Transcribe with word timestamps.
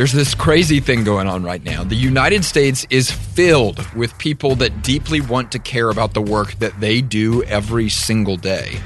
There's 0.00 0.12
this 0.12 0.34
crazy 0.34 0.80
thing 0.80 1.04
going 1.04 1.28
on 1.28 1.42
right 1.42 1.62
now. 1.62 1.84
The 1.84 1.94
United 1.94 2.42
States 2.42 2.86
is 2.88 3.10
filled 3.10 3.86
with 3.94 4.16
people 4.16 4.54
that 4.54 4.82
deeply 4.82 5.20
want 5.20 5.52
to 5.52 5.58
care 5.58 5.90
about 5.90 6.14
the 6.14 6.22
work 6.22 6.58
that 6.60 6.80
they 6.80 7.02
do 7.02 7.42
every 7.42 7.90
single 7.90 8.38
day. 8.38 8.80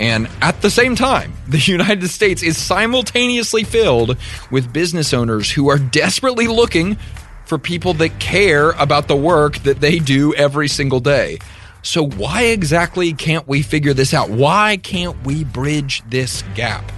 And 0.00 0.28
at 0.42 0.62
the 0.62 0.70
same 0.70 0.96
time, 0.96 1.34
the 1.46 1.60
United 1.60 2.08
States 2.08 2.42
is 2.42 2.58
simultaneously 2.58 3.62
filled 3.62 4.16
with 4.50 4.72
business 4.72 5.14
owners 5.14 5.52
who 5.52 5.70
are 5.70 5.78
desperately 5.78 6.48
looking 6.48 6.96
for 7.44 7.58
people 7.58 7.94
that 7.94 8.18
care 8.18 8.72
about 8.72 9.06
the 9.06 9.14
work 9.14 9.58
that 9.58 9.80
they 9.80 10.00
do 10.00 10.34
every 10.34 10.66
single 10.66 10.98
day. 10.98 11.38
So, 11.82 12.08
why 12.08 12.42
exactly 12.46 13.12
can't 13.12 13.46
we 13.46 13.62
figure 13.62 13.94
this 13.94 14.12
out? 14.12 14.30
Why 14.30 14.78
can't 14.78 15.24
we 15.24 15.44
bridge 15.44 16.02
this 16.10 16.42
gap? 16.56 16.90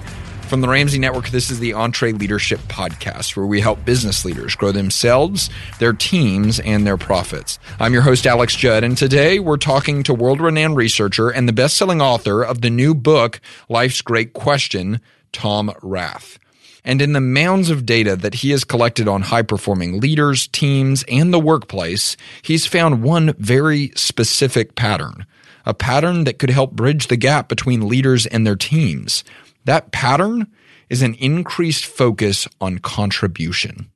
From 0.48 0.62
the 0.62 0.68
Ramsey 0.68 0.98
Network, 0.98 1.28
this 1.28 1.50
is 1.50 1.58
the 1.58 1.72
EntreLeadership 1.72 2.56
Podcast, 2.68 3.36
where 3.36 3.44
we 3.44 3.60
help 3.60 3.84
business 3.84 4.24
leaders 4.24 4.54
grow 4.54 4.72
themselves, 4.72 5.50
their 5.78 5.92
teams, 5.92 6.58
and 6.58 6.86
their 6.86 6.96
profits. 6.96 7.58
I'm 7.78 7.92
your 7.92 8.00
host, 8.00 8.26
Alex 8.26 8.56
Judd, 8.56 8.82
and 8.82 8.96
today 8.96 9.40
we're 9.40 9.58
talking 9.58 10.02
to 10.04 10.14
world 10.14 10.40
renowned 10.40 10.74
researcher 10.74 11.28
and 11.28 11.46
the 11.46 11.52
best 11.52 11.76
selling 11.76 12.00
author 12.00 12.42
of 12.42 12.62
the 12.62 12.70
new 12.70 12.94
book, 12.94 13.42
Life's 13.68 14.00
Great 14.00 14.32
Question, 14.32 15.02
Tom 15.32 15.70
Rath. 15.82 16.38
And 16.82 17.02
in 17.02 17.12
the 17.12 17.20
mounds 17.20 17.68
of 17.68 17.84
data 17.84 18.16
that 18.16 18.36
he 18.36 18.48
has 18.52 18.64
collected 18.64 19.06
on 19.06 19.20
high 19.20 19.42
performing 19.42 20.00
leaders, 20.00 20.46
teams, 20.46 21.04
and 21.08 21.30
the 21.30 21.38
workplace, 21.38 22.16
he's 22.40 22.64
found 22.64 23.02
one 23.02 23.34
very 23.34 23.92
specific 23.96 24.76
pattern 24.76 25.26
a 25.66 25.74
pattern 25.74 26.24
that 26.24 26.38
could 26.38 26.48
help 26.48 26.72
bridge 26.72 27.08
the 27.08 27.16
gap 27.16 27.46
between 27.46 27.88
leaders 27.88 28.24
and 28.24 28.46
their 28.46 28.56
teams. 28.56 29.22
That 29.68 29.92
pattern 29.92 30.46
is 30.88 31.02
an 31.02 31.12
increased 31.16 31.84
focus 31.84 32.48
on 32.58 32.78
contribution. 32.78 33.90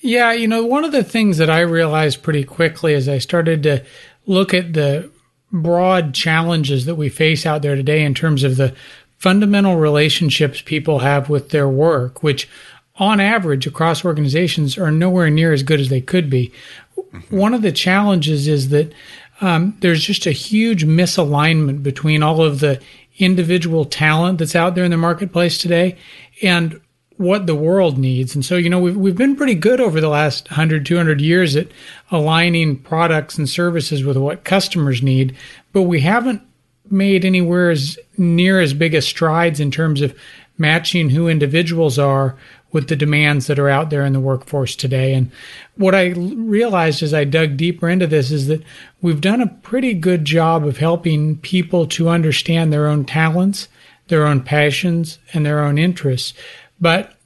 Yeah, 0.00 0.32
you 0.32 0.48
know, 0.48 0.64
one 0.64 0.84
of 0.84 0.92
the 0.92 1.04
things 1.04 1.36
that 1.36 1.50
I 1.50 1.60
realized 1.60 2.22
pretty 2.22 2.42
quickly 2.42 2.94
as 2.94 3.10
I 3.10 3.18
started 3.18 3.62
to 3.64 3.84
look 4.24 4.54
at 4.54 4.72
the 4.72 5.10
broad 5.52 6.14
challenges 6.14 6.86
that 6.86 6.94
we 6.94 7.10
face 7.10 7.44
out 7.44 7.60
there 7.60 7.76
today 7.76 8.04
in 8.04 8.14
terms 8.14 8.42
of 8.42 8.56
the 8.56 8.74
fundamental 9.18 9.76
relationships 9.76 10.62
people 10.62 11.00
have 11.00 11.28
with 11.28 11.50
their 11.50 11.68
work, 11.68 12.22
which 12.22 12.48
on 12.94 13.20
average 13.20 13.66
across 13.66 14.02
organizations 14.02 14.78
are 14.78 14.90
nowhere 14.90 15.28
near 15.28 15.52
as 15.52 15.62
good 15.62 15.78
as 15.78 15.90
they 15.90 16.00
could 16.00 16.30
be. 16.30 16.50
Mm-hmm. 16.96 17.36
One 17.36 17.52
of 17.52 17.60
the 17.60 17.70
challenges 17.70 18.48
is 18.48 18.70
that 18.70 18.94
um, 19.42 19.76
there's 19.80 20.02
just 20.02 20.24
a 20.24 20.32
huge 20.32 20.86
misalignment 20.86 21.82
between 21.82 22.22
all 22.22 22.40
of 22.40 22.60
the 22.60 22.80
individual 23.18 23.84
talent 23.84 24.38
that's 24.38 24.56
out 24.56 24.74
there 24.74 24.84
in 24.84 24.90
the 24.90 24.96
marketplace 24.96 25.58
today 25.58 25.96
and 26.42 26.80
what 27.16 27.46
the 27.46 27.54
world 27.54 27.96
needs. 27.96 28.34
And 28.34 28.44
so, 28.44 28.56
you 28.56 28.68
know, 28.68 28.78
we've, 28.78 28.96
we've 28.96 29.16
been 29.16 29.36
pretty 29.36 29.54
good 29.54 29.80
over 29.80 30.00
the 30.00 30.08
last 30.08 30.50
100, 30.50 30.84
200 30.84 31.20
years 31.20 31.56
at 31.56 31.68
aligning 32.10 32.76
products 32.78 33.38
and 33.38 33.48
services 33.48 34.04
with 34.04 34.16
what 34.16 34.44
customers 34.44 35.02
need, 35.02 35.34
but 35.72 35.82
we 35.82 36.00
haven't 36.00 36.42
made 36.90 37.24
anywhere 37.24 37.70
as 37.70 37.98
near 38.16 38.60
as 38.60 38.74
big 38.74 38.94
a 38.94 39.00
strides 39.00 39.60
in 39.60 39.70
terms 39.70 40.02
of 40.02 40.14
matching 40.58 41.10
who 41.10 41.28
individuals 41.28 41.98
are 41.98 42.36
with 42.72 42.88
the 42.88 42.96
demands 42.96 43.46
that 43.46 43.58
are 43.58 43.68
out 43.68 43.90
there 43.90 44.04
in 44.04 44.12
the 44.12 44.20
workforce 44.20 44.76
today. 44.76 45.14
And 45.14 45.30
what 45.76 45.94
I 45.94 46.08
realized 46.08 47.02
as 47.02 47.14
I 47.14 47.24
dug 47.24 47.56
deeper 47.56 47.88
into 47.88 48.06
this 48.06 48.30
is 48.30 48.48
that 48.48 48.62
we've 49.00 49.20
done 49.20 49.40
a 49.40 49.46
pretty 49.46 49.94
good 49.94 50.24
job 50.24 50.66
of 50.66 50.78
helping 50.78 51.38
people 51.38 51.86
to 51.88 52.08
understand 52.08 52.72
their 52.72 52.86
own 52.86 53.04
talents, 53.04 53.68
their 54.08 54.26
own 54.26 54.42
passions, 54.42 55.18
and 55.32 55.46
their 55.46 55.60
own 55.60 55.78
interests. 55.78 56.34
But 56.80 57.16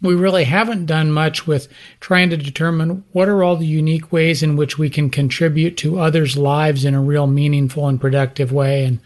we 0.00 0.14
really 0.14 0.44
haven't 0.44 0.86
done 0.86 1.10
much 1.10 1.46
with 1.46 1.68
trying 2.00 2.30
to 2.30 2.36
determine 2.36 3.04
what 3.12 3.28
are 3.28 3.42
all 3.42 3.56
the 3.56 3.66
unique 3.66 4.12
ways 4.12 4.42
in 4.42 4.56
which 4.56 4.78
we 4.78 4.88
can 4.88 5.10
contribute 5.10 5.76
to 5.78 5.98
others' 5.98 6.36
lives 6.36 6.84
in 6.84 6.94
a 6.94 7.02
real 7.02 7.26
meaningful 7.26 7.88
and 7.88 8.00
productive 8.00 8.52
way. 8.52 8.84
And 8.84 9.00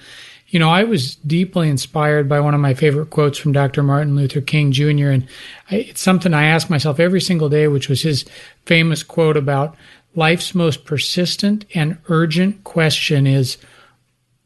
you 0.53 0.59
know, 0.59 0.69
I 0.69 0.85
was 0.85 1.17
deeply 1.17 1.71
inspired 1.71 2.29
by 2.29 2.39
one 2.39 2.53
of 2.53 2.61
my 2.61 2.75
favorite 2.75 3.09
quotes 3.09 3.39
from 3.39 3.53
Dr. 3.53 3.83
Martin 3.83 4.15
Luther 4.15 4.43
King 4.43 4.71
Jr. 4.71 5.09
And 5.09 5.27
it's 5.71 6.03
something 6.03 6.35
I 6.35 6.45
ask 6.45 6.69
myself 6.69 7.01
every 7.01 7.23
single 7.23 7.49
day, 7.49 7.69
which 7.69 7.89
was 7.89 8.03
his 8.03 8.27
famous 8.67 9.03
quote 9.03 9.39
about 9.39 9.75
life's 10.15 10.55
most 10.55 10.85
persistent 10.85 11.65
and 11.75 11.97
urgent 12.09 12.65
question 12.65 13.27
is, 13.27 13.57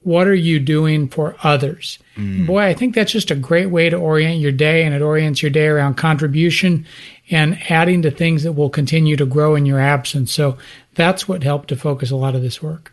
what 0.03 0.29
are 0.29 0.35
you 0.35 0.61
doing 0.61 1.09
for 1.09 1.35
others? 1.43 1.99
Mm. 2.15 2.47
Boy, 2.47 2.63
I 2.63 2.75
think 2.75 2.95
that's 2.95 3.11
just 3.11 3.33
a 3.33 3.35
great 3.35 3.71
way 3.71 3.91
to 3.91 3.97
orient 3.97 4.39
your 4.39 4.53
day, 4.53 4.85
and 4.85 4.95
it 4.95 5.03
orients 5.03 5.43
your 5.43 5.51
day 5.51 5.67
around 5.67 5.97
contribution 5.97 6.87
and 7.33 7.59
adding 7.69 8.03
to 8.03 8.13
things 8.13 8.45
that 8.45 8.53
will 8.53 8.71
continue 8.71 9.17
to 9.17 9.27
grow 9.27 9.57
in 9.57 9.67
your 9.67 9.81
absence. 9.81 10.33
So 10.33 10.57
that's 10.95 11.27
what 11.27 11.43
helped 11.43 11.67
to 11.71 11.77
focus 11.77 12.13
a 12.13 12.17
lot 12.17 12.37
of 12.37 12.43
this 12.43 12.63
work. 12.63 12.93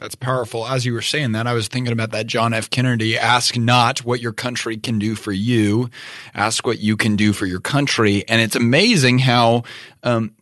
That's 0.00 0.14
powerful. 0.14 0.66
As 0.66 0.86
you 0.86 0.94
were 0.94 1.02
saying 1.02 1.32
that, 1.32 1.46
I 1.46 1.52
was 1.52 1.68
thinking 1.68 1.92
about 1.92 2.10
that 2.12 2.26
John 2.26 2.54
F. 2.54 2.70
Kennedy 2.70 3.18
ask 3.18 3.58
not 3.58 3.98
what 3.98 4.20
your 4.20 4.32
country 4.32 4.78
can 4.78 4.98
do 4.98 5.14
for 5.14 5.30
you, 5.30 5.90
ask 6.34 6.66
what 6.66 6.78
you 6.78 6.96
can 6.96 7.16
do 7.16 7.34
for 7.34 7.44
your 7.44 7.60
country. 7.60 8.24
And 8.26 8.40
it's 8.40 8.56
amazing 8.56 9.18
how 9.18 9.64
um, 10.02 10.34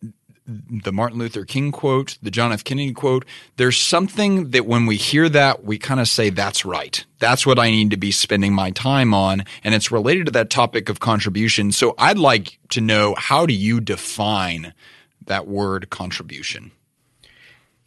the 0.46 0.92
Martin 0.92 1.18
Luther 1.18 1.44
King 1.44 1.72
quote, 1.72 2.18
the 2.22 2.30
John 2.30 2.52
F. 2.52 2.62
Kennedy 2.62 2.92
quote, 2.92 3.24
there's 3.56 3.76
something 3.76 4.50
that 4.52 4.64
when 4.64 4.86
we 4.86 4.94
hear 4.94 5.28
that, 5.28 5.64
we 5.64 5.76
kind 5.76 5.98
of 5.98 6.06
say, 6.06 6.30
that's 6.30 6.64
right. 6.64 7.04
That's 7.18 7.44
what 7.44 7.58
I 7.58 7.68
need 7.70 7.90
to 7.90 7.96
be 7.96 8.12
spending 8.12 8.54
my 8.54 8.70
time 8.70 9.12
on. 9.12 9.44
And 9.64 9.74
it's 9.74 9.90
related 9.90 10.26
to 10.26 10.32
that 10.32 10.50
topic 10.50 10.88
of 10.88 11.00
contribution. 11.00 11.72
So 11.72 11.96
I'd 11.98 12.18
like 12.18 12.60
to 12.70 12.80
know 12.80 13.16
how 13.18 13.44
do 13.44 13.54
you 13.54 13.80
define 13.80 14.72
that 15.26 15.48
word 15.48 15.90
contribution? 15.90 16.70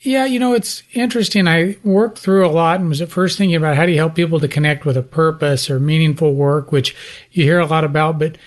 Yeah, 0.04 0.26
you 0.26 0.40
know, 0.40 0.54
it's 0.54 0.82
interesting. 0.94 1.48
I 1.48 1.78
worked 1.84 2.18
through 2.18 2.46
a 2.46 2.50
lot 2.50 2.80
and 2.80 2.90
was 2.90 3.02
at 3.02 3.12
first 3.12 3.38
thinking 3.38 3.56
about 3.56 3.78
how 3.78 3.86
do 3.86 3.92
you 3.92 4.00
help 4.00 4.16
people 4.16 4.40
to 4.40 4.48
connect 4.48 4.84
with 4.84 4.98
a 4.98 5.04
purpose 5.04 5.70
or 5.70 5.80
meaningful 5.80 6.34
work, 6.34 6.72
which 6.72 6.96
you 7.32 7.44
hear 7.44 7.60
a 7.60 7.68
lot 7.68 7.84
about. 7.84 8.18
But 8.18 8.38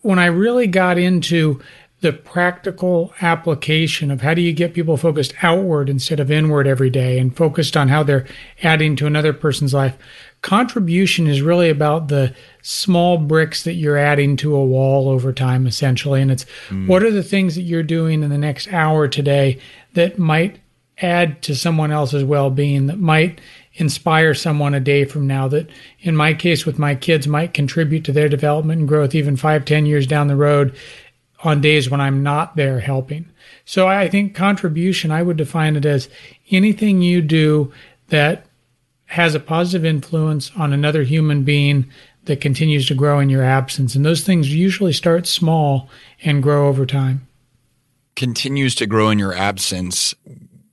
when 0.00 0.18
I 0.18 0.26
really 0.26 0.66
got 0.66 0.96
into 0.96 1.60
the 2.00 2.12
practical 2.12 3.12
application 3.20 4.10
of 4.10 4.22
how 4.22 4.32
do 4.32 4.40
you 4.40 4.52
get 4.52 4.72
people 4.72 4.96
focused 4.96 5.34
outward 5.42 5.90
instead 5.90 6.20
of 6.20 6.30
inward 6.30 6.66
every 6.66 6.88
day 6.88 7.18
and 7.18 7.36
focused 7.36 7.76
on 7.76 7.88
how 7.88 8.02
they're 8.02 8.26
adding 8.62 8.96
to 8.96 9.06
another 9.06 9.34
person's 9.34 9.74
life, 9.74 9.98
contribution 10.40 11.26
is 11.26 11.42
really 11.42 11.68
about 11.68 12.08
the 12.08 12.34
small 12.62 13.18
bricks 13.18 13.64
that 13.64 13.74
you're 13.74 13.98
adding 13.98 14.36
to 14.36 14.54
a 14.54 14.64
wall 14.64 15.10
over 15.10 15.34
time, 15.34 15.66
essentially. 15.66 16.22
And 16.22 16.30
it's 16.30 16.46
mm. 16.68 16.86
what 16.86 17.02
are 17.02 17.10
the 17.10 17.22
things 17.22 17.56
that 17.56 17.62
you're 17.62 17.82
doing 17.82 18.22
in 18.22 18.30
the 18.30 18.38
next 18.38 18.72
hour 18.72 19.06
today 19.06 19.58
that 19.92 20.18
might 20.18 20.60
add 21.00 21.40
to 21.42 21.54
someone 21.54 21.92
else's 21.92 22.24
well-being 22.24 22.86
that 22.86 22.98
might 22.98 23.40
inspire 23.74 24.34
someone 24.34 24.74
a 24.74 24.80
day 24.80 25.04
from 25.04 25.26
now 25.26 25.46
that 25.48 25.68
in 26.00 26.16
my 26.16 26.34
case 26.34 26.66
with 26.66 26.78
my 26.78 26.94
kids 26.94 27.28
might 27.28 27.54
contribute 27.54 28.04
to 28.04 28.12
their 28.12 28.28
development 28.28 28.80
and 28.80 28.88
growth 28.88 29.14
even 29.14 29.36
five 29.36 29.64
ten 29.64 29.86
years 29.86 30.06
down 30.06 30.26
the 30.26 30.36
road 30.36 30.74
on 31.44 31.60
days 31.60 31.88
when 31.88 32.00
i'm 32.00 32.22
not 32.22 32.56
there 32.56 32.80
helping. 32.80 33.28
So 33.64 33.86
i 33.86 34.08
think 34.08 34.34
contribution 34.34 35.10
i 35.10 35.22
would 35.22 35.36
define 35.36 35.76
it 35.76 35.86
as 35.86 36.08
anything 36.50 37.02
you 37.02 37.22
do 37.22 37.72
that 38.08 38.46
has 39.06 39.34
a 39.34 39.40
positive 39.40 39.84
influence 39.84 40.50
on 40.56 40.72
another 40.72 41.02
human 41.02 41.42
being 41.42 41.90
that 42.24 42.40
continues 42.42 42.86
to 42.86 42.94
grow 42.94 43.18
in 43.20 43.30
your 43.30 43.42
absence. 43.42 43.94
And 43.94 44.04
those 44.04 44.22
things 44.22 44.54
usually 44.54 44.92
start 44.92 45.26
small 45.26 45.88
and 46.22 46.42
grow 46.42 46.68
over 46.68 46.84
time. 46.84 47.26
Continues 48.16 48.74
to 48.76 48.86
grow 48.86 49.08
in 49.08 49.18
your 49.18 49.34
absence 49.34 50.14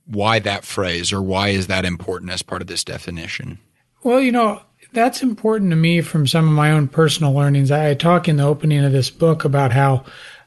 why 0.06 0.38
that 0.38 0.64
phrase 0.64 1.12
or 1.12 1.20
why 1.20 1.48
is 1.48 1.66
that 1.66 1.84
important 1.84 2.30
as 2.30 2.42
part 2.42 2.62
of 2.62 2.68
this 2.68 2.84
definition? 2.84 3.58
Well, 4.02 4.20
you 4.20 4.32
know, 4.32 4.62
that's 4.92 5.22
important 5.22 5.70
to 5.70 5.76
me 5.76 6.00
from 6.00 6.26
some 6.26 6.46
of 6.46 6.54
my 6.54 6.70
own 6.70 6.88
personal 6.88 7.32
learnings. 7.32 7.70
I 7.70 7.94
talk 7.94 8.28
in 8.28 8.36
the 8.36 8.44
opening 8.44 8.84
of 8.84 8.92
this 8.92 9.10
book 9.10 9.44
about 9.44 9.72
how 9.72 10.04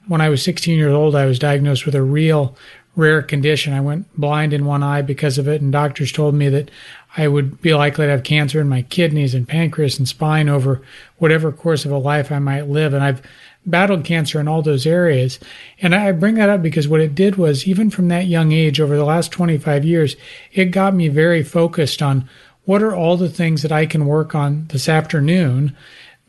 when 0.08 0.22
I 0.22 0.30
was 0.30 0.42
16 0.44 0.78
years 0.78 0.94
old, 0.94 1.16
I 1.16 1.26
was 1.26 1.40
diagnosed 1.40 1.86
with 1.86 1.96
a 1.96 2.02
real 2.02 2.56
rare 2.96 3.22
condition. 3.22 3.74
I 3.74 3.82
went 3.82 4.12
blind 4.18 4.54
in 4.54 4.66
one 4.66 4.84
eye 4.84 5.02
because 5.02 5.38
of 5.38 5.48
it, 5.48 5.62
and 5.62 5.72
doctors 5.72 6.12
told 6.12 6.36
me 6.36 6.50
that 6.50 6.72
I 7.18 7.28
would 7.28 7.62
be 7.62 7.74
likely 7.74 8.06
to 8.06 8.12
have 8.12 8.24
cancer 8.24 8.60
in 8.60 8.70
my 8.70 8.82
kidneys 8.84 9.34
and 9.34 9.48
pancreas 9.48 9.98
and 9.98 10.08
spine 10.08 10.50
over 10.50 10.82
whatever 11.18 11.52
course 11.52 11.86
of 11.86 11.92
a 11.92 11.98
life 11.98 12.32
I 12.32 12.40
might 12.40 12.68
live. 12.68 12.94
And 12.94 13.04
I've 13.04 13.22
battled 13.66 14.04
cancer 14.04 14.40
in 14.40 14.48
all 14.48 14.62
those 14.62 14.86
areas. 14.86 15.40
And 15.82 15.94
I 15.94 16.12
bring 16.12 16.36
that 16.36 16.50
up 16.50 16.62
because 16.62 16.88
what 16.88 17.02
it 17.02 17.16
did 17.16 17.36
was, 17.36 17.68
even 17.68 17.90
from 17.90 18.08
that 18.08 18.28
young 18.28 18.52
age, 18.52 18.80
over 18.80 18.96
the 18.96 19.06
last 19.06 19.32
25 19.32 19.86
years, 19.86 20.16
it 20.52 20.66
got 20.66 20.94
me 20.94 21.08
very 21.08 21.44
focused 21.44 22.02
on 22.02 22.28
what 22.66 22.84
are 22.84 22.96
all 22.96 23.18
the 23.18 23.30
things 23.30 23.62
that 23.62 23.72
I 23.72 23.86
can 23.86 24.06
work 24.06 24.36
on 24.36 24.68
this 24.68 24.88
afternoon 24.88 25.76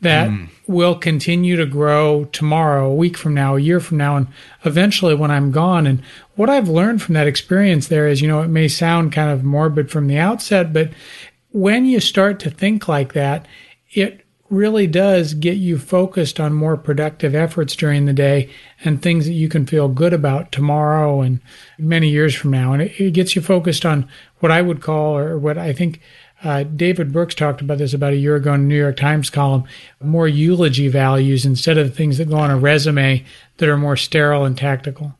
that 0.01 0.29
mm. 0.29 0.49
will 0.65 0.95
continue 0.95 1.55
to 1.55 1.65
grow 1.65 2.25
tomorrow, 2.25 2.89
a 2.89 2.95
week 2.95 3.15
from 3.15 3.35
now, 3.35 3.55
a 3.55 3.59
year 3.59 3.79
from 3.79 3.97
now, 3.97 4.17
and 4.17 4.27
eventually 4.65 5.13
when 5.13 5.29
I'm 5.29 5.51
gone. 5.51 5.85
And 5.85 6.01
what 6.35 6.49
I've 6.49 6.67
learned 6.67 7.01
from 7.03 7.13
that 7.13 7.27
experience 7.27 7.87
there 7.87 8.07
is, 8.07 8.21
you 8.21 8.27
know, 8.27 8.41
it 8.41 8.47
may 8.47 8.67
sound 8.67 9.11
kind 9.11 9.29
of 9.29 9.43
morbid 9.43 9.91
from 9.91 10.07
the 10.07 10.17
outset, 10.17 10.73
but 10.73 10.89
when 11.51 11.85
you 11.85 11.99
start 11.99 12.39
to 12.39 12.49
think 12.49 12.87
like 12.87 13.13
that, 13.13 13.45
it 13.91 14.20
really 14.51 14.85
does 14.85 15.33
get 15.33 15.55
you 15.55 15.77
focused 15.77 16.39
on 16.39 16.53
more 16.53 16.75
productive 16.75 17.33
efforts 17.33 17.75
during 17.75 18.05
the 18.05 18.13
day 18.13 18.49
and 18.83 19.01
things 19.01 19.25
that 19.25 19.33
you 19.33 19.47
can 19.47 19.65
feel 19.65 19.87
good 19.87 20.13
about 20.13 20.51
tomorrow 20.51 21.21
and 21.21 21.39
many 21.77 22.09
years 22.09 22.35
from 22.35 22.51
now. 22.51 22.73
And 22.73 22.81
it, 22.81 22.99
it 22.99 23.11
gets 23.11 23.35
you 23.35 23.41
focused 23.41 23.85
on 23.85 24.07
what 24.39 24.51
I 24.51 24.61
would 24.61 24.81
call, 24.81 25.17
or 25.17 25.39
what 25.39 25.57
I 25.57 25.71
think 25.71 26.01
uh, 26.43 26.63
David 26.63 27.13
Brooks 27.13 27.33
talked 27.33 27.61
about 27.61 27.77
this 27.77 27.93
about 27.93 28.13
a 28.13 28.17
year 28.17 28.35
ago 28.35 28.53
in 28.53 28.61
a 28.61 28.63
New 28.63 28.77
York 28.77 28.97
Times 28.97 29.29
column, 29.29 29.63
more 30.01 30.27
eulogy 30.27 30.89
values 30.89 31.45
instead 31.45 31.77
of 31.77 31.87
the 31.87 31.95
things 31.95 32.17
that 32.17 32.29
go 32.29 32.37
on 32.37 32.51
a 32.51 32.57
resume 32.57 33.23
that 33.57 33.69
are 33.69 33.77
more 33.77 33.95
sterile 33.95 34.43
and 34.43 34.57
tactical. 34.57 35.15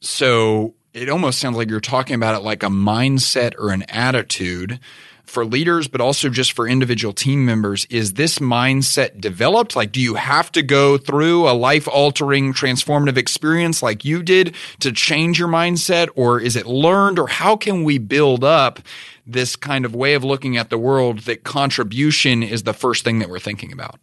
So 0.00 0.74
it 0.94 1.08
almost 1.08 1.38
sounds 1.38 1.56
like 1.56 1.68
you're 1.68 1.80
talking 1.80 2.14
about 2.14 2.36
it 2.36 2.44
like 2.44 2.62
a 2.62 2.68
mindset 2.68 3.54
or 3.58 3.70
an 3.70 3.82
attitude 3.88 4.78
for 5.24 5.44
leaders, 5.44 5.88
but 5.88 6.00
also 6.00 6.28
just 6.28 6.52
for 6.52 6.68
individual 6.68 7.12
team 7.12 7.44
members. 7.44 7.86
Is 7.86 8.14
this 8.14 8.38
mindset 8.38 9.20
developed? 9.20 9.74
Like, 9.74 9.92
do 9.92 10.00
you 10.00 10.14
have 10.14 10.52
to 10.52 10.62
go 10.62 10.98
through 10.98 11.48
a 11.48 11.52
life 11.52 11.88
altering, 11.88 12.52
transformative 12.52 13.16
experience 13.16 13.82
like 13.82 14.04
you 14.04 14.22
did 14.22 14.54
to 14.80 14.92
change 14.92 15.38
your 15.38 15.48
mindset? 15.48 16.08
Or 16.14 16.40
is 16.40 16.56
it 16.56 16.66
learned? 16.66 17.18
Or 17.18 17.28
how 17.28 17.56
can 17.56 17.84
we 17.84 17.98
build 17.98 18.44
up 18.44 18.80
this 19.26 19.56
kind 19.56 19.84
of 19.84 19.94
way 19.94 20.14
of 20.14 20.22
looking 20.22 20.56
at 20.56 20.70
the 20.70 20.78
world 20.78 21.20
that 21.20 21.44
contribution 21.44 22.42
is 22.42 22.64
the 22.64 22.74
first 22.74 23.04
thing 23.04 23.18
that 23.18 23.30
we're 23.30 23.38
thinking 23.38 23.72
about? 23.72 23.98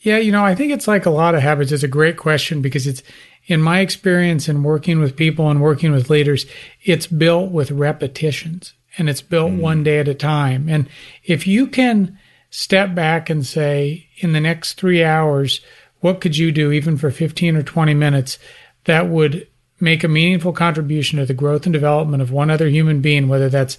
Yeah, 0.00 0.18
you 0.18 0.32
know, 0.32 0.44
I 0.44 0.54
think 0.54 0.72
it's 0.72 0.88
like 0.88 1.06
a 1.06 1.10
lot 1.10 1.34
of 1.34 1.40
habits. 1.40 1.72
It's 1.72 1.82
a 1.82 1.88
great 1.88 2.18
question 2.18 2.60
because 2.60 2.86
it's, 2.86 3.02
in 3.46 3.60
my 3.60 3.80
experience 3.80 4.48
in 4.48 4.62
working 4.62 5.00
with 5.00 5.16
people 5.16 5.50
and 5.50 5.60
working 5.60 5.92
with 5.92 6.10
leaders, 6.10 6.46
it's 6.82 7.06
built 7.06 7.50
with 7.52 7.70
repetitions 7.70 8.74
and 8.98 9.08
it's 9.08 9.22
built 9.22 9.52
mm. 9.52 9.60
one 9.60 9.82
day 9.82 9.98
at 9.98 10.08
a 10.08 10.14
time. 10.14 10.68
And 10.68 10.88
if 11.24 11.46
you 11.46 11.66
can 11.66 12.18
step 12.50 12.94
back 12.94 13.28
and 13.28 13.44
say, 13.44 14.08
in 14.18 14.32
the 14.32 14.40
next 14.40 14.74
three 14.74 15.02
hours, 15.02 15.60
what 16.00 16.20
could 16.20 16.36
you 16.36 16.52
do, 16.52 16.70
even 16.70 16.96
for 16.96 17.10
15 17.10 17.56
or 17.56 17.62
20 17.62 17.94
minutes, 17.94 18.38
that 18.84 19.08
would 19.08 19.48
make 19.80 20.04
a 20.04 20.08
meaningful 20.08 20.52
contribution 20.52 21.18
to 21.18 21.26
the 21.26 21.34
growth 21.34 21.66
and 21.66 21.72
development 21.72 22.22
of 22.22 22.30
one 22.30 22.50
other 22.50 22.68
human 22.68 23.00
being, 23.00 23.28
whether 23.28 23.48
that's 23.48 23.78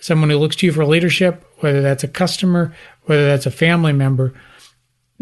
someone 0.00 0.30
who 0.30 0.38
looks 0.38 0.56
to 0.56 0.66
you 0.66 0.72
for 0.72 0.84
leadership, 0.84 1.44
whether 1.58 1.80
that's 1.80 2.04
a 2.04 2.08
customer, 2.08 2.74
whether 3.04 3.26
that's 3.26 3.46
a 3.46 3.50
family 3.50 3.92
member, 3.92 4.34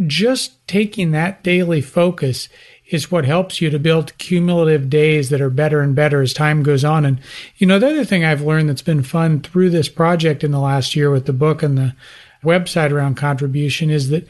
just 0.07 0.67
taking 0.67 1.13
that 1.13 1.43
daily 1.43 1.81
focus 1.81 2.49
is 2.95 3.11
what 3.11 3.25
helps 3.25 3.61
you 3.61 3.69
to 3.69 3.79
build 3.79 4.17
cumulative 4.19 4.89
days 4.89 5.29
that 5.31 5.41
are 5.41 5.51
better 5.51 5.81
and 5.81 5.95
better 5.95 6.23
as 6.23 6.33
time 6.33 6.63
goes 6.63 6.85
on. 6.85 7.05
And, 7.05 7.21
you 7.57 7.67
know, 7.67 7.79
the 7.79 7.89
other 7.89 8.05
thing 8.05 8.25
I've 8.25 8.41
learned 8.41 8.69
that's 8.69 8.83
been 8.83 9.03
fun 9.03 9.41
through 9.41 9.71
this 9.71 9.89
project 9.89 10.45
in 10.45 10.53
the 10.53 10.61
last 10.61 10.97
year 10.97 11.11
with 11.11 11.27
the 11.27 11.33
book 11.33 11.63
and 11.63 11.77
the 11.77 11.95
website 12.43 12.93
around 12.93 13.17
contribution 13.17 13.91
is 13.91 14.09
that 14.11 14.27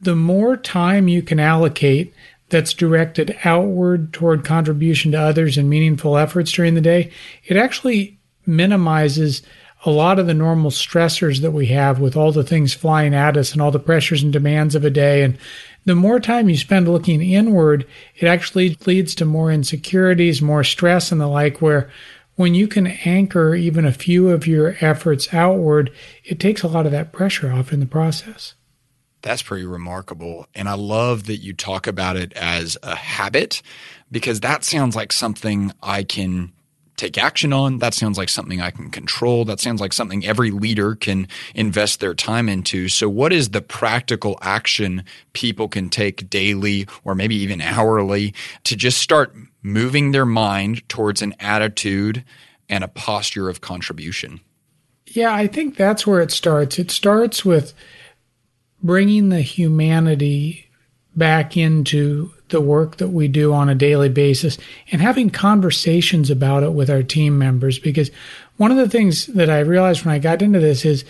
the 0.00 0.16
more 0.16 0.56
time 0.56 1.08
you 1.08 1.22
can 1.22 1.40
allocate 1.40 2.12
that's 2.50 2.74
directed 2.74 3.36
outward 3.44 4.12
toward 4.12 4.44
contribution 4.44 5.12
to 5.12 5.20
others 5.20 5.56
and 5.56 5.70
meaningful 5.70 6.18
efforts 6.18 6.52
during 6.52 6.74
the 6.74 6.80
day, 6.80 7.10
it 7.46 7.56
actually 7.56 8.18
minimizes 8.44 9.42
a 9.84 9.90
lot 9.90 10.18
of 10.18 10.26
the 10.26 10.34
normal 10.34 10.70
stressors 10.70 11.40
that 11.40 11.50
we 11.50 11.66
have 11.66 11.98
with 11.98 12.16
all 12.16 12.30
the 12.30 12.44
things 12.44 12.74
flying 12.74 13.14
at 13.14 13.36
us 13.36 13.52
and 13.52 13.60
all 13.60 13.70
the 13.70 13.78
pressures 13.78 14.22
and 14.22 14.32
demands 14.32 14.74
of 14.74 14.84
a 14.84 14.90
day 14.90 15.22
and 15.22 15.36
the 15.84 15.94
more 15.94 16.20
time 16.20 16.48
you 16.48 16.56
spend 16.56 16.88
looking 16.88 17.20
inward, 17.22 17.86
it 18.16 18.26
actually 18.26 18.76
leads 18.86 19.14
to 19.16 19.24
more 19.24 19.50
insecurities, 19.50 20.40
more 20.40 20.64
stress, 20.64 21.10
and 21.10 21.20
the 21.20 21.26
like, 21.26 21.60
where 21.60 21.90
when 22.36 22.54
you 22.54 22.68
can 22.68 22.86
anchor 22.86 23.54
even 23.54 23.84
a 23.84 23.92
few 23.92 24.30
of 24.30 24.46
your 24.46 24.76
efforts 24.80 25.32
outward, 25.34 25.92
it 26.24 26.40
takes 26.40 26.62
a 26.62 26.68
lot 26.68 26.86
of 26.86 26.92
that 26.92 27.12
pressure 27.12 27.52
off 27.52 27.72
in 27.72 27.80
the 27.80 27.86
process. 27.86 28.54
That's 29.22 29.42
pretty 29.42 29.66
remarkable. 29.66 30.46
And 30.54 30.68
I 30.68 30.74
love 30.74 31.26
that 31.26 31.36
you 31.36 31.52
talk 31.52 31.86
about 31.86 32.16
it 32.16 32.32
as 32.32 32.76
a 32.82 32.96
habit 32.96 33.62
because 34.10 34.40
that 34.40 34.64
sounds 34.64 34.96
like 34.96 35.12
something 35.12 35.72
I 35.82 36.02
can 36.02 36.52
take 36.96 37.18
action 37.18 37.52
on. 37.52 37.78
That 37.78 37.94
sounds 37.94 38.18
like 38.18 38.28
something 38.28 38.60
I 38.60 38.70
can 38.70 38.90
control. 38.90 39.44
That 39.44 39.60
sounds 39.60 39.80
like 39.80 39.92
something 39.92 40.24
every 40.24 40.50
leader 40.50 40.94
can 40.94 41.28
invest 41.54 42.00
their 42.00 42.14
time 42.14 42.48
into. 42.48 42.88
So, 42.88 43.08
what 43.08 43.32
is 43.32 43.50
the 43.50 43.62
practical 43.62 44.38
action 44.42 45.04
people 45.32 45.68
can 45.68 45.88
take 45.88 46.28
daily 46.30 46.86
or 47.04 47.14
maybe 47.14 47.36
even 47.36 47.60
hourly 47.60 48.34
to 48.64 48.76
just 48.76 48.98
start 48.98 49.34
moving 49.62 50.12
their 50.12 50.26
mind 50.26 50.88
towards 50.88 51.22
an 51.22 51.34
attitude 51.40 52.24
and 52.68 52.84
a 52.84 52.88
posture 52.88 53.48
of 53.48 53.60
contribution? 53.60 54.40
Yeah, 55.06 55.34
I 55.34 55.46
think 55.46 55.76
that's 55.76 56.06
where 56.06 56.20
it 56.20 56.30
starts. 56.30 56.78
It 56.78 56.90
starts 56.90 57.44
with 57.44 57.74
bringing 58.82 59.28
the 59.28 59.42
humanity 59.42 60.70
back 61.14 61.56
into 61.56 62.32
the 62.52 62.60
work 62.60 62.98
that 62.98 63.08
we 63.08 63.26
do 63.26 63.52
on 63.52 63.68
a 63.68 63.74
daily 63.74 64.08
basis 64.08 64.56
and 64.92 65.02
having 65.02 65.28
conversations 65.28 66.30
about 66.30 66.62
it 66.62 66.72
with 66.72 66.88
our 66.88 67.02
team 67.02 67.36
members. 67.36 67.80
Because 67.80 68.12
one 68.56 68.70
of 68.70 68.76
the 68.76 68.88
things 68.88 69.26
that 69.26 69.50
I 69.50 69.58
realized 69.58 70.04
when 70.04 70.14
I 70.14 70.20
got 70.20 70.40
into 70.40 70.60
this 70.60 70.84
is 70.84 71.04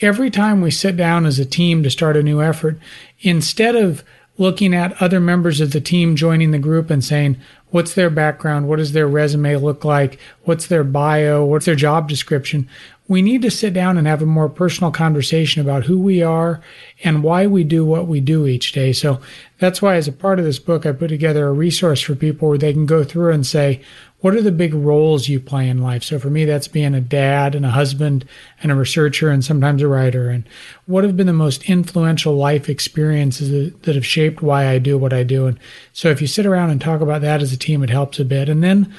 every 0.00 0.30
time 0.30 0.60
we 0.60 0.72
sit 0.72 0.96
down 0.96 1.24
as 1.24 1.38
a 1.38 1.46
team 1.46 1.84
to 1.84 1.90
start 1.90 2.16
a 2.16 2.22
new 2.22 2.42
effort, 2.42 2.78
instead 3.20 3.76
of 3.76 4.02
looking 4.38 4.74
at 4.74 5.00
other 5.00 5.20
members 5.20 5.60
of 5.60 5.72
the 5.72 5.80
team 5.80 6.16
joining 6.16 6.50
the 6.50 6.58
group 6.58 6.90
and 6.90 7.02
saying, 7.02 7.36
what's 7.70 7.94
their 7.94 8.10
background? 8.10 8.68
What 8.68 8.76
does 8.76 8.92
their 8.92 9.08
resume 9.08 9.56
look 9.56 9.84
like? 9.84 10.18
What's 10.44 10.66
their 10.66 10.84
bio? 10.84 11.44
What's 11.44 11.66
their 11.66 11.74
job 11.74 12.08
description? 12.08 12.68
We 13.08 13.22
need 13.22 13.42
to 13.42 13.50
sit 13.50 13.72
down 13.72 13.96
and 13.96 14.06
have 14.06 14.22
a 14.22 14.26
more 14.26 14.48
personal 14.48 14.90
conversation 14.90 15.62
about 15.62 15.84
who 15.84 15.98
we 15.98 16.22
are 16.22 16.60
and 17.04 17.22
why 17.22 17.46
we 17.46 17.62
do 17.62 17.84
what 17.84 18.08
we 18.08 18.20
do 18.20 18.46
each 18.46 18.72
day. 18.72 18.92
So 18.92 19.20
that's 19.58 19.80
why, 19.80 19.94
as 19.94 20.08
a 20.08 20.12
part 20.12 20.38
of 20.38 20.44
this 20.44 20.58
book, 20.58 20.84
I 20.84 20.92
put 20.92 21.08
together 21.08 21.46
a 21.46 21.52
resource 21.52 22.00
for 22.00 22.14
people 22.14 22.48
where 22.48 22.58
they 22.58 22.72
can 22.72 22.86
go 22.86 23.04
through 23.04 23.32
and 23.32 23.46
say, 23.46 23.80
what 24.20 24.34
are 24.34 24.42
the 24.42 24.50
big 24.50 24.74
roles 24.74 25.28
you 25.28 25.38
play 25.38 25.68
in 25.68 25.82
life? 25.82 26.02
So 26.02 26.18
for 26.18 26.30
me, 26.30 26.44
that's 26.44 26.68
being 26.68 26.94
a 26.94 27.00
dad 27.00 27.54
and 27.54 27.64
a 27.64 27.70
husband 27.70 28.24
and 28.62 28.72
a 28.72 28.74
researcher 28.74 29.30
and 29.30 29.44
sometimes 29.44 29.82
a 29.82 29.88
writer. 29.88 30.30
And 30.30 30.48
what 30.86 31.04
have 31.04 31.16
been 31.16 31.28
the 31.28 31.32
most 31.32 31.68
influential 31.70 32.34
life 32.34 32.68
experiences 32.68 33.72
that 33.82 33.94
have 33.94 34.06
shaped 34.06 34.42
why 34.42 34.68
I 34.68 34.78
do 34.78 34.98
what 34.98 35.12
I 35.12 35.22
do? 35.22 35.46
And 35.46 35.60
so 35.92 36.08
if 36.10 36.20
you 36.20 36.26
sit 36.26 36.46
around 36.46 36.70
and 36.70 36.80
talk 36.80 37.00
about 37.02 37.20
that 37.20 37.40
as 37.40 37.52
a 37.52 37.58
team, 37.58 37.84
it 37.84 37.90
helps 37.90 38.18
a 38.18 38.24
bit. 38.24 38.48
And 38.48 38.64
then 38.64 38.92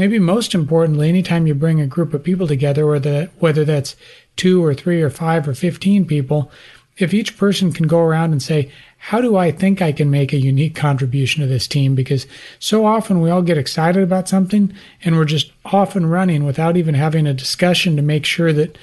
maybe 0.00 0.18
most 0.18 0.54
importantly, 0.54 1.10
anytime 1.10 1.46
you 1.46 1.54
bring 1.54 1.78
a 1.78 1.86
group 1.86 2.14
of 2.14 2.24
people 2.24 2.46
together, 2.46 2.86
whether, 2.86 3.26
whether 3.38 3.66
that's 3.66 3.96
two 4.34 4.64
or 4.64 4.72
three 4.72 5.02
or 5.02 5.10
five 5.10 5.46
or 5.46 5.52
15 5.52 6.06
people, 6.06 6.50
if 6.96 7.12
each 7.12 7.36
person 7.36 7.70
can 7.70 7.86
go 7.86 7.98
around 8.00 8.32
and 8.32 8.42
say, 8.42 8.72
how 8.96 9.20
do 9.20 9.36
I 9.36 9.52
think 9.52 9.82
I 9.82 9.92
can 9.92 10.10
make 10.10 10.32
a 10.32 10.40
unique 10.40 10.74
contribution 10.74 11.42
to 11.42 11.46
this 11.46 11.68
team? 11.68 11.94
Because 11.94 12.26
so 12.58 12.86
often 12.86 13.20
we 13.20 13.28
all 13.28 13.42
get 13.42 13.58
excited 13.58 14.02
about 14.02 14.26
something 14.26 14.72
and 15.04 15.16
we're 15.16 15.26
just 15.26 15.52
off 15.66 15.94
and 15.94 16.10
running 16.10 16.46
without 16.46 16.78
even 16.78 16.94
having 16.94 17.26
a 17.26 17.34
discussion 17.34 17.94
to 17.96 18.02
make 18.02 18.24
sure 18.24 18.54
that 18.54 18.78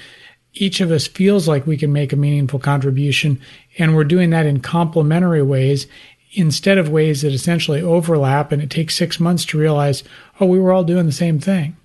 each 0.54 0.80
of 0.80 0.92
us 0.92 1.08
feels 1.08 1.48
like 1.48 1.66
we 1.66 1.76
can 1.76 1.92
make 1.92 2.12
a 2.12 2.16
meaningful 2.16 2.60
contribution. 2.60 3.40
And 3.76 3.96
we're 3.96 4.04
doing 4.04 4.30
that 4.30 4.46
in 4.46 4.60
complementary 4.60 5.42
ways 5.42 5.88
instead 6.32 6.78
of 6.78 6.88
ways 6.88 7.22
that 7.22 7.32
essentially 7.32 7.80
overlap 7.82 8.52
and 8.52 8.62
it 8.62 8.70
takes 8.70 8.96
six 8.96 9.18
months 9.18 9.44
to 9.46 9.58
realize, 9.58 10.02
oh, 10.40 10.46
we 10.46 10.58
were 10.58 10.72
all 10.72 10.84
doing 10.84 11.06
the 11.06 11.12
same 11.12 11.38
thing. 11.38 11.76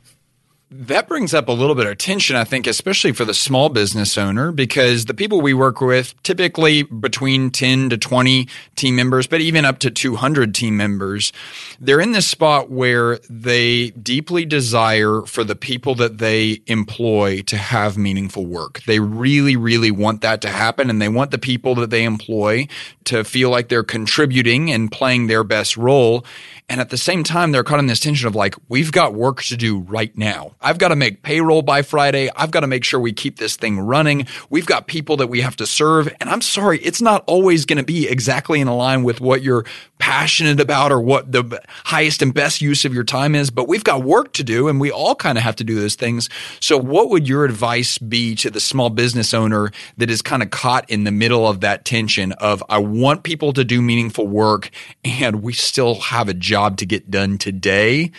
That 0.76 1.08
brings 1.08 1.36
up 1.36 1.50
a 1.50 1.52
little 1.52 1.76
bit 1.76 1.86
of 1.86 2.00
tension, 2.00 2.36
I 2.36 2.46
think, 2.46 2.66
especially 2.66 3.12
for 3.12 3.26
the 3.26 3.34
small 3.36 3.70
business 3.70 4.18
owner, 4.18 4.52
because 4.52 5.06
the 5.06 5.14
people 5.14 5.40
we 5.40 5.54
work 5.54 5.82
with 5.82 6.16
typically 6.24 6.82
between 6.82 7.52
10 7.52 7.92
to 7.92 7.98
20 7.98 8.48
team 8.76 8.96
members, 8.96 9.28
but 9.28 9.40
even 9.40 9.66
up 9.66 9.78
to 9.80 9.92
200 9.92 10.56
team 10.56 10.76
members, 10.76 11.32
they're 11.80 12.00
in 12.00 12.14
this 12.14 12.28
spot 12.28 12.72
where 12.72 13.20
they 13.30 13.92
deeply 13.92 14.46
desire 14.46 15.22
for 15.28 15.44
the 15.44 15.56
people 15.56 15.94
that 15.94 16.18
they 16.18 16.64
employ 16.66 17.44
to 17.44 17.56
have 17.56 17.96
meaningful 17.96 18.48
work. 18.48 18.82
They 18.88 19.00
really, 19.00 19.56
really 19.56 19.92
want 19.92 20.22
that 20.22 20.42
to 20.42 20.50
happen, 20.50 20.90
and 20.90 21.00
they 21.00 21.10
want 21.10 21.30
the 21.30 21.38
people 21.38 21.76
that 21.76 21.92
they 21.92 22.04
employ 22.04 22.68
to 23.04 23.24
feel 23.24 23.52
like 23.52 23.70
they're 23.70 23.84
contributing 23.84 24.72
and 24.72 24.92
playing 24.92 25.28
their 25.28 25.44
best 25.44 25.78
role. 25.78 26.26
And 26.70 26.80
at 26.80 26.90
the 26.90 26.98
same 26.98 27.24
time, 27.24 27.52
they're 27.52 27.64
caught 27.64 27.80
in 27.80 27.88
this 27.88 28.00
tension 28.00 28.28
of 28.28 28.36
like, 28.36 28.56
we've 28.70 28.92
got 28.92 29.14
work 29.14 29.44
to 29.44 29.58
do 29.58 29.80
right 29.80 30.18
now. 30.18 30.56
I've 30.62 30.78
got 30.78 30.88
to 30.90 30.96
make 30.96 31.22
payroll 31.22 31.62
by 31.62 31.82
Friday. 31.82 32.30
I've 32.36 32.52
got 32.52 32.62
to 32.62 32.68
make 32.68 32.84
sure 32.84 33.00
we 33.00 33.12
keep 33.12 33.38
this 33.38 33.56
thing 33.58 33.80
running. 33.80 34.28
We've 34.50 34.66
got 34.66 34.88
people 34.88 35.18
that 35.18 35.28
we 35.28 35.42
have 35.42 35.58
to 35.58 35.68
serve. 35.68 36.14
And 36.22 36.30
I'm 36.30 36.42
sorry, 36.42 36.80
it's 36.80 37.02
not 37.02 37.24
always 37.28 37.66
going 37.66 37.78
to 37.78 37.84
be 37.84 38.08
exactly 38.08 38.62
in 38.62 38.68
line 38.68 39.04
with 39.04 39.20
what 39.20 39.44
you're 39.44 39.66
passionate 40.00 40.60
about 40.60 40.92
or 40.92 41.00
what 41.00 41.32
the 41.32 41.62
highest 41.86 42.22
and 42.22 42.34
best 42.34 42.62
use 42.62 42.86
of 42.86 42.94
your 42.94 43.04
time 43.04 43.36
is, 43.36 43.50
but 43.50 43.68
we've 43.68 43.84
got 43.84 44.04
work 44.04 44.34
to 44.34 44.44
do 44.44 44.68
and 44.68 44.80
we 44.80 44.92
all 44.92 45.16
kind 45.16 45.38
of 45.38 45.44
have 45.44 45.56
to 45.58 45.64
do 45.64 45.76
those 45.76 45.96
things. 45.96 46.30
So 46.60 46.78
what 46.78 47.10
would 47.10 47.28
your 47.28 47.46
advice 47.46 47.98
be 47.98 48.36
to 48.36 48.50
the 48.50 48.60
small 48.60 48.90
business 48.90 49.34
owner 49.34 49.72
that 49.98 50.10
is 50.10 50.22
kind 50.22 50.44
of 50.44 50.50
caught 50.50 50.90
in 50.90 51.04
the 51.04 51.12
middle 51.12 51.48
of 51.48 51.62
that 51.62 51.86
tension 51.86 52.32
of 52.34 52.64
I 52.68 52.80
want 52.80 53.24
people 53.24 53.54
to 53.54 53.64
do 53.64 53.82
meaningful 53.82 54.28
work 54.28 54.70
and 55.06 55.42
we 55.42 55.54
still 55.54 55.96
have 55.96 56.28
a 56.30 56.34
job 56.34 56.53
to 56.78 56.86
get 56.86 57.12
done 57.12 57.38
today 57.38 58.12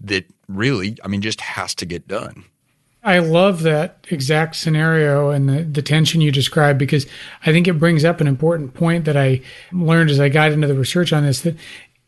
that 0.00 0.26
really, 0.48 0.96
I 1.04 1.08
mean, 1.08 1.20
just 1.20 1.40
has 1.40 1.74
to 1.76 1.86
get 1.86 2.08
done? 2.08 2.44
I 3.02 3.20
love 3.20 3.62
that 3.62 4.06
exact 4.10 4.56
scenario 4.56 5.30
and 5.30 5.48
the, 5.48 5.62
the 5.62 5.82
tension 5.82 6.20
you 6.20 6.32
described 6.32 6.78
because 6.78 7.06
I 7.46 7.52
think 7.52 7.68
it 7.68 7.78
brings 7.78 8.04
up 8.04 8.20
an 8.20 8.26
important 8.26 8.74
point 8.74 9.04
that 9.04 9.16
I 9.16 9.40
learned 9.72 10.10
as 10.10 10.20
I 10.20 10.28
got 10.28 10.52
into 10.52 10.66
the 10.66 10.74
research 10.74 11.12
on 11.12 11.24
this 11.24 11.42
that 11.42 11.56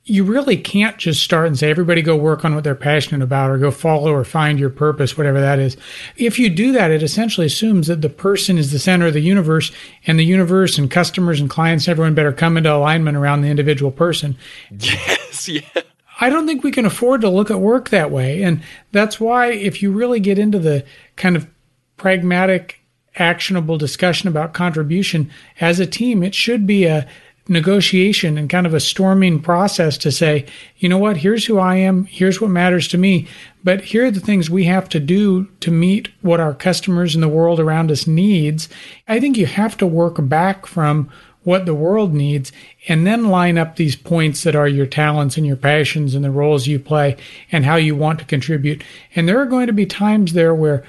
you 0.04 0.24
really 0.24 0.56
can't 0.56 0.98
just 0.98 1.22
start 1.22 1.46
and 1.46 1.58
say 1.58 1.70
everybody 1.70 2.02
go 2.02 2.16
work 2.16 2.44
on 2.44 2.54
what 2.54 2.64
they're 2.64 2.74
passionate 2.74 3.22
about 3.22 3.50
or 3.50 3.58
go 3.58 3.70
follow 3.70 4.12
or 4.12 4.24
find 4.24 4.58
your 4.58 4.70
purpose 4.70 5.16
whatever 5.16 5.40
that 5.40 5.60
is. 5.60 5.76
If 6.16 6.38
you 6.38 6.50
do 6.50 6.72
that 6.72 6.90
it 6.90 7.02
essentially 7.02 7.46
assumes 7.46 7.86
that 7.86 8.02
the 8.02 8.08
person 8.08 8.58
is 8.58 8.72
the 8.72 8.78
center 8.80 9.06
of 9.06 9.14
the 9.14 9.20
universe 9.20 9.70
and 10.06 10.18
the 10.18 10.24
universe 10.24 10.76
and 10.76 10.90
customers 10.90 11.40
and 11.40 11.48
clients 11.48 11.86
everyone 11.86 12.14
better 12.14 12.32
come 12.32 12.56
into 12.56 12.74
alignment 12.74 13.16
around 13.16 13.42
the 13.42 13.48
individual 13.48 13.92
person 13.92 14.36
yes 15.30 15.48
yeah 15.74 15.82
I 16.20 16.28
don't 16.28 16.46
think 16.46 16.62
we 16.62 16.70
can 16.70 16.84
afford 16.84 17.22
to 17.22 17.30
look 17.30 17.50
at 17.50 17.60
work 17.60 17.88
that 17.88 18.10
way. 18.10 18.42
And 18.42 18.62
that's 18.92 19.18
why, 19.18 19.52
if 19.52 19.82
you 19.82 19.90
really 19.90 20.20
get 20.20 20.38
into 20.38 20.58
the 20.58 20.84
kind 21.16 21.34
of 21.34 21.48
pragmatic, 21.96 22.80
actionable 23.16 23.78
discussion 23.78 24.28
about 24.28 24.52
contribution 24.52 25.30
as 25.60 25.80
a 25.80 25.86
team, 25.86 26.22
it 26.22 26.34
should 26.34 26.66
be 26.66 26.84
a 26.84 27.08
negotiation 27.48 28.38
and 28.38 28.48
kind 28.48 28.66
of 28.66 28.74
a 28.74 28.80
storming 28.80 29.40
process 29.40 29.98
to 29.98 30.12
say, 30.12 30.46
you 30.76 30.88
know 30.88 30.98
what, 30.98 31.16
here's 31.16 31.46
who 31.46 31.58
I 31.58 31.76
am, 31.76 32.04
here's 32.04 32.40
what 32.40 32.50
matters 32.50 32.86
to 32.88 32.98
me, 32.98 33.26
but 33.64 33.80
here 33.80 34.04
are 34.06 34.10
the 34.10 34.20
things 34.20 34.48
we 34.48 34.64
have 34.64 34.88
to 34.90 35.00
do 35.00 35.46
to 35.60 35.70
meet 35.70 36.10
what 36.20 36.38
our 36.38 36.54
customers 36.54 37.14
and 37.14 37.22
the 37.22 37.28
world 37.28 37.58
around 37.58 37.90
us 37.90 38.06
needs. 38.06 38.68
I 39.08 39.18
think 39.18 39.36
you 39.36 39.46
have 39.46 39.76
to 39.78 39.86
work 39.86 40.16
back 40.20 40.66
from 40.66 41.10
what 41.42 41.64
the 41.64 41.74
world 41.74 42.12
needs, 42.12 42.52
and 42.88 43.06
then 43.06 43.28
line 43.28 43.56
up 43.56 43.76
these 43.76 43.96
points 43.96 44.42
that 44.42 44.54
are 44.54 44.68
your 44.68 44.86
talents 44.86 45.36
and 45.36 45.46
your 45.46 45.56
passions 45.56 46.14
and 46.14 46.24
the 46.24 46.30
roles 46.30 46.66
you 46.66 46.78
play 46.78 47.16
and 47.50 47.64
how 47.64 47.76
you 47.76 47.96
want 47.96 48.18
to 48.18 48.24
contribute. 48.24 48.82
And 49.16 49.28
there 49.28 49.40
are 49.40 49.46
going 49.46 49.66
to 49.66 49.72
be 49.72 49.86
times 49.86 50.34
there 50.34 50.54
where, 50.54 50.84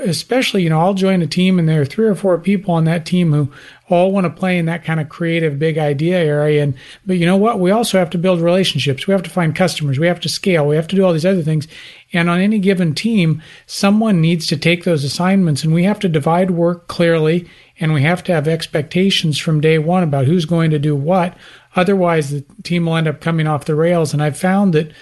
especially, 0.00 0.62
you 0.62 0.70
know, 0.70 0.80
I'll 0.80 0.94
join 0.94 1.22
a 1.22 1.26
team 1.26 1.58
and 1.58 1.68
there 1.68 1.80
are 1.80 1.86
three 1.86 2.06
or 2.06 2.14
four 2.14 2.38
people 2.38 2.74
on 2.74 2.84
that 2.84 3.06
team 3.06 3.32
who 3.32 3.52
all 3.88 4.12
want 4.12 4.24
to 4.24 4.30
play 4.30 4.58
in 4.58 4.66
that 4.66 4.84
kind 4.84 5.00
of 5.00 5.08
creative 5.08 5.58
big 5.58 5.78
idea 5.78 6.18
area. 6.18 6.62
And, 6.62 6.74
but 7.04 7.16
you 7.16 7.26
know 7.26 7.36
what? 7.36 7.60
We 7.60 7.70
also 7.70 7.98
have 7.98 8.10
to 8.10 8.18
build 8.18 8.40
relationships. 8.40 9.06
We 9.06 9.12
have 9.12 9.22
to 9.22 9.30
find 9.30 9.54
customers. 9.54 9.98
We 9.98 10.08
have 10.08 10.20
to 10.20 10.28
scale. 10.28 10.66
We 10.66 10.76
have 10.76 10.88
to 10.88 10.96
do 10.96 11.04
all 11.04 11.12
these 11.12 11.26
other 11.26 11.42
things. 11.42 11.66
And 12.12 12.30
on 12.30 12.40
any 12.40 12.58
given 12.58 12.94
team, 12.94 13.42
someone 13.66 14.20
needs 14.20 14.46
to 14.46 14.56
take 14.56 14.84
those 14.84 15.04
assignments 15.04 15.64
and 15.64 15.74
we 15.74 15.84
have 15.84 15.98
to 16.00 16.08
divide 16.08 16.52
work 16.52 16.86
clearly 16.86 17.48
and 17.80 17.92
we 17.92 18.02
have 18.02 18.22
to 18.24 18.32
have 18.32 18.46
expectations 18.46 19.38
from 19.38 19.60
day 19.60 19.78
one 19.78 20.02
about 20.02 20.26
who's 20.26 20.44
going 20.44 20.70
to 20.70 20.78
do 20.78 20.94
what. 20.94 21.36
Otherwise, 21.74 22.30
the 22.30 22.44
team 22.62 22.86
will 22.86 22.96
end 22.96 23.08
up 23.08 23.20
coming 23.20 23.46
off 23.46 23.64
the 23.64 23.74
rails. 23.74 24.12
And 24.12 24.22
I've 24.22 24.38
found 24.38 24.72
that 24.74 24.92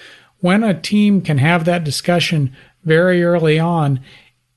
when 0.41 0.65
a 0.65 0.79
team 0.79 1.21
can 1.21 1.39
have 1.39 1.65
that 1.65 1.85
discussion 1.85 2.55
very 2.85 3.23
early 3.23 3.59
on, 3.59 4.01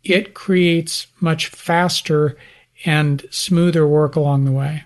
it 0.04 0.34
creates 0.34 1.08
much 1.20 1.48
faster 1.48 2.38
and 2.86 3.26
smoother 3.30 3.88
work 3.88 4.16
along 4.16 4.46
the 4.46 4.52
way. 4.52 4.84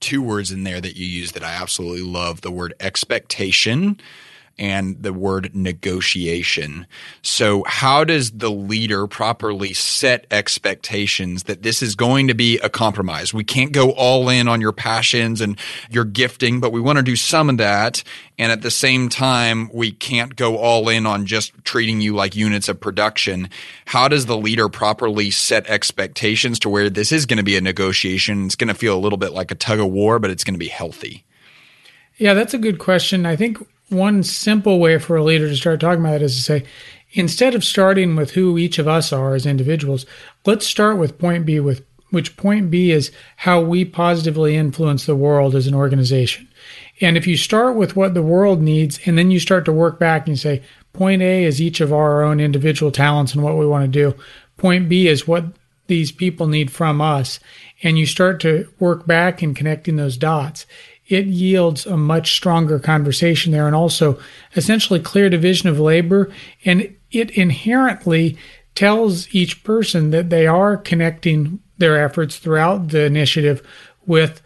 Two 0.00 0.22
words 0.22 0.50
in 0.50 0.64
there 0.64 0.80
that 0.80 0.96
you 0.96 1.06
use 1.06 1.32
that 1.32 1.42
I 1.44 1.52
absolutely 1.52 2.02
love 2.02 2.40
the 2.40 2.50
word 2.50 2.74
expectation 2.80 4.00
and 4.58 5.02
the 5.02 5.12
word 5.12 5.54
negotiation. 5.54 6.86
So, 7.22 7.62
how 7.66 8.04
does 8.04 8.30
the 8.30 8.50
leader 8.50 9.06
properly 9.06 9.74
set 9.74 10.26
expectations 10.30 11.44
that 11.44 11.62
this 11.62 11.82
is 11.82 11.94
going 11.94 12.28
to 12.28 12.34
be 12.34 12.58
a 12.60 12.68
compromise? 12.68 13.34
We 13.34 13.44
can't 13.44 13.72
go 13.72 13.90
all 13.90 14.28
in 14.28 14.48
on 14.48 14.60
your 14.60 14.72
passions 14.72 15.40
and 15.40 15.58
your 15.90 16.04
gifting, 16.04 16.60
but 16.60 16.72
we 16.72 16.80
want 16.80 16.96
to 16.96 17.02
do 17.02 17.16
some 17.16 17.50
of 17.50 17.58
that. 17.58 18.02
And 18.38 18.52
at 18.52 18.62
the 18.62 18.70
same 18.70 19.08
time, 19.08 19.70
we 19.72 19.92
can't 19.92 20.36
go 20.36 20.56
all 20.56 20.88
in 20.88 21.06
on 21.06 21.26
just 21.26 21.52
treating 21.64 22.00
you 22.00 22.14
like 22.14 22.36
units 22.36 22.68
of 22.68 22.80
production. 22.80 23.48
How 23.86 24.08
does 24.08 24.26
the 24.26 24.36
leader 24.36 24.68
properly 24.68 25.30
set 25.30 25.66
expectations 25.68 26.58
to 26.60 26.68
where 26.68 26.90
this 26.90 27.12
is 27.12 27.26
going 27.26 27.38
to 27.38 27.42
be 27.42 27.56
a 27.56 27.60
negotiation? 27.60 28.46
It's 28.46 28.56
going 28.56 28.68
to 28.68 28.74
feel 28.74 28.96
a 28.96 29.00
little 29.00 29.18
bit 29.18 29.32
like 29.32 29.50
a 29.50 29.54
tug 29.54 29.80
of 29.80 29.88
war, 29.88 30.18
but 30.18 30.30
it's 30.30 30.44
going 30.44 30.54
to 30.54 30.58
be 30.58 30.68
healthy. 30.68 31.24
Yeah, 32.18 32.34
that's 32.34 32.54
a 32.54 32.58
good 32.58 32.78
question. 32.78 33.26
I 33.26 33.36
think 33.36 33.58
one 33.88 34.22
simple 34.22 34.78
way 34.78 34.98
for 34.98 35.16
a 35.16 35.24
leader 35.24 35.48
to 35.48 35.56
start 35.56 35.80
talking 35.80 36.00
about 36.00 36.16
it 36.16 36.22
is 36.22 36.36
to 36.36 36.42
say, 36.42 36.64
instead 37.12 37.54
of 37.54 37.64
starting 37.64 38.16
with 38.16 38.32
who 38.32 38.58
each 38.58 38.78
of 38.78 38.88
us 38.88 39.12
are 39.12 39.34
as 39.34 39.46
individuals, 39.46 40.06
let's 40.44 40.66
start 40.66 40.98
with 40.98 41.18
point 41.18 41.46
B, 41.46 41.60
with 41.60 41.84
which 42.10 42.36
point 42.36 42.70
B 42.70 42.90
is 42.90 43.10
how 43.36 43.60
we 43.60 43.84
positively 43.84 44.56
influence 44.56 45.06
the 45.06 45.16
world 45.16 45.54
as 45.54 45.66
an 45.66 45.74
organization. 45.74 46.48
And 47.00 47.16
if 47.16 47.26
you 47.26 47.36
start 47.36 47.76
with 47.76 47.96
what 47.96 48.14
the 48.14 48.22
world 48.22 48.62
needs 48.62 48.98
and 49.06 49.18
then 49.18 49.30
you 49.30 49.38
start 49.38 49.64
to 49.66 49.72
work 49.72 49.98
back 49.98 50.26
and 50.26 50.38
say, 50.38 50.62
point 50.92 51.22
A 51.22 51.44
is 51.44 51.60
each 51.60 51.80
of 51.80 51.92
our 51.92 52.22
own 52.22 52.40
individual 52.40 52.90
talents 52.90 53.34
and 53.34 53.42
what 53.42 53.56
we 53.56 53.66
want 53.66 53.84
to 53.84 53.88
do. 53.88 54.16
Point 54.56 54.88
B 54.88 55.08
is 55.08 55.28
what 55.28 55.44
these 55.88 56.10
people 56.10 56.46
need 56.46 56.70
from 56.70 57.00
us. 57.00 57.38
And 57.82 57.98
you 57.98 58.06
start 58.06 58.40
to 58.40 58.72
work 58.78 59.06
back 59.06 59.42
in 59.42 59.54
connecting 59.54 59.96
those 59.96 60.16
dots 60.16 60.66
it 61.08 61.26
yields 61.26 61.86
a 61.86 61.96
much 61.96 62.34
stronger 62.34 62.78
conversation 62.78 63.52
there 63.52 63.66
and 63.66 63.76
also 63.76 64.18
essentially 64.56 65.00
clear 65.00 65.30
division 65.30 65.68
of 65.68 65.78
labor. 65.78 66.32
And 66.64 66.94
it 67.10 67.30
inherently 67.30 68.36
tells 68.74 69.32
each 69.34 69.62
person 69.64 70.10
that 70.10 70.30
they 70.30 70.46
are 70.46 70.76
connecting 70.76 71.60
their 71.78 72.02
efforts 72.02 72.38
throughout 72.38 72.88
the 72.88 73.04
initiative 73.04 73.66
with 74.06 74.42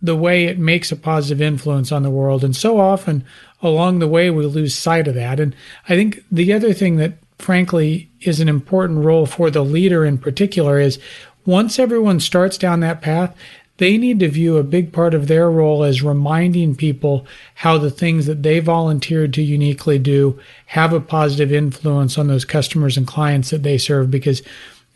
the 0.00 0.16
way 0.16 0.44
it 0.44 0.58
makes 0.58 0.92
a 0.92 0.96
positive 0.96 1.42
influence 1.42 1.90
on 1.90 2.02
the 2.02 2.10
world. 2.10 2.44
And 2.44 2.54
so 2.54 2.78
often 2.78 3.24
along 3.60 3.98
the 3.98 4.08
way, 4.08 4.30
we 4.30 4.46
lose 4.46 4.74
sight 4.74 5.08
of 5.08 5.14
that. 5.16 5.40
And 5.40 5.54
I 5.88 5.96
think 5.96 6.22
the 6.30 6.52
other 6.52 6.72
thing 6.72 6.96
that 6.96 7.14
frankly 7.38 8.10
is 8.20 8.40
an 8.40 8.48
important 8.48 9.04
role 9.04 9.26
for 9.26 9.50
the 9.50 9.64
leader 9.64 10.04
in 10.04 10.18
particular 10.18 10.78
is 10.78 11.00
once 11.44 11.78
everyone 11.78 12.20
starts 12.20 12.58
down 12.58 12.80
that 12.80 13.00
path, 13.00 13.34
they 13.78 13.96
need 13.96 14.20
to 14.20 14.28
view 14.28 14.56
a 14.56 14.62
big 14.62 14.92
part 14.92 15.14
of 15.14 15.26
their 15.26 15.50
role 15.50 15.84
as 15.84 16.02
reminding 16.02 16.76
people 16.76 17.26
how 17.54 17.78
the 17.78 17.90
things 17.90 18.26
that 18.26 18.42
they 18.42 18.60
volunteered 18.60 19.32
to 19.34 19.42
uniquely 19.42 19.98
do 19.98 20.38
have 20.66 20.92
a 20.92 21.00
positive 21.00 21.52
influence 21.52 22.18
on 22.18 22.26
those 22.26 22.44
customers 22.44 22.96
and 22.96 23.06
clients 23.06 23.50
that 23.50 23.62
they 23.62 23.78
serve. 23.78 24.10
Because 24.10 24.42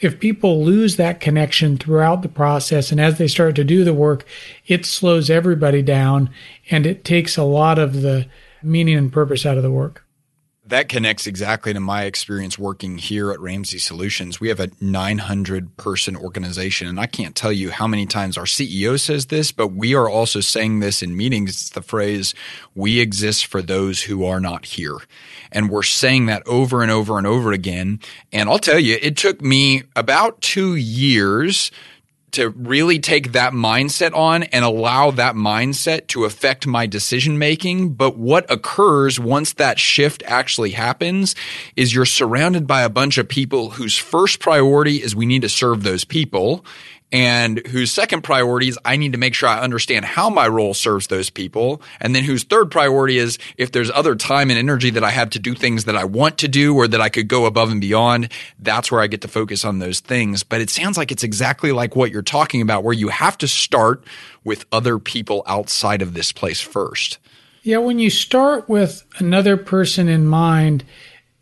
if 0.01 0.19
people 0.19 0.65
lose 0.65 0.97
that 0.97 1.21
connection 1.21 1.79
throughout 1.79 2.23
the 2.23 2.29
process 2.29 2.91
and 2.91 3.01
as 3.01 3.19
they 3.19 3.29
start 3.29 3.55
to 3.55 3.65
do 3.65 3.85
the 3.85 3.95
work, 3.95 4.27
it 4.67 4.85
slows 4.85 5.31
everybody 5.31 5.81
down 5.81 6.29
and 6.71 6.85
it 6.85 7.05
takes 7.05 7.37
a 7.37 7.45
lot 7.45 7.79
of 7.79 8.03
the 8.03 8.27
meaning 8.65 8.99
and 8.99 9.13
purpose 9.13 9.47
out 9.47 9.57
of 9.57 9.63
the 9.63 9.71
work 9.71 10.05
that 10.65 10.89
connects 10.89 11.27
exactly 11.27 11.73
to 11.73 11.81
my 11.81 12.05
experience 12.05 12.57
working 12.57 12.97
here 12.97 13.33
at 13.33 13.41
Ramsey 13.41 13.79
Solutions. 13.79 14.39
We 14.39 14.49
have 14.49 14.61
a 14.61 14.71
900 14.81 15.77
person 15.77 16.17
organization, 16.17 16.87
and 16.87 17.01
I 17.01 17.07
can't 17.07 17.35
tell 17.35 17.53
you 17.53 17.71
how 17.71 17.89
many 17.89 18.07
times 18.07 18.39
our 18.39 18.45
CEO 18.45 18.99
says 18.99 19.27
this, 19.27 19.51
but 19.51 19.69
we 19.69 19.95
are 19.95 20.09
also 20.09 20.39
saying 20.39 20.79
this 20.79 21.03
in 21.03 21.17
meetings. 21.17 21.51
It's 21.51 21.71
the 21.71 21.83
phrase, 21.83 22.33
we 22.77 23.01
exist 23.01 23.47
for 23.47 23.61
those 23.61 24.03
who 24.03 24.25
are 24.25 24.39
not 24.39 24.65
here. 24.65 24.99
And 25.51 25.69
we're 25.69 25.83
saying 25.83 26.27
that 26.27 26.47
over 26.47 26.81
and 26.83 26.93
over 26.93 27.19
and 27.19 27.27
over 27.27 27.51
again. 27.51 27.99
And 28.33 28.49
I'll 28.49 28.61
tell 28.61 28.79
you, 28.79 28.99
it 29.03 29.17
took 29.17 29.43
me 29.43 29.83
about 29.97 30.41
two 30.41 30.77
years 30.77 31.73
to 32.33 32.51
really 32.51 32.99
take 32.99 33.33
that 33.33 33.53
mindset 33.53 34.15
on 34.15 34.43
and 34.45 34.65
allow 34.65 35.11
that 35.13 35.35
mindset 35.35 36.07
to 36.09 36.25
affect 36.25 36.67
my 36.67 36.87
decision 36.87 37.39
making. 37.39 37.95
But 37.95 38.17
what 38.17 38.51
occurs 38.51 39.21
once 39.21 39.53
that 39.55 39.79
shift 39.79 40.23
actually 40.27 40.71
happens 40.71 41.35
is 41.77 41.95
you're 41.95 42.05
surrounded 42.05 42.67
by 42.67 42.83
a 42.83 42.91
bunch 42.91 43.19
of 43.19 43.29
people 43.29 43.71
whose 43.71 43.97
first 43.97 44.41
priority 44.41 44.97
is 44.97 45.15
we 45.15 45.27
need 45.27 45.43
to 45.43 45.49
serve 45.49 45.83
those 45.83 46.05
people 46.05 46.65
and 47.13 47.65
whose 47.67 47.93
second 47.93 48.23
priority 48.23 48.69
is 48.69 48.79
I 48.85 48.97
need 48.97 49.13
to 49.13 49.19
make 49.19 49.35
sure 49.35 49.49
I 49.49 49.61
understand 49.61 50.07
how 50.07 50.31
my 50.31 50.49
role 50.49 50.73
serves 50.73 51.09
those 51.09 51.29
people. 51.29 51.83
And 52.01 52.17
then 52.17 52.25
whose 52.25 52.43
third 52.45 52.71
priority 52.71 53.19
is 53.19 53.39
if 53.59 53.71
there's 53.71 53.91
other 53.91 54.15
time 54.15 54.49
and 54.49 54.59
energy 54.59 54.89
that 54.91 55.05
I 55.05 55.11
have 55.11 55.31
to 55.31 55.39
do 55.39 55.55
things 55.55 55.85
that 55.85 55.97
I 55.97 56.05
want 56.05 56.39
to 56.39 56.49
do 56.49 56.75
or 56.75 56.89
that 56.89 57.03
I 57.03 57.11
could 57.11 57.29
go 57.29 57.45
above 57.45 57.71
and 57.71 57.81
beyond, 57.81 58.33
that's 58.59 58.91
where 58.91 59.03
I 59.03 59.09
get 59.09 59.21
to 59.21 59.29
focus 59.29 59.65
on 59.65 59.79
those 59.79 60.01
things. 60.01 60.43
But 60.43 60.63
it 60.63 60.71
sounds 60.71 60.97
like 60.97 61.13
it's 61.13 61.23
exactly 61.23 61.71
like 61.71 61.95
what 61.95 62.11
you're 62.11 62.23
talking 62.23 62.63
about, 62.63 62.83
where 62.83 62.95
you 62.95 63.09
have 63.09 63.37
to 63.39 63.49
start 63.49 64.05
with 64.43 64.65
other 64.73 64.99
people 64.99 65.43
outside 65.47 66.01
of 66.01 66.15
this 66.15 66.33
place 66.33 66.61
first. 66.61 67.19
Yeah, 67.63 67.79
when 67.79 67.99
you 67.99 68.11
start 68.11 68.69
with 68.69 69.05
another 69.19 69.57
person 69.57 70.09
in 70.09 70.27
mind, 70.27 70.85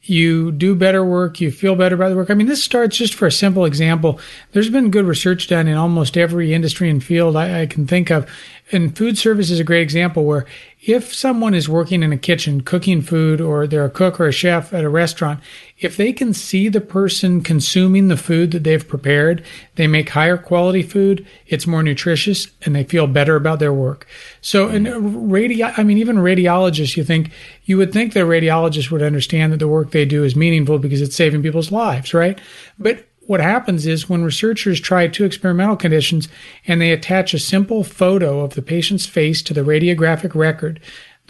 you 0.03 0.51
do 0.53 0.75
better 0.75 1.05
work, 1.05 1.41
you 1.41 1.51
feel 1.51 1.77
better 1.77 1.95
about 1.95 2.09
the 2.09 2.17
work. 2.17 2.31
I 2.31 2.35
mean, 2.35 2.47
this 2.47 2.63
starts 2.63 2.97
just 2.97 3.15
for 3.15 3.27
a 3.27 3.33
simple 3.33 3.65
example. 3.65 4.19
There's 4.53 4.71
been 4.71 4.91
good 4.91 5.05
research 5.05 5.49
done 5.49 5.69
in 5.69 5.77
almost 5.77 6.17
every 6.17 6.55
industry 6.55 6.89
and 6.89 7.05
field 7.05 7.37
I, 7.37 7.63
I 7.63 7.67
can 7.67 7.87
think 7.87 8.11
of 8.11 8.29
And 8.73 8.97
food 8.97 9.19
service 9.19 9.51
is 9.51 9.61
a 9.61 9.65
great 9.65 9.83
example 9.83 10.25
where 10.25 10.47
if 10.83 11.15
someone 11.15 11.55
is 11.55 11.69
working 11.69 12.03
in 12.03 12.13
a 12.13 12.17
kitchen 12.17 12.63
cooking 12.63 13.03
food 13.03 13.41
or 13.41 13.67
they're 13.67 13.85
a 13.85 13.91
cook 13.91 14.21
or 14.21 14.29
a 14.29 14.33
chef 14.33 14.73
at 14.73 14.85
a 14.85 14.89
restaurant, 14.89 15.41
if 15.81 15.97
they 15.97 16.13
can 16.13 16.35
see 16.35 16.69
the 16.69 16.81
person 16.81 17.43
consuming 17.43 18.09
the 18.09 18.17
food 18.17 18.51
that 18.51 18.65
they've 18.65 18.87
prepared, 18.87 19.43
they 19.77 19.87
make 19.87 20.11
higher 20.11 20.37
quality 20.37 20.83
food, 20.83 21.27
it's 21.47 21.67
more 21.67 21.83
nutritious, 21.83 22.49
and 22.63 22.77
they 22.77 22.85
feel 22.85 23.07
better 23.07 23.35
about 23.35 23.61
their 23.61 23.73
work. 23.73 24.07
So, 24.43 24.69
and 24.69 24.87
mm-hmm. 24.87 25.31
radio, 25.31 25.73
I 25.77 25.83
mean, 25.83 25.97
even 25.97 26.17
radiologists, 26.17 26.99
you 26.99 27.05
think, 27.05 27.31
you 27.65 27.79
would 27.79 27.95
think 27.95 28.13
that 28.13 28.27
radiologists 28.27 28.91
would 28.91 29.03
understand 29.03 29.55
that 29.55 29.57
the 29.57 29.69
work 29.69 29.91
they 29.91 30.05
do 30.05 30.23
is 30.23 30.37
meaningful 30.37 30.79
because 30.79 31.01
it's 31.01 31.17
saving 31.17 31.43
people's 31.43 31.73
lives, 31.73 32.13
right? 32.13 32.39
But 32.79 33.07
what 33.31 33.41
happens 33.41 33.87
is 33.87 34.09
when 34.09 34.25
researchers 34.25 34.81
try 34.81 35.07
two 35.07 35.25
experimental 35.25 35.77
conditions 35.77 36.29
and 36.67 36.81
they 36.81 36.91
attach 36.91 37.33
a 37.33 37.39
simple 37.39 37.85
photo 37.85 38.41
of 38.41 38.55
the 38.55 38.63
patient's 38.63 39.07
face 39.07 39.41
to 39.43 39.55
the 39.55 39.61
radiographic 39.61 40.35
record, 40.35 40.81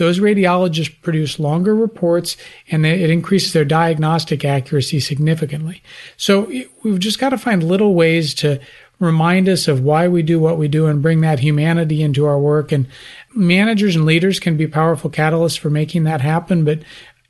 those 0.01 0.19
radiologists 0.19 0.99
produce 1.03 1.39
longer 1.39 1.75
reports 1.75 2.39
and 2.71 2.87
it 2.87 3.11
increases 3.11 3.53
their 3.53 3.67
diagnostic 3.67 4.47
accuracy 4.47 4.99
significantly. 4.99 5.83
So 6.17 6.51
we've 6.83 6.99
just 6.99 7.19
got 7.19 7.29
to 7.29 7.39
find 7.39 7.63
little 7.63 7.95
ways 7.95 8.33
to 8.37 8.61
remind 8.99 9.47
us 9.47 9.69
of 9.69 9.83
why 9.83 10.09
we 10.09 10.23
do 10.23 10.41
what 10.41 10.57
we 10.57 10.69
do 10.69 10.87
and 10.87 11.03
bring 11.03 11.21
that 11.21 11.41
humanity 11.41 12.03
into 12.03 12.25
our 12.25 12.39
work. 12.39 12.73
And 12.73 12.87
managers 13.35 13.95
and 13.95 14.07
leaders 14.07 14.41
can 14.41 14.57
be 14.57 14.67
powerful 14.67 15.11
catalysts 15.11 15.59
for 15.59 15.69
making 15.69 16.05
that 16.05 16.23
happen, 16.23 16.65
but 16.65 16.79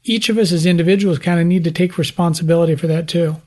each 0.05 0.29
of 0.29 0.39
us 0.39 0.53
as 0.53 0.65
individuals 0.65 1.19
kind 1.19 1.41
of 1.41 1.47
need 1.49 1.65
to 1.65 1.73
take 1.73 1.99
responsibility 1.99 2.77
for 2.77 2.87
that 2.87 3.09
too 3.09 3.43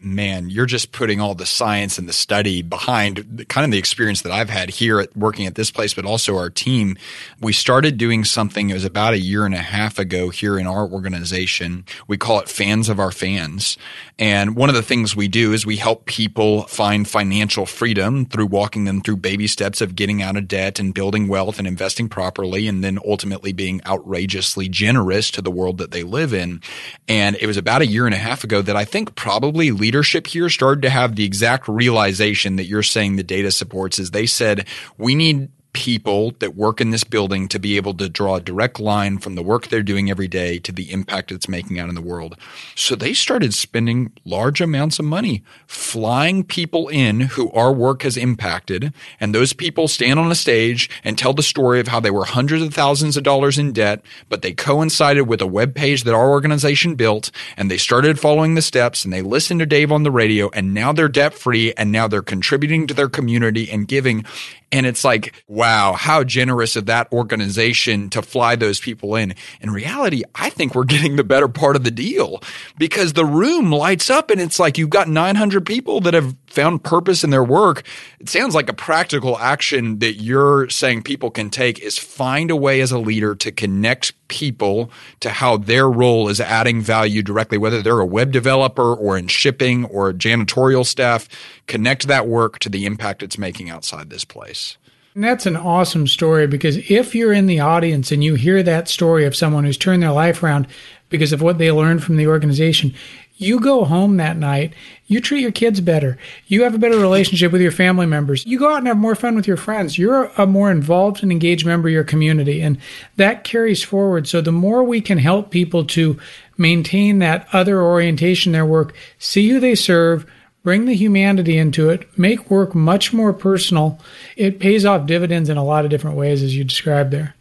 man, 0.00 0.48
you're 0.48 0.66
just 0.66 0.92
putting 0.92 1.20
all 1.20 1.34
the 1.34 1.46
science 1.46 1.98
and 1.98 2.08
the 2.08 2.12
study 2.12 2.62
behind 2.62 3.26
the, 3.30 3.44
kind 3.44 3.64
of 3.64 3.70
the 3.70 3.78
experience 3.78 4.22
that 4.22 4.32
I've 4.32 4.50
had 4.50 4.70
here 4.70 5.00
at 5.00 5.16
working 5.16 5.46
at 5.46 5.56
this 5.56 5.70
place, 5.70 5.92
but 5.92 6.04
also 6.04 6.36
our 6.36 6.50
team. 6.50 6.96
We 7.40 7.52
started 7.52 7.98
doing 7.98 8.24
something, 8.24 8.70
it 8.70 8.74
was 8.74 8.84
about 8.84 9.14
a 9.14 9.18
year 9.18 9.44
and 9.44 9.54
a 9.54 9.58
half 9.58 9.98
ago 9.98 10.30
here 10.30 10.58
in 10.58 10.66
our 10.66 10.86
organization. 10.86 11.84
We 12.06 12.16
call 12.16 12.38
it 12.40 12.48
Fans 12.48 12.88
of 12.88 13.00
Our 13.00 13.10
Fans. 13.10 13.76
And 14.18 14.56
one 14.56 14.68
of 14.68 14.74
the 14.74 14.82
things 14.82 15.16
we 15.16 15.28
do 15.28 15.52
is 15.52 15.66
we 15.66 15.76
help 15.76 16.06
people 16.06 16.62
find 16.64 17.06
financial 17.08 17.66
freedom 17.66 18.24
through 18.24 18.46
walking 18.46 18.84
them 18.84 19.00
through 19.00 19.16
baby 19.16 19.46
steps 19.46 19.80
of 19.80 19.96
getting 19.96 20.22
out 20.22 20.36
of 20.36 20.48
debt 20.48 20.78
and 20.78 20.94
building 20.94 21.28
wealth 21.28 21.58
and 21.58 21.66
investing 21.66 22.08
properly 22.08 22.68
and 22.68 22.84
then 22.84 22.98
ultimately 23.04 23.52
being 23.52 23.80
outrageously 23.86 24.68
generous 24.68 25.30
to 25.32 25.42
the 25.42 25.50
world 25.50 25.78
that 25.78 25.90
they 25.90 26.02
live 26.02 26.32
in. 26.32 26.60
And 27.08 27.36
it 27.40 27.46
was 27.46 27.56
about 27.56 27.82
a 27.82 27.86
year 27.86 28.06
and 28.06 28.14
a 28.14 28.18
half 28.18 28.44
ago 28.44 28.62
that 28.62 28.76
I 28.76 28.84
think 28.84 29.14
probably 29.14 29.70
leadership 29.88 30.26
here 30.26 30.50
started 30.50 30.82
to 30.82 30.90
have 30.90 31.16
the 31.16 31.24
exact 31.24 31.66
realization 31.66 32.56
that 32.56 32.66
you're 32.66 32.82
saying 32.82 33.16
the 33.16 33.22
data 33.22 33.50
supports 33.50 33.98
is 33.98 34.10
they 34.10 34.26
said, 34.26 34.68
we 34.98 35.14
need 35.14 35.48
people 35.72 36.32
that 36.38 36.56
work 36.56 36.80
in 36.80 36.90
this 36.90 37.04
building 37.04 37.46
to 37.48 37.58
be 37.58 37.76
able 37.76 37.94
to 37.94 38.08
draw 38.08 38.36
a 38.36 38.40
direct 38.40 38.80
line 38.80 39.18
from 39.18 39.34
the 39.34 39.42
work 39.42 39.68
they're 39.68 39.82
doing 39.82 40.10
every 40.10 40.28
day 40.28 40.58
to 40.58 40.72
the 40.72 40.90
impact 40.90 41.30
it's 41.30 41.48
making 41.48 41.78
out 41.78 41.88
in 41.88 41.94
the 41.94 42.00
world. 42.00 42.36
So 42.74 42.94
they 42.94 43.12
started 43.12 43.54
spending 43.54 44.12
large 44.24 44.60
amounts 44.60 44.98
of 44.98 45.04
money 45.04 45.42
flying 45.66 46.42
people 46.42 46.88
in 46.88 47.20
who 47.20 47.50
our 47.52 47.72
work 47.72 48.02
has 48.02 48.16
impacted. 48.16 48.92
And 49.20 49.34
those 49.34 49.52
people 49.52 49.88
stand 49.88 50.18
on 50.18 50.30
a 50.30 50.34
stage 50.34 50.88
and 51.04 51.18
tell 51.18 51.34
the 51.34 51.42
story 51.42 51.80
of 51.80 51.88
how 51.88 52.00
they 52.00 52.10
were 52.10 52.24
hundreds 52.24 52.62
of 52.62 52.74
thousands 52.74 53.16
of 53.16 53.22
dollars 53.22 53.58
in 53.58 53.72
debt, 53.72 54.02
but 54.28 54.42
they 54.42 54.52
coincided 54.52 55.22
with 55.22 55.40
a 55.40 55.46
web 55.46 55.74
page 55.74 56.04
that 56.04 56.14
our 56.14 56.30
organization 56.30 56.94
built 56.94 57.30
and 57.56 57.70
they 57.70 57.78
started 57.78 58.18
following 58.18 58.54
the 58.54 58.62
steps 58.62 59.04
and 59.04 59.12
they 59.12 59.22
listened 59.22 59.60
to 59.60 59.66
Dave 59.66 59.92
on 59.92 60.02
the 60.02 60.10
radio 60.10 60.50
and 60.50 60.72
now 60.72 60.92
they're 60.92 61.08
debt 61.08 61.34
free 61.34 61.72
and 61.74 61.92
now 61.92 62.08
they're 62.08 62.22
contributing 62.22 62.86
to 62.86 62.94
their 62.94 63.08
community 63.08 63.70
and 63.70 63.86
giving. 63.86 64.24
And 64.70 64.84
it's 64.86 65.04
like, 65.04 65.44
wow, 65.58 65.92
how 65.94 66.22
generous 66.22 66.76
of 66.76 66.86
that 66.86 67.12
organization 67.12 68.08
to 68.10 68.22
fly 68.22 68.54
those 68.54 68.78
people 68.78 69.16
in. 69.16 69.34
In 69.60 69.72
reality, 69.72 70.22
I 70.36 70.50
think 70.50 70.72
we're 70.72 70.84
getting 70.84 71.16
the 71.16 71.24
better 71.24 71.48
part 71.48 71.74
of 71.74 71.82
the 71.82 71.90
deal 71.90 72.40
because 72.78 73.14
the 73.14 73.24
room 73.24 73.72
lights 73.72 74.08
up 74.08 74.30
and 74.30 74.40
it's 74.40 74.60
like 74.60 74.78
you've 74.78 74.88
got 74.88 75.08
900 75.08 75.66
people 75.66 76.00
that 76.02 76.14
have 76.14 76.36
found 76.46 76.84
purpose 76.84 77.24
in 77.24 77.30
their 77.30 77.42
work. 77.42 77.82
It 78.20 78.28
sounds 78.28 78.54
like 78.54 78.68
a 78.68 78.72
practical 78.72 79.36
action 79.36 79.98
that 79.98 80.22
you're 80.22 80.70
saying 80.70 81.02
people 81.02 81.28
can 81.28 81.50
take 81.50 81.80
is 81.80 81.98
find 81.98 82.52
a 82.52 82.56
way 82.56 82.80
as 82.80 82.92
a 82.92 82.98
leader 83.00 83.34
to 83.34 83.50
connect 83.50 84.12
people 84.28 84.92
to 85.18 85.30
how 85.30 85.56
their 85.56 85.90
role 85.90 86.28
is 86.28 86.40
adding 86.40 86.80
value 86.80 87.20
directly, 87.20 87.58
whether 87.58 87.82
they're 87.82 87.98
a 87.98 88.06
web 88.06 88.30
developer 88.30 88.94
or 88.94 89.18
in 89.18 89.26
shipping 89.26 89.86
or 89.86 90.12
janitorial 90.12 90.86
staff, 90.86 91.28
connect 91.66 92.06
that 92.06 92.28
work 92.28 92.60
to 92.60 92.68
the 92.68 92.86
impact 92.86 93.24
it's 93.24 93.38
making 93.38 93.68
outside 93.68 94.08
this 94.08 94.24
place. 94.24 94.78
And 95.18 95.24
that's 95.24 95.46
an 95.46 95.56
awesome 95.56 96.06
story 96.06 96.46
because 96.46 96.76
if 96.76 97.12
you're 97.12 97.32
in 97.32 97.46
the 97.46 97.58
audience 97.58 98.12
and 98.12 98.22
you 98.22 98.36
hear 98.36 98.62
that 98.62 98.86
story 98.86 99.24
of 99.24 99.34
someone 99.34 99.64
who's 99.64 99.76
turned 99.76 100.00
their 100.00 100.12
life 100.12 100.44
around 100.44 100.68
because 101.08 101.32
of 101.32 101.42
what 101.42 101.58
they 101.58 101.72
learned 101.72 102.04
from 102.04 102.18
the 102.18 102.28
organization, 102.28 102.94
you 103.36 103.58
go 103.58 103.84
home 103.84 104.18
that 104.18 104.36
night, 104.36 104.74
you 105.08 105.20
treat 105.20 105.40
your 105.40 105.50
kids 105.50 105.80
better, 105.80 106.18
you 106.46 106.62
have 106.62 106.76
a 106.76 106.78
better 106.78 107.00
relationship 107.00 107.50
with 107.50 107.60
your 107.60 107.72
family 107.72 108.06
members, 108.06 108.46
you 108.46 108.60
go 108.60 108.70
out 108.70 108.78
and 108.78 108.86
have 108.86 108.96
more 108.96 109.16
fun 109.16 109.34
with 109.34 109.48
your 109.48 109.56
friends, 109.56 109.98
you're 109.98 110.26
a 110.36 110.46
more 110.46 110.70
involved 110.70 111.20
and 111.24 111.32
engaged 111.32 111.66
member 111.66 111.88
of 111.88 111.94
your 111.94 112.04
community. 112.04 112.60
And 112.60 112.78
that 113.16 113.42
carries 113.42 113.82
forward. 113.82 114.28
So 114.28 114.40
the 114.40 114.52
more 114.52 114.84
we 114.84 115.00
can 115.00 115.18
help 115.18 115.50
people 115.50 115.84
to 115.86 116.16
maintain 116.58 117.18
that 117.18 117.48
other 117.52 117.82
orientation 117.82 118.50
in 118.50 118.52
their 118.52 118.64
work, 118.64 118.94
see 119.18 119.48
who 119.48 119.58
they 119.58 119.74
serve, 119.74 120.30
bring 120.62 120.86
the 120.86 120.94
humanity 120.94 121.58
into 121.58 121.90
it, 121.90 122.06
make 122.18 122.50
work 122.50 122.74
much 122.74 123.12
more 123.12 123.32
personal, 123.32 123.98
it 124.36 124.58
pays 124.58 124.84
off 124.84 125.06
dividends 125.06 125.48
in 125.48 125.56
a 125.56 125.64
lot 125.64 125.84
of 125.84 125.90
different 125.90 126.16
ways, 126.16 126.42
as 126.42 126.56
you 126.56 126.64
described 126.64 127.10
there. 127.10 127.34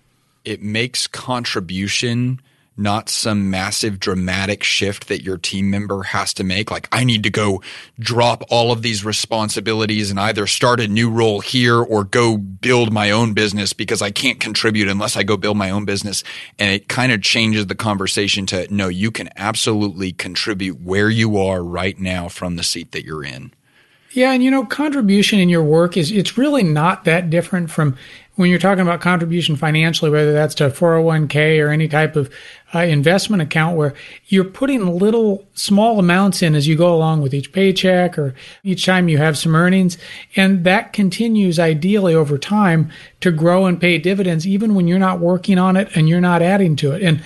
It 0.45 0.61
makes 0.61 1.07
contribution 1.07 2.39
not 2.77 3.09
some 3.09 3.49
massive 3.49 3.99
dramatic 3.99 4.63
shift 4.63 5.07
that 5.07 5.23
your 5.23 5.37
team 5.37 5.69
member 5.69 6.03
has 6.03 6.33
to 6.35 6.43
make. 6.43 6.69
Like, 6.69 6.87
I 6.91 7.03
need 7.03 7.23
to 7.23 7.29
go 7.29 7.61
drop 7.99 8.43
all 8.49 8.71
of 8.71 8.83
these 8.83 9.03
responsibilities 9.03 10.11
and 10.11 10.19
either 10.19 10.45
start 10.47 10.79
a 10.79 10.87
new 10.87 11.09
role 11.09 11.41
here 11.41 11.77
or 11.77 12.03
go 12.03 12.37
build 12.37 12.93
my 12.93 13.11
own 13.11 13.33
business 13.33 13.73
because 13.73 14.01
I 14.01 14.11
can't 14.11 14.39
contribute 14.39 14.87
unless 14.87 15.17
I 15.17 15.23
go 15.23 15.37
build 15.37 15.57
my 15.57 15.71
own 15.71 15.85
business. 15.85 16.23
And 16.59 16.71
it 16.71 16.87
kind 16.87 17.11
of 17.11 17.21
changes 17.21 17.67
the 17.67 17.75
conversation 17.75 18.45
to 18.47 18.73
no, 18.73 18.87
you 18.87 19.11
can 19.11 19.29
absolutely 19.35 20.11
contribute 20.11 20.79
where 20.81 21.09
you 21.09 21.37
are 21.37 21.63
right 21.63 21.97
now 21.97 22.29
from 22.29 22.55
the 22.55 22.63
seat 22.63 22.91
that 22.91 23.05
you're 23.05 23.23
in. 23.23 23.51
Yeah, 24.17 24.31
and 24.31 24.43
you 24.43 24.49
know, 24.49 24.65
contribution 24.65 25.39
in 25.39 25.47
your 25.47 25.61
work 25.61 25.95
is 25.95 26.11
it's 26.11 26.39
really 26.39 26.63
not 26.63 27.03
that 27.03 27.29
different 27.29 27.69
from 27.69 27.95
when 28.33 28.49
you're 28.49 28.57
talking 28.57 28.81
about 28.81 28.99
contribution 28.99 29.55
financially, 29.55 30.09
whether 30.09 30.33
that's 30.33 30.55
to 30.55 30.71
401k 30.71 31.63
or 31.63 31.69
any 31.69 31.87
type 31.87 32.15
of 32.15 32.33
uh, 32.73 32.79
investment 32.79 33.43
account 33.43 33.77
where 33.77 33.93
you're 34.25 34.43
putting 34.43 34.97
little 34.97 35.47
small 35.53 35.99
amounts 35.99 36.41
in 36.41 36.55
as 36.55 36.67
you 36.67 36.75
go 36.75 36.95
along 36.95 37.21
with 37.21 37.31
each 37.31 37.51
paycheck 37.51 38.17
or 38.17 38.33
each 38.63 38.87
time 38.87 39.07
you 39.07 39.19
have 39.19 39.37
some 39.37 39.55
earnings. 39.55 39.99
And 40.35 40.63
that 40.63 40.93
continues 40.93 41.59
ideally 41.59 42.15
over 42.15 42.39
time 42.39 42.91
to 43.21 43.31
grow 43.31 43.67
and 43.67 43.79
pay 43.79 43.99
dividends, 43.99 44.47
even 44.47 44.73
when 44.73 44.87
you're 44.87 44.97
not 44.97 45.19
working 45.19 45.59
on 45.59 45.77
it 45.77 45.89
and 45.95 46.09
you're 46.09 46.21
not 46.21 46.41
adding 46.41 46.75
to 46.77 46.91
it. 46.93 47.03
And 47.03 47.21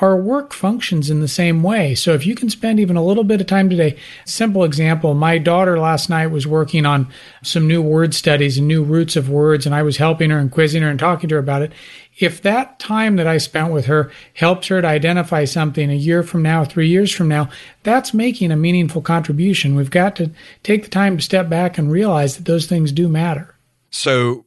our 0.00 0.16
work 0.16 0.52
functions 0.52 1.08
in 1.08 1.20
the 1.20 1.28
same 1.28 1.62
way. 1.62 1.94
So 1.94 2.12
if 2.12 2.26
you 2.26 2.34
can 2.34 2.50
spend 2.50 2.78
even 2.78 2.96
a 2.96 3.04
little 3.04 3.24
bit 3.24 3.40
of 3.40 3.46
time 3.46 3.70
today, 3.70 3.96
simple 4.24 4.62
example, 4.64 5.14
my 5.14 5.38
daughter 5.38 5.78
last 5.78 6.10
night 6.10 6.26
was 6.26 6.46
working 6.46 6.84
on 6.84 7.08
some 7.42 7.66
new 7.66 7.80
word 7.80 8.14
studies 8.14 8.58
and 8.58 8.68
new 8.68 8.82
roots 8.82 9.16
of 9.16 9.30
words, 9.30 9.64
and 9.64 9.74
I 9.74 9.82
was 9.82 9.96
helping 9.96 10.30
her 10.30 10.38
and 10.38 10.50
quizzing 10.50 10.82
her 10.82 10.90
and 10.90 10.98
talking 10.98 11.28
to 11.30 11.36
her 11.36 11.40
about 11.40 11.62
it. 11.62 11.72
If 12.18 12.42
that 12.42 12.78
time 12.78 13.16
that 13.16 13.26
I 13.26 13.38
spent 13.38 13.72
with 13.72 13.86
her 13.86 14.10
helps 14.34 14.68
her 14.68 14.80
to 14.80 14.86
identify 14.86 15.44
something 15.44 15.90
a 15.90 15.94
year 15.94 16.22
from 16.22 16.42
now, 16.42 16.64
three 16.64 16.88
years 16.88 17.12
from 17.12 17.28
now, 17.28 17.48
that's 17.82 18.14
making 18.14 18.52
a 18.52 18.56
meaningful 18.56 19.02
contribution. 19.02 19.76
We've 19.76 19.90
got 19.90 20.16
to 20.16 20.30
take 20.62 20.82
the 20.82 20.90
time 20.90 21.16
to 21.16 21.22
step 21.22 21.48
back 21.48 21.78
and 21.78 21.90
realize 21.90 22.36
that 22.36 22.46
those 22.46 22.66
things 22.66 22.92
do 22.92 23.08
matter. 23.08 23.54
So 23.90 24.46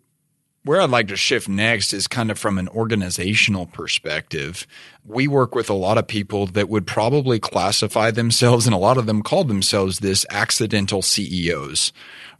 where 0.63 0.81
I'd 0.81 0.89
like 0.89 1.07
to 1.07 1.15
shift 1.15 1.47
next 1.47 1.93
is 1.93 2.07
kind 2.07 2.29
of 2.29 2.37
from 2.37 2.57
an 2.57 2.67
organizational 2.67 3.65
perspective. 3.65 4.67
We 5.05 5.27
work 5.27 5.55
with 5.55 5.69
a 5.69 5.73
lot 5.73 5.97
of 5.97 6.07
people 6.07 6.45
that 6.47 6.69
would 6.69 6.85
probably 6.85 7.39
classify 7.39 8.11
themselves, 8.11 8.67
and 8.67 8.73
a 8.75 8.77
lot 8.77 8.97
of 8.97 9.05
them 9.05 9.23
call 9.23 9.43
themselves 9.43 9.99
this 9.99 10.25
accidental 10.29 11.01
CEOs, 11.01 11.91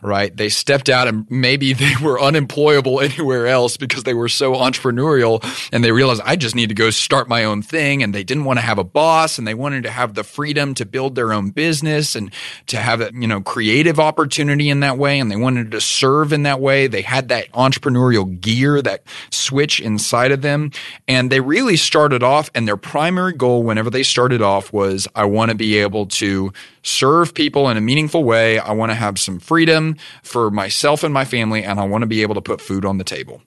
right? 0.02 0.36
They 0.36 0.50
stepped 0.50 0.90
out 0.90 1.08
and 1.08 1.30
maybe 1.30 1.74
they 1.80 1.94
were 2.02 2.20
unemployable 2.20 3.00
anywhere 3.00 3.48
else 3.48 3.78
because 3.78 4.04
they 4.04 4.14
were 4.14 4.30
so 4.30 4.54
entrepreneurial 4.54 5.44
and 5.72 5.84
they 5.84 5.92
realized 5.92 6.22
I 6.26 6.36
just 6.36 6.56
need 6.56 6.70
to 6.70 6.76
go 6.76 6.90
start 6.90 7.28
my 7.28 7.44
own 7.44 7.62
thing. 7.62 8.04
And 8.04 8.14
they 8.14 8.24
didn't 8.24 8.46
want 8.46 8.60
to 8.60 8.66
have 8.66 8.78
a 8.78 8.84
boss 8.84 9.38
and 9.38 9.48
they 9.48 9.54
wanted 9.54 9.84
to 9.84 9.92
have 9.92 10.14
the 10.14 10.24
freedom 10.24 10.74
to 10.76 10.86
build 10.86 11.16
their 11.16 11.34
own 11.34 11.52
business 11.52 12.16
and 12.16 12.32
to 12.68 12.78
have 12.78 13.02
a, 13.02 13.12
you 13.14 13.28
know, 13.28 13.42
creative 13.42 14.00
opportunity 14.00 14.70
in 14.70 14.82
that 14.82 14.98
way. 14.98 15.20
And 15.20 15.32
they 15.32 15.36
wanted 15.36 15.72
to 15.72 15.82
serve 15.82 16.34
in 16.34 16.44
that 16.44 16.60
way. 16.60 16.88
They 16.88 17.02
had 17.02 17.30
that 17.30 17.52
entrepreneurial 17.52 18.40
gear, 18.40 18.82
that 18.82 19.04
switch 19.32 19.80
inside 19.80 20.32
of 20.32 20.42
them. 20.42 20.72
And 21.08 21.32
they 21.32 21.40
really 21.40 21.78
started 21.78 22.24
off 22.24 22.49
and 22.54 22.68
their 22.68 22.78
primary 22.78 23.34
goal 23.34 23.64
whenever 23.64 23.90
they 23.90 24.04
started 24.04 24.42
off 24.42 24.72
was, 24.74 25.08
I 25.16 25.26
want 25.26 25.50
to 25.50 25.56
be 25.56 25.78
able 25.78 26.06
to 26.08 26.52
serve 26.84 27.34
people 27.34 27.70
in 27.70 27.78
a 27.78 27.82
meaningful 27.82 28.24
way. 28.24 28.60
I 28.60 28.72
want 28.72 28.92
to 28.92 28.96
have 28.96 29.20
some 29.20 29.40
freedom 29.40 29.98
for 30.24 30.52
myself 30.52 31.04
and 31.04 31.14
my 31.14 31.26
family, 31.26 31.64
and 31.64 31.80
I 31.80 31.86
want 31.86 32.02
to 32.04 32.08
be 32.08 32.22
able 32.22 32.36
to 32.36 32.42
put 32.42 32.62
food 32.62 32.86
on 32.86 32.98
the 32.98 33.04
table. 33.04 33.42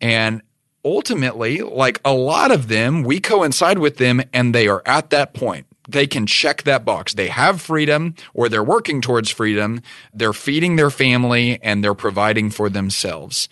And 0.00 0.42
ultimately, 0.84 1.58
like 1.58 2.00
a 2.04 2.12
lot 2.12 2.50
of 2.50 2.68
them, 2.68 3.02
we 3.02 3.20
coincide 3.20 3.78
with 3.78 3.98
them 3.98 4.22
and 4.32 4.54
they 4.54 4.68
are 4.68 4.82
at 4.84 5.10
that 5.10 5.34
point. 5.34 5.66
They 5.88 6.06
can 6.06 6.26
check 6.26 6.62
that 6.62 6.84
box. 6.84 7.14
They 7.14 7.28
have 7.28 7.60
freedom 7.60 8.14
or 8.34 8.48
they're 8.48 8.62
working 8.62 9.00
towards 9.00 9.30
freedom. 9.30 9.82
They're 10.14 10.32
feeding 10.32 10.76
their 10.76 10.90
family 10.90 11.60
and 11.62 11.82
they're 11.82 11.94
providing 11.94 12.50
for 12.50 12.68
themselves. 12.68 13.48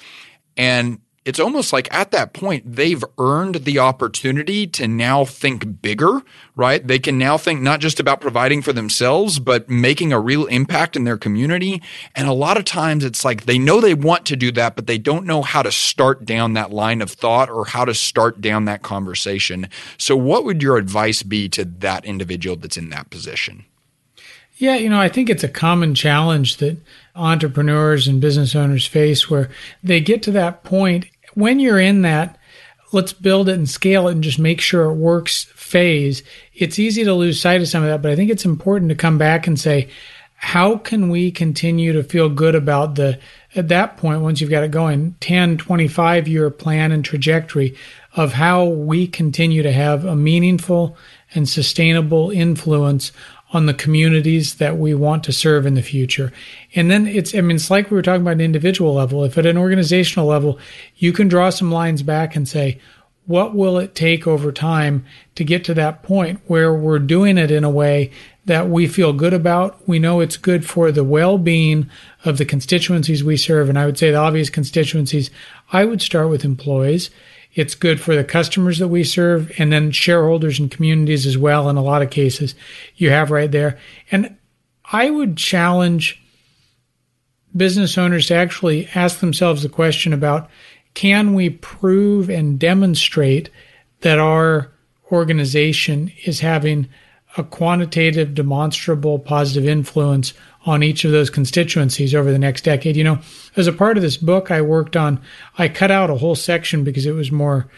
And 0.56 1.00
it's 1.30 1.38
almost 1.38 1.72
like 1.72 1.92
at 1.94 2.10
that 2.10 2.32
point, 2.32 2.74
they've 2.74 3.04
earned 3.16 3.64
the 3.64 3.78
opportunity 3.78 4.66
to 4.66 4.88
now 4.88 5.24
think 5.24 5.80
bigger, 5.80 6.22
right? 6.56 6.84
They 6.84 6.98
can 6.98 7.18
now 7.18 7.38
think 7.38 7.62
not 7.62 7.78
just 7.78 8.00
about 8.00 8.20
providing 8.20 8.62
for 8.62 8.72
themselves, 8.72 9.38
but 9.38 9.70
making 9.70 10.12
a 10.12 10.18
real 10.18 10.46
impact 10.46 10.96
in 10.96 11.04
their 11.04 11.16
community. 11.16 11.80
And 12.16 12.26
a 12.26 12.32
lot 12.32 12.56
of 12.56 12.64
times 12.64 13.04
it's 13.04 13.24
like 13.24 13.46
they 13.46 13.60
know 13.60 13.80
they 13.80 13.94
want 13.94 14.26
to 14.26 14.34
do 14.34 14.50
that, 14.50 14.74
but 14.74 14.88
they 14.88 14.98
don't 14.98 15.24
know 15.24 15.42
how 15.42 15.62
to 15.62 15.70
start 15.70 16.24
down 16.24 16.54
that 16.54 16.72
line 16.72 17.00
of 17.00 17.12
thought 17.12 17.48
or 17.48 17.64
how 17.64 17.84
to 17.84 17.94
start 17.94 18.40
down 18.40 18.64
that 18.64 18.82
conversation. 18.82 19.68
So, 19.98 20.16
what 20.16 20.44
would 20.44 20.64
your 20.64 20.78
advice 20.78 21.22
be 21.22 21.48
to 21.50 21.64
that 21.64 22.04
individual 22.04 22.56
that's 22.56 22.76
in 22.76 22.90
that 22.90 23.10
position? 23.10 23.66
Yeah, 24.60 24.74
you 24.74 24.90
know, 24.90 25.00
I 25.00 25.08
think 25.08 25.30
it's 25.30 25.42
a 25.42 25.48
common 25.48 25.94
challenge 25.94 26.58
that 26.58 26.76
entrepreneurs 27.16 28.06
and 28.06 28.20
business 28.20 28.54
owners 28.54 28.86
face 28.86 29.30
where 29.30 29.48
they 29.82 30.00
get 30.00 30.22
to 30.24 30.30
that 30.32 30.64
point 30.64 31.06
when 31.34 31.60
you're 31.60 31.80
in 31.80 32.02
that 32.02 32.38
let's 32.92 33.12
build 33.12 33.48
it 33.48 33.54
and 33.54 33.68
scale 33.68 34.08
it 34.08 34.12
and 34.12 34.24
just 34.24 34.38
make 34.38 34.60
sure 34.60 34.84
it 34.84 34.94
works 34.94 35.44
phase 35.44 36.22
it's 36.54 36.78
easy 36.78 37.04
to 37.04 37.14
lose 37.14 37.40
sight 37.40 37.60
of 37.60 37.68
some 37.68 37.82
of 37.82 37.88
that 37.88 38.02
but 38.02 38.10
i 38.10 38.16
think 38.16 38.30
it's 38.30 38.44
important 38.44 38.88
to 38.88 38.94
come 38.94 39.18
back 39.18 39.46
and 39.46 39.58
say 39.58 39.88
how 40.36 40.78
can 40.78 41.10
we 41.10 41.30
continue 41.30 41.92
to 41.92 42.02
feel 42.02 42.30
good 42.30 42.54
about 42.54 42.94
the 42.94 43.18
at 43.54 43.68
that 43.68 43.96
point 43.98 44.22
once 44.22 44.40
you've 44.40 44.50
got 44.50 44.64
it 44.64 44.70
going 44.70 45.14
10 45.20 45.58
25 45.58 46.26
year 46.26 46.50
plan 46.50 46.92
and 46.92 47.04
trajectory 47.04 47.76
of 48.14 48.32
how 48.32 48.64
we 48.64 49.06
continue 49.06 49.62
to 49.62 49.72
have 49.72 50.04
a 50.04 50.16
meaningful 50.16 50.96
and 51.34 51.48
sustainable 51.48 52.30
influence 52.30 53.12
on 53.52 53.66
the 53.66 53.74
communities 53.74 54.54
that 54.54 54.78
we 54.78 54.94
want 54.94 55.24
to 55.24 55.32
serve 55.32 55.66
in 55.66 55.74
the 55.74 55.82
future. 55.82 56.32
And 56.74 56.90
then 56.90 57.06
it's, 57.06 57.34
I 57.34 57.40
mean, 57.40 57.56
it's 57.56 57.70
like 57.70 57.90
we 57.90 57.96
were 57.96 58.02
talking 58.02 58.22
about 58.22 58.34
an 58.34 58.40
individual 58.40 58.94
level. 58.94 59.24
If 59.24 59.36
at 59.36 59.46
an 59.46 59.58
organizational 59.58 60.26
level, 60.26 60.58
you 60.96 61.12
can 61.12 61.28
draw 61.28 61.50
some 61.50 61.72
lines 61.72 62.02
back 62.02 62.36
and 62.36 62.48
say, 62.48 62.80
what 63.26 63.54
will 63.54 63.78
it 63.78 63.94
take 63.94 64.26
over 64.26 64.50
time 64.50 65.04
to 65.34 65.44
get 65.44 65.64
to 65.64 65.74
that 65.74 66.02
point 66.02 66.40
where 66.46 66.74
we're 66.74 66.98
doing 66.98 67.38
it 67.38 67.50
in 67.50 67.64
a 67.64 67.70
way 67.70 68.10
that 68.44 68.68
we 68.68 68.86
feel 68.86 69.12
good 69.12 69.34
about? 69.34 69.86
We 69.86 69.98
know 69.98 70.20
it's 70.20 70.36
good 70.36 70.66
for 70.66 70.90
the 70.90 71.04
well 71.04 71.38
being 71.38 71.90
of 72.24 72.38
the 72.38 72.44
constituencies 72.44 73.22
we 73.22 73.36
serve. 73.36 73.68
And 73.68 73.78
I 73.78 73.86
would 73.86 73.98
say 73.98 74.10
the 74.10 74.16
obvious 74.16 74.50
constituencies, 74.50 75.30
I 75.72 75.84
would 75.84 76.02
start 76.02 76.28
with 76.28 76.44
employees. 76.44 77.10
It's 77.54 77.74
good 77.74 78.00
for 78.00 78.14
the 78.14 78.24
customers 78.24 78.78
that 78.78 78.88
we 78.88 79.02
serve 79.02 79.52
and 79.58 79.72
then 79.72 79.90
shareholders 79.90 80.58
and 80.58 80.70
communities 80.70 81.26
as 81.26 81.36
well. 81.36 81.68
In 81.68 81.76
a 81.76 81.82
lot 81.82 82.02
of 82.02 82.10
cases, 82.10 82.54
you 82.96 83.10
have 83.10 83.30
right 83.30 83.50
there. 83.50 83.78
And 84.10 84.36
I 84.92 85.10
would 85.10 85.36
challenge 85.36 86.22
business 87.56 87.98
owners 87.98 88.26
to 88.28 88.34
actually 88.34 88.88
ask 88.94 89.18
themselves 89.18 89.62
the 89.62 89.68
question 89.68 90.12
about 90.12 90.48
can 90.94 91.34
we 91.34 91.50
prove 91.50 92.28
and 92.28 92.58
demonstrate 92.58 93.50
that 94.00 94.18
our 94.18 94.70
organization 95.12 96.12
is 96.24 96.40
having 96.40 96.88
a 97.36 97.44
quantitative, 97.44 98.34
demonstrable 98.34 99.18
positive 99.18 99.68
influence 99.68 100.34
on 100.66 100.82
each 100.82 101.04
of 101.04 101.12
those 101.12 101.30
constituencies 101.30 102.14
over 102.14 102.30
the 102.30 102.38
next 102.38 102.64
decade. 102.64 102.96
You 102.96 103.04
know, 103.04 103.18
as 103.56 103.66
a 103.66 103.72
part 103.72 103.96
of 103.96 104.02
this 104.02 104.16
book, 104.16 104.50
I 104.50 104.60
worked 104.60 104.96
on, 104.96 105.20
I 105.56 105.68
cut 105.68 105.90
out 105.90 106.10
a 106.10 106.16
whole 106.16 106.34
section 106.34 106.84
because 106.84 107.06
it 107.06 107.12
was 107.12 107.32
more 107.32 107.68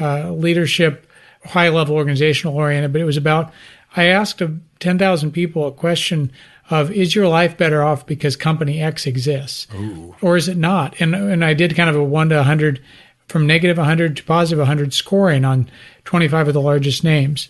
uh, 0.00 0.32
leadership, 0.32 1.06
high 1.44 1.68
level 1.68 1.94
organizational 1.94 2.56
oriented, 2.56 2.92
but 2.92 3.00
it 3.00 3.06
was 3.06 3.16
about, 3.16 3.52
I 3.96 4.06
asked 4.06 4.42
10,000 4.80 5.30
people 5.32 5.66
a 5.66 5.72
question 5.72 6.32
of, 6.70 6.90
is 6.90 7.14
your 7.14 7.28
life 7.28 7.56
better 7.56 7.82
off 7.82 8.06
because 8.06 8.34
company 8.34 8.80
X 8.80 9.06
exists? 9.06 9.66
Ooh. 9.74 10.16
Or 10.22 10.36
is 10.36 10.48
it 10.48 10.56
not? 10.56 10.98
And, 11.00 11.14
and 11.14 11.44
I 11.44 11.54
did 11.54 11.76
kind 11.76 11.90
of 11.90 11.96
a 11.96 12.02
one 12.02 12.30
to 12.30 12.36
100, 12.36 12.80
from 13.28 13.46
negative 13.46 13.76
100 13.76 14.16
to 14.16 14.24
positive 14.24 14.58
100 14.58 14.94
scoring 14.94 15.44
on 15.44 15.70
25 16.04 16.48
of 16.48 16.54
the 16.54 16.60
largest 16.60 17.04
names. 17.04 17.48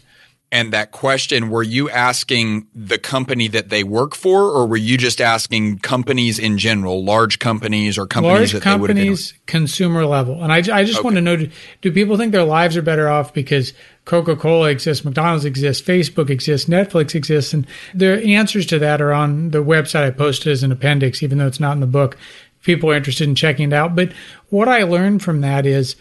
And 0.53 0.71
that 0.75 0.91
question, 0.93 1.49
were 1.49 1.63
you 1.63 1.89
asking 1.89 2.67
the 2.75 2.99
company 2.99 3.49
that 3.49 3.71
they 3.71 3.83
work 3.83 4.15
for, 4.15 4.43
or 4.43 4.67
were 4.67 4.77
you 4.77 4.99
just 4.99 5.19
asking 5.19 5.79
companies 5.79 6.39
in 6.39 6.59
general, 6.59 7.03
large 7.03 7.39
companies 7.39 7.97
or 7.97 8.07
companies 8.07 8.39
large 8.39 8.53
that 8.53 8.63
companies, 8.63 9.31
they 9.31 9.37
would 9.39 9.47
consumer 9.47 10.05
level? 10.05 10.43
And 10.43 10.53
I, 10.53 10.59
I 10.59 10.85
just 10.85 10.99
okay. 10.99 11.05
want 11.05 11.17
to 11.17 11.23
know: 11.23 11.37
do, 11.37 11.51
do 11.81 11.91
people 11.91 12.19
think 12.19 12.33
their 12.33 12.45
lives 12.45 12.77
are 12.77 12.83
better 12.83 13.09
off 13.09 13.33
because 13.33 13.73
Coca 14.05 14.37
Cola 14.37 14.69
exists, 14.69 15.07
McDonald's 15.07 15.47
exists, 15.47 15.83
Facebook 15.83 16.29
exists, 16.29 16.69
Netflix 16.69 17.15
exists, 17.15 17.55
and 17.55 17.67
the 17.95 18.23
answers 18.35 18.67
to 18.67 18.79
that 18.79 19.01
are 19.01 19.15
on 19.15 19.53
the 19.53 19.65
website 19.65 20.05
I 20.05 20.11
posted 20.11 20.53
as 20.53 20.63
an 20.63 20.71
appendix, 20.71 21.23
even 21.23 21.39
though 21.39 21.47
it's 21.47 21.61
not 21.61 21.73
in 21.73 21.81
the 21.81 21.87
book. 21.87 22.19
People 22.63 22.91
are 22.91 22.95
interested 22.95 23.27
in 23.27 23.35
checking 23.35 23.73
it 23.73 23.75
out. 23.75 23.97
But 23.97 24.13
what 24.51 24.69
I 24.69 24.83
learned 24.83 25.23
from 25.23 25.41
that 25.41 25.65
is 25.65 25.97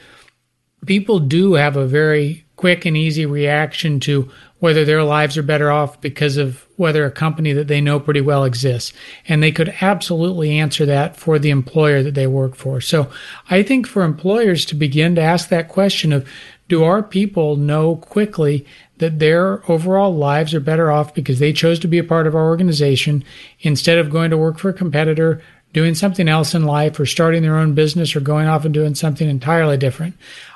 people 0.85 1.19
do 1.19 1.53
have 1.53 1.75
a 1.75 1.87
very 1.87 2.45
quick 2.55 2.85
and 2.85 2.95
easy 2.95 3.25
reaction 3.25 3.99
to 3.99 4.31
whether 4.59 4.85
their 4.85 5.03
lives 5.03 5.35
are 5.35 5.43
better 5.43 5.71
off 5.71 5.99
because 5.99 6.37
of 6.37 6.67
whether 6.75 7.03
a 7.03 7.11
company 7.11 7.51
that 7.53 7.67
they 7.67 7.81
know 7.81 7.99
pretty 7.99 8.21
well 8.21 8.43
exists. 8.43 8.93
And 9.27 9.41
they 9.41 9.51
could 9.51 9.73
absolutely 9.81 10.59
answer 10.59 10.85
that 10.85 11.17
for 11.17 11.39
the 11.39 11.49
employer 11.49 12.03
that 12.03 12.13
they 12.13 12.27
work 12.27 12.55
for. 12.55 12.79
So 12.79 13.11
I 13.49 13.63
think 13.63 13.87
for 13.87 14.03
employers 14.03 14.63
to 14.65 14.75
begin 14.75 15.15
to 15.15 15.21
ask 15.21 15.49
that 15.49 15.69
question 15.69 16.13
of, 16.13 16.27
do 16.67 16.83
our 16.83 17.01
people 17.01 17.55
know 17.55 17.95
quickly 17.95 18.65
that 18.99 19.17
their 19.17 19.69
overall 19.69 20.15
lives 20.15 20.53
are 20.53 20.59
better 20.59 20.91
off 20.91 21.13
because 21.15 21.39
they 21.39 21.51
chose 21.51 21.79
to 21.79 21.87
be 21.87 21.97
a 21.97 22.03
part 22.03 22.27
of 22.27 22.35
our 22.35 22.45
organization 22.45 23.23
instead 23.61 23.97
of 23.97 24.11
going 24.11 24.29
to 24.29 24.37
work 24.37 24.59
for 24.59 24.69
a 24.69 24.73
competitor, 24.73 25.41
doing 25.73 25.95
something 25.95 26.27
else 26.27 26.53
in 26.53 26.65
life, 26.65 26.99
or 26.99 27.05
starting 27.05 27.41
their 27.41 27.57
own 27.57 27.73
business, 27.73 28.15
or 28.15 28.19
going 28.19 28.47
off 28.47 28.65
and 28.65 28.73
doing 28.73 28.95
something 28.95 29.29
entirely 29.29 29.77
different? 29.77 30.15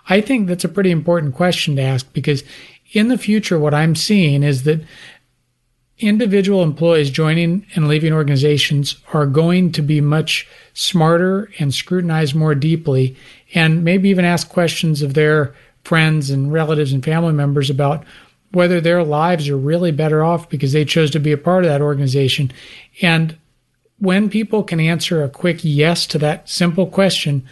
I 0.09 0.21
think 0.21 0.47
that's 0.47 0.65
a 0.65 0.69
pretty 0.69 0.91
important 0.91 1.35
question 1.35 1.75
to 1.75 1.81
ask 1.81 2.11
because 2.13 2.43
in 2.91 3.07
the 3.07 3.17
future, 3.17 3.59
what 3.59 3.73
I'm 3.73 3.95
seeing 3.95 4.43
is 4.43 4.63
that 4.63 4.81
individual 5.97 6.61
employees 6.61 7.09
joining 7.09 7.65
and 7.75 7.87
leaving 7.87 8.13
organizations 8.13 8.97
are 9.13 9.25
going 9.25 9.71
to 9.71 9.81
be 9.81 10.01
much 10.01 10.47
smarter 10.73 11.49
and 11.57 11.73
scrutinize 11.73 12.35
more 12.35 12.53
deeply 12.53 13.15
and 13.53 13.83
maybe 13.83 14.09
even 14.09 14.25
ask 14.25 14.49
questions 14.49 15.01
of 15.01 15.13
their 15.13 15.55
friends 15.83 16.29
and 16.29 16.51
relatives 16.51 16.91
and 16.91 17.03
family 17.03 17.31
members 17.31 17.69
about 17.69 18.03
whether 18.51 18.81
their 18.81 19.03
lives 19.03 19.47
are 19.47 19.57
really 19.57 19.91
better 19.91 20.23
off 20.23 20.49
because 20.49 20.73
they 20.73 20.85
chose 20.85 21.11
to 21.11 21.19
be 21.19 21.31
a 21.31 21.37
part 21.37 21.63
of 21.63 21.69
that 21.69 21.81
organization. 21.81 22.51
And 23.01 23.37
when 23.99 24.29
people 24.29 24.63
can 24.63 24.79
answer 24.79 25.23
a 25.23 25.29
quick 25.29 25.59
yes 25.63 26.05
to 26.07 26.17
that 26.19 26.49
simple 26.49 26.87
question, 26.87 27.45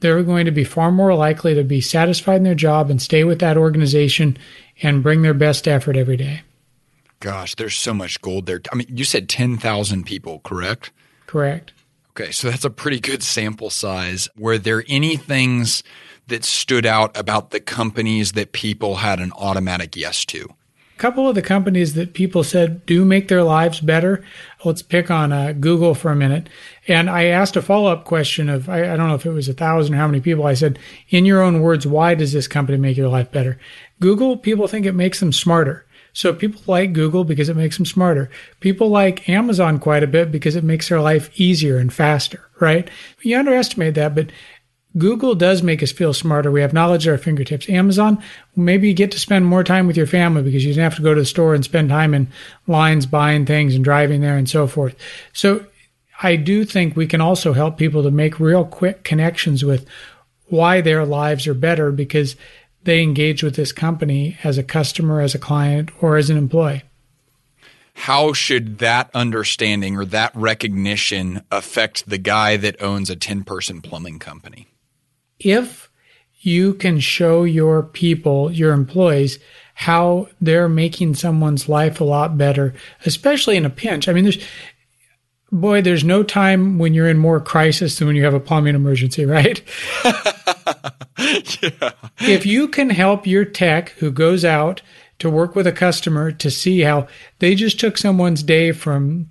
they're 0.00 0.22
going 0.22 0.44
to 0.44 0.50
be 0.50 0.64
far 0.64 0.92
more 0.92 1.14
likely 1.14 1.54
to 1.54 1.64
be 1.64 1.80
satisfied 1.80 2.36
in 2.36 2.42
their 2.42 2.54
job 2.54 2.90
and 2.90 3.00
stay 3.00 3.24
with 3.24 3.38
that 3.38 3.56
organization 3.56 4.36
and 4.82 5.02
bring 5.02 5.22
their 5.22 5.34
best 5.34 5.66
effort 5.66 5.96
every 5.96 6.16
day. 6.16 6.42
Gosh, 7.20 7.54
there's 7.54 7.74
so 7.74 7.94
much 7.94 8.20
gold 8.20 8.46
there. 8.46 8.60
I 8.70 8.76
mean, 8.76 8.88
you 8.90 9.04
said 9.04 9.28
10,000 9.28 10.04
people, 10.04 10.40
correct? 10.40 10.92
Correct. 11.26 11.72
Okay, 12.10 12.30
so 12.30 12.50
that's 12.50 12.64
a 12.64 12.70
pretty 12.70 13.00
good 13.00 13.22
sample 13.22 13.70
size. 13.70 14.28
Were 14.36 14.58
there 14.58 14.84
any 14.88 15.16
things 15.16 15.82
that 16.28 16.44
stood 16.44 16.84
out 16.84 17.16
about 17.16 17.50
the 17.50 17.60
companies 17.60 18.32
that 18.32 18.52
people 18.52 18.96
had 18.96 19.20
an 19.20 19.32
automatic 19.32 19.96
yes 19.96 20.24
to? 20.26 20.48
A 20.96 20.98
couple 20.98 21.28
of 21.28 21.34
the 21.34 21.42
companies 21.42 21.92
that 21.92 22.14
people 22.14 22.42
said 22.42 22.86
do 22.86 23.04
make 23.04 23.28
their 23.28 23.42
lives 23.42 23.80
better. 23.80 24.24
Let's 24.64 24.80
pick 24.80 25.10
on 25.10 25.30
uh, 25.30 25.52
Google 25.52 25.94
for 25.94 26.10
a 26.10 26.16
minute. 26.16 26.48
And 26.88 27.10
I 27.10 27.24
asked 27.24 27.54
a 27.54 27.60
follow 27.60 27.92
up 27.92 28.06
question 28.06 28.48
of, 28.48 28.70
I, 28.70 28.94
I 28.94 28.96
don't 28.96 29.08
know 29.08 29.14
if 29.14 29.26
it 29.26 29.30
was 29.30 29.46
a 29.46 29.52
thousand 29.52 29.94
or 29.94 29.98
how 29.98 30.06
many 30.06 30.22
people. 30.22 30.46
I 30.46 30.54
said, 30.54 30.78
in 31.10 31.26
your 31.26 31.42
own 31.42 31.60
words, 31.60 31.86
why 31.86 32.14
does 32.14 32.32
this 32.32 32.48
company 32.48 32.78
make 32.78 32.96
your 32.96 33.10
life 33.10 33.30
better? 33.30 33.58
Google, 34.00 34.38
people 34.38 34.68
think 34.68 34.86
it 34.86 34.94
makes 34.94 35.20
them 35.20 35.32
smarter. 35.32 35.84
So 36.14 36.32
people 36.32 36.62
like 36.66 36.94
Google 36.94 37.24
because 37.24 37.50
it 37.50 37.58
makes 37.58 37.76
them 37.76 37.84
smarter. 37.84 38.30
People 38.60 38.88
like 38.88 39.28
Amazon 39.28 39.78
quite 39.78 40.02
a 40.02 40.06
bit 40.06 40.32
because 40.32 40.56
it 40.56 40.64
makes 40.64 40.88
their 40.88 41.02
life 41.02 41.28
easier 41.38 41.76
and 41.76 41.92
faster, 41.92 42.48
right? 42.58 42.88
You 43.20 43.38
underestimate 43.38 43.96
that, 43.96 44.14
but 44.14 44.30
Google 44.98 45.34
does 45.34 45.62
make 45.62 45.82
us 45.82 45.92
feel 45.92 46.14
smarter. 46.14 46.50
We 46.50 46.62
have 46.62 46.72
knowledge 46.72 47.06
at 47.06 47.12
our 47.12 47.18
fingertips. 47.18 47.68
Amazon, 47.68 48.22
maybe 48.54 48.88
you 48.88 48.94
get 48.94 49.10
to 49.12 49.18
spend 49.18 49.44
more 49.44 49.62
time 49.62 49.86
with 49.86 49.96
your 49.96 50.06
family 50.06 50.42
because 50.42 50.64
you 50.64 50.72
don't 50.72 50.84
have 50.84 50.96
to 50.96 51.02
go 51.02 51.14
to 51.14 51.20
the 51.20 51.26
store 51.26 51.54
and 51.54 51.64
spend 51.64 51.90
time 51.90 52.14
in 52.14 52.28
lines 52.66 53.04
buying 53.04 53.44
things 53.44 53.74
and 53.74 53.84
driving 53.84 54.20
there 54.22 54.36
and 54.36 54.48
so 54.48 54.66
forth. 54.66 54.96
So 55.32 55.66
I 56.22 56.36
do 56.36 56.64
think 56.64 56.96
we 56.96 57.06
can 57.06 57.20
also 57.20 57.52
help 57.52 57.76
people 57.76 58.02
to 58.04 58.10
make 58.10 58.40
real 58.40 58.64
quick 58.64 59.04
connections 59.04 59.64
with 59.64 59.86
why 60.46 60.80
their 60.80 61.04
lives 61.04 61.46
are 61.46 61.54
better 61.54 61.92
because 61.92 62.36
they 62.84 63.02
engage 63.02 63.42
with 63.42 63.56
this 63.56 63.72
company 63.72 64.38
as 64.44 64.56
a 64.56 64.62
customer, 64.62 65.20
as 65.20 65.34
a 65.34 65.38
client, 65.38 65.90
or 66.00 66.16
as 66.16 66.30
an 66.30 66.38
employee. 66.38 66.84
How 67.94 68.32
should 68.32 68.78
that 68.78 69.10
understanding 69.14 69.96
or 69.96 70.04
that 70.06 70.30
recognition 70.34 71.42
affect 71.50 72.08
the 72.08 72.18
guy 72.18 72.56
that 72.56 72.80
owns 72.80 73.10
a 73.10 73.16
10 73.16 73.44
person 73.44 73.82
plumbing 73.82 74.18
company? 74.18 74.68
If 75.38 75.90
you 76.40 76.74
can 76.74 77.00
show 77.00 77.44
your 77.44 77.82
people, 77.82 78.52
your 78.52 78.72
employees, 78.72 79.38
how 79.74 80.28
they're 80.40 80.68
making 80.68 81.14
someone's 81.14 81.68
life 81.68 82.00
a 82.00 82.04
lot 82.04 82.38
better, 82.38 82.72
especially 83.04 83.56
in 83.56 83.66
a 83.66 83.70
pinch. 83.70 84.08
I 84.08 84.12
mean, 84.12 84.24
there's, 84.24 84.42
boy, 85.52 85.82
there's 85.82 86.04
no 86.04 86.22
time 86.22 86.78
when 86.78 86.94
you're 86.94 87.08
in 87.08 87.18
more 87.18 87.40
crisis 87.40 87.98
than 87.98 88.06
when 88.06 88.16
you 88.16 88.24
have 88.24 88.32
a 88.32 88.40
plumbing 88.40 88.74
emergency, 88.74 89.26
right? 89.26 89.60
yeah. 91.18 91.90
If 92.20 92.46
you 92.46 92.68
can 92.68 92.90
help 92.90 93.26
your 93.26 93.44
tech 93.44 93.90
who 93.90 94.10
goes 94.10 94.44
out 94.44 94.82
to 95.18 95.28
work 95.28 95.54
with 95.54 95.66
a 95.66 95.72
customer 95.72 96.30
to 96.32 96.50
see 96.50 96.80
how 96.80 97.08
they 97.38 97.54
just 97.54 97.80
took 97.80 97.98
someone's 97.98 98.42
day 98.42 98.72
from 98.72 99.30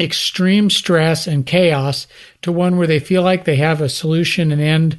extreme 0.00 0.70
stress 0.70 1.26
and 1.26 1.46
chaos 1.46 2.06
to 2.42 2.50
one 2.50 2.76
where 2.76 2.86
they 2.86 2.98
feel 2.98 3.22
like 3.22 3.44
they 3.44 3.56
have 3.56 3.80
a 3.80 3.88
solution 3.88 4.50
and 4.50 4.60
end 4.60 4.98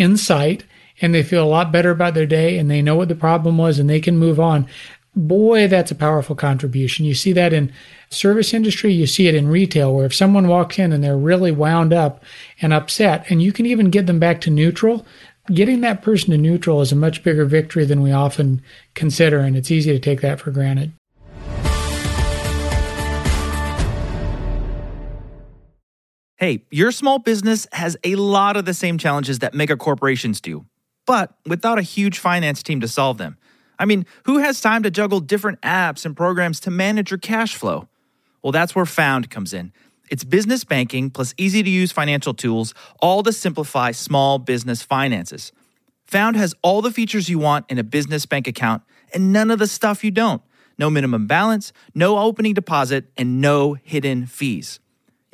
in 0.00 0.16
sight 0.16 0.64
and 1.00 1.14
they 1.14 1.22
feel 1.22 1.44
a 1.44 1.48
lot 1.48 1.72
better 1.72 1.90
about 1.90 2.14
their 2.14 2.26
day 2.26 2.58
and 2.58 2.70
they 2.70 2.82
know 2.82 2.96
what 2.96 3.08
the 3.08 3.14
problem 3.14 3.58
was 3.58 3.78
and 3.78 3.88
they 3.88 4.00
can 4.00 4.18
move 4.18 4.40
on. 4.40 4.66
Boy, 5.14 5.66
that's 5.66 5.90
a 5.90 5.96
powerful 5.96 6.36
contribution. 6.36 7.06
You 7.06 7.14
see 7.14 7.32
that 7.32 7.52
in 7.52 7.72
service 8.10 8.52
industry, 8.52 8.92
you 8.92 9.06
see 9.06 9.28
it 9.28 9.34
in 9.34 9.48
retail 9.48 9.94
where 9.94 10.06
if 10.06 10.14
someone 10.14 10.48
walks 10.48 10.78
in 10.78 10.92
and 10.92 11.02
they're 11.02 11.16
really 11.16 11.52
wound 11.52 11.92
up 11.92 12.22
and 12.60 12.72
upset 12.72 13.24
and 13.30 13.42
you 13.42 13.52
can 13.52 13.66
even 13.66 13.90
get 13.90 14.06
them 14.06 14.18
back 14.18 14.40
to 14.42 14.50
neutral, 14.50 15.06
getting 15.52 15.80
that 15.80 16.02
person 16.02 16.30
to 16.30 16.38
neutral 16.38 16.82
is 16.82 16.92
a 16.92 16.96
much 16.96 17.22
bigger 17.22 17.44
victory 17.44 17.84
than 17.84 18.02
we 18.02 18.12
often 18.12 18.62
consider 18.94 19.38
and 19.38 19.56
it's 19.56 19.70
easy 19.70 19.92
to 19.92 19.98
take 19.98 20.20
that 20.20 20.40
for 20.40 20.50
granted. 20.50 20.92
Hey, 26.38 26.66
your 26.70 26.92
small 26.92 27.18
business 27.18 27.66
has 27.72 27.96
a 28.04 28.14
lot 28.14 28.58
of 28.58 28.66
the 28.66 28.74
same 28.74 28.98
challenges 28.98 29.38
that 29.38 29.54
mega 29.54 29.74
corporations 29.74 30.38
do, 30.38 30.66
but 31.06 31.34
without 31.46 31.78
a 31.78 31.82
huge 31.82 32.18
finance 32.18 32.62
team 32.62 32.78
to 32.82 32.88
solve 32.88 33.16
them. 33.16 33.38
I 33.78 33.86
mean, 33.86 34.04
who 34.24 34.36
has 34.38 34.60
time 34.60 34.82
to 34.82 34.90
juggle 34.90 35.20
different 35.20 35.62
apps 35.62 36.04
and 36.04 36.14
programs 36.14 36.60
to 36.60 36.70
manage 36.70 37.10
your 37.10 37.16
cash 37.16 37.56
flow? 37.56 37.88
Well, 38.42 38.52
that's 38.52 38.74
where 38.74 38.84
Found 38.84 39.30
comes 39.30 39.54
in. 39.54 39.72
It's 40.10 40.24
business 40.24 40.62
banking 40.62 41.08
plus 41.08 41.32
easy 41.38 41.62
to 41.62 41.70
use 41.70 41.90
financial 41.90 42.34
tools, 42.34 42.74
all 43.00 43.22
to 43.22 43.32
simplify 43.32 43.92
small 43.92 44.38
business 44.38 44.82
finances. 44.82 45.52
Found 46.08 46.36
has 46.36 46.54
all 46.60 46.82
the 46.82 46.90
features 46.90 47.30
you 47.30 47.38
want 47.38 47.64
in 47.70 47.78
a 47.78 47.82
business 47.82 48.26
bank 48.26 48.46
account 48.46 48.82
and 49.14 49.32
none 49.32 49.50
of 49.50 49.58
the 49.58 49.66
stuff 49.66 50.04
you 50.04 50.10
don't. 50.10 50.42
No 50.78 50.90
minimum 50.90 51.26
balance, 51.26 51.72
no 51.94 52.18
opening 52.18 52.52
deposit, 52.52 53.06
and 53.16 53.40
no 53.40 53.72
hidden 53.72 54.26
fees. 54.26 54.80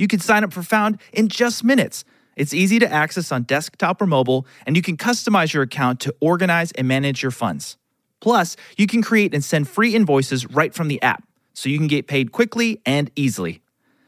You 0.03 0.09
can 0.09 0.19
sign 0.19 0.43
up 0.43 0.53
for 0.53 0.65
Found 0.65 0.99
in 1.13 1.29
just 1.29 1.63
minutes. 1.63 2.05
It's 2.35 2.53
easy 2.53 2.81
to 2.81 2.93
access 2.93 3.31
on 3.31 3.45
desktop 3.45 4.03
or 4.03 4.07
mobile, 4.09 4.49
and 4.67 4.75
you 4.75 4.83
can 4.83 4.97
customize 4.97 5.53
your 5.53 5.63
account 5.63 6.01
to 6.01 6.13
organize 6.21 6.73
and 6.73 6.89
manage 6.89 7.23
your 7.23 7.31
funds. 7.31 7.77
Plus, 8.19 8.57
you 8.77 8.89
can 8.89 9.01
create 9.01 9.33
and 9.33 9.45
send 9.45 9.69
free 9.69 9.95
invoices 9.95 10.51
right 10.51 10.75
from 10.75 10.89
the 10.89 11.01
app, 11.03 11.23
so 11.55 11.69
you 11.69 11.79
can 11.79 11.87
get 11.87 12.09
paid 12.09 12.33
quickly 12.33 12.83
and 12.85 13.13
easily. 13.15 13.63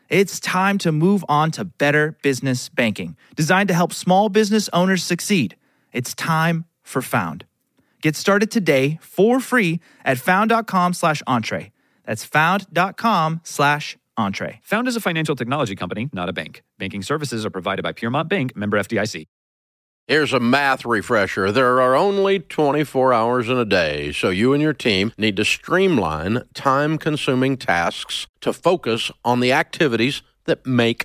It's 0.09 0.41
time 0.41 0.79
to 0.79 0.91
move 0.91 1.25
on 1.29 1.53
to 1.53 1.65
better 1.65 2.19
business 2.23 2.69
banking, 2.69 3.17
designed 3.37 3.69
to 3.69 3.75
help 3.75 3.93
small 3.93 4.29
business 4.29 4.69
owners 4.73 5.05
succeed. 5.05 5.55
It's 5.93 6.13
time 6.13 6.65
for 6.83 7.03
Found. 7.03 7.45
Get 8.03 8.17
started 8.17 8.51
today 8.51 8.99
for 9.01 9.39
free 9.39 9.79
at 10.05 10.19
found.com 10.19 10.95
slash 10.95 11.23
entree. 11.29 11.71
That's 12.05 12.25
found.com 12.25 13.43
slash 13.45 13.97
entree. 14.17 14.61
Found 14.65 14.89
as 14.89 14.97
a 14.97 15.01
financial 15.01 15.37
technology 15.37 15.75
company, 15.75 16.09
not 16.13 16.29
a 16.29 16.33
bank. 16.33 16.63
Banking 16.79 17.03
services 17.03 17.45
are 17.45 17.51
provided 17.51 17.83
by 17.83 17.93
Piermont 17.93 18.29
Bank, 18.29 18.57
member 18.57 18.79
FDIC. 18.79 19.27
Here's 20.07 20.35
a 20.35 20.41
math 20.41 20.85
refresher. 20.85 21.51
There 21.51 21.81
are 21.81 21.95
only 21.95 22.39
24 22.39 23.15
hours 23.15 23.49
in 23.49 23.57
a 23.57 23.65
day, 23.65 24.13
so 24.13 24.29
you 24.29 24.53
and 24.53 24.63
your 24.63 24.75
team 24.75 25.15
need 25.17 25.35
to 25.37 25.47
streamline 25.47 26.43
time 26.53 26.99
consuming 26.99 27.57
tasks 27.57 28.27
to 28.43 28.53
focus 28.53 29.11
on 29.25 29.41
the 29.41 29.51
activities 29.53 30.21
that 30.45 30.67
make 30.67 31.05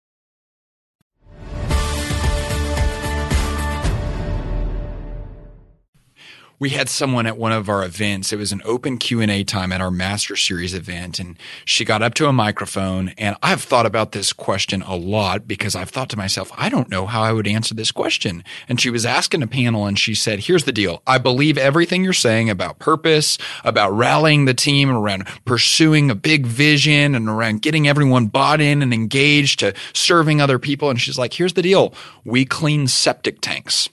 We 6.61 6.69
had 6.69 6.87
someone 6.87 7.25
at 7.25 7.39
one 7.39 7.51
of 7.51 7.69
our 7.69 7.83
events. 7.83 8.31
It 8.31 8.37
was 8.37 8.51
an 8.51 8.61
open 8.63 8.99
Q&A 8.99 9.43
time 9.43 9.71
at 9.71 9.81
our 9.81 9.89
master 9.89 10.35
series 10.35 10.75
event 10.75 11.17
and 11.17 11.35
she 11.65 11.83
got 11.83 12.03
up 12.03 12.13
to 12.13 12.27
a 12.27 12.31
microphone 12.31 13.15
and 13.17 13.35
I've 13.41 13.63
thought 13.63 13.87
about 13.87 14.11
this 14.11 14.31
question 14.31 14.83
a 14.83 14.95
lot 14.95 15.47
because 15.47 15.75
I've 15.75 15.89
thought 15.89 16.11
to 16.11 16.17
myself, 16.17 16.51
I 16.55 16.69
don't 16.69 16.87
know 16.87 17.07
how 17.07 17.23
I 17.23 17.33
would 17.33 17.47
answer 17.47 17.73
this 17.73 17.91
question. 17.91 18.43
And 18.69 18.79
she 18.79 18.91
was 18.91 19.07
asking 19.07 19.41
a 19.41 19.47
panel 19.47 19.87
and 19.87 19.97
she 19.97 20.13
said, 20.13 20.41
here's 20.41 20.65
the 20.65 20.71
deal. 20.71 21.01
I 21.07 21.17
believe 21.17 21.57
everything 21.57 22.03
you're 22.03 22.13
saying 22.13 22.51
about 22.51 22.77
purpose, 22.77 23.39
about 23.63 23.93
rallying 23.93 24.45
the 24.45 24.53
team 24.53 24.91
around 24.91 25.25
pursuing 25.45 26.11
a 26.11 26.15
big 26.15 26.45
vision 26.45 27.15
and 27.15 27.27
around 27.27 27.63
getting 27.63 27.87
everyone 27.87 28.27
bought 28.27 28.61
in 28.61 28.83
and 28.83 28.93
engaged 28.93 29.61
to 29.61 29.73
serving 29.93 30.39
other 30.39 30.59
people. 30.59 30.91
And 30.91 31.01
she's 31.01 31.17
like, 31.17 31.33
here's 31.33 31.53
the 31.53 31.63
deal. 31.63 31.95
We 32.23 32.45
clean 32.45 32.87
septic 32.87 33.41
tanks. 33.41 33.89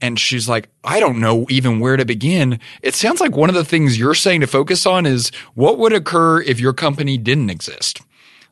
And 0.00 0.18
she's 0.18 0.48
like, 0.48 0.68
I 0.82 0.98
don't 1.00 1.20
know 1.20 1.46
even 1.48 1.80
where 1.80 1.96
to 1.96 2.04
begin. 2.04 2.58
It 2.82 2.94
sounds 2.94 3.20
like 3.20 3.36
one 3.36 3.50
of 3.50 3.54
the 3.54 3.64
things 3.64 3.98
you're 3.98 4.14
saying 4.14 4.40
to 4.40 4.46
focus 4.46 4.86
on 4.86 5.06
is 5.06 5.30
what 5.54 5.78
would 5.78 5.92
occur 5.92 6.40
if 6.40 6.58
your 6.58 6.72
company 6.72 7.18
didn't 7.18 7.50
exist? 7.50 8.00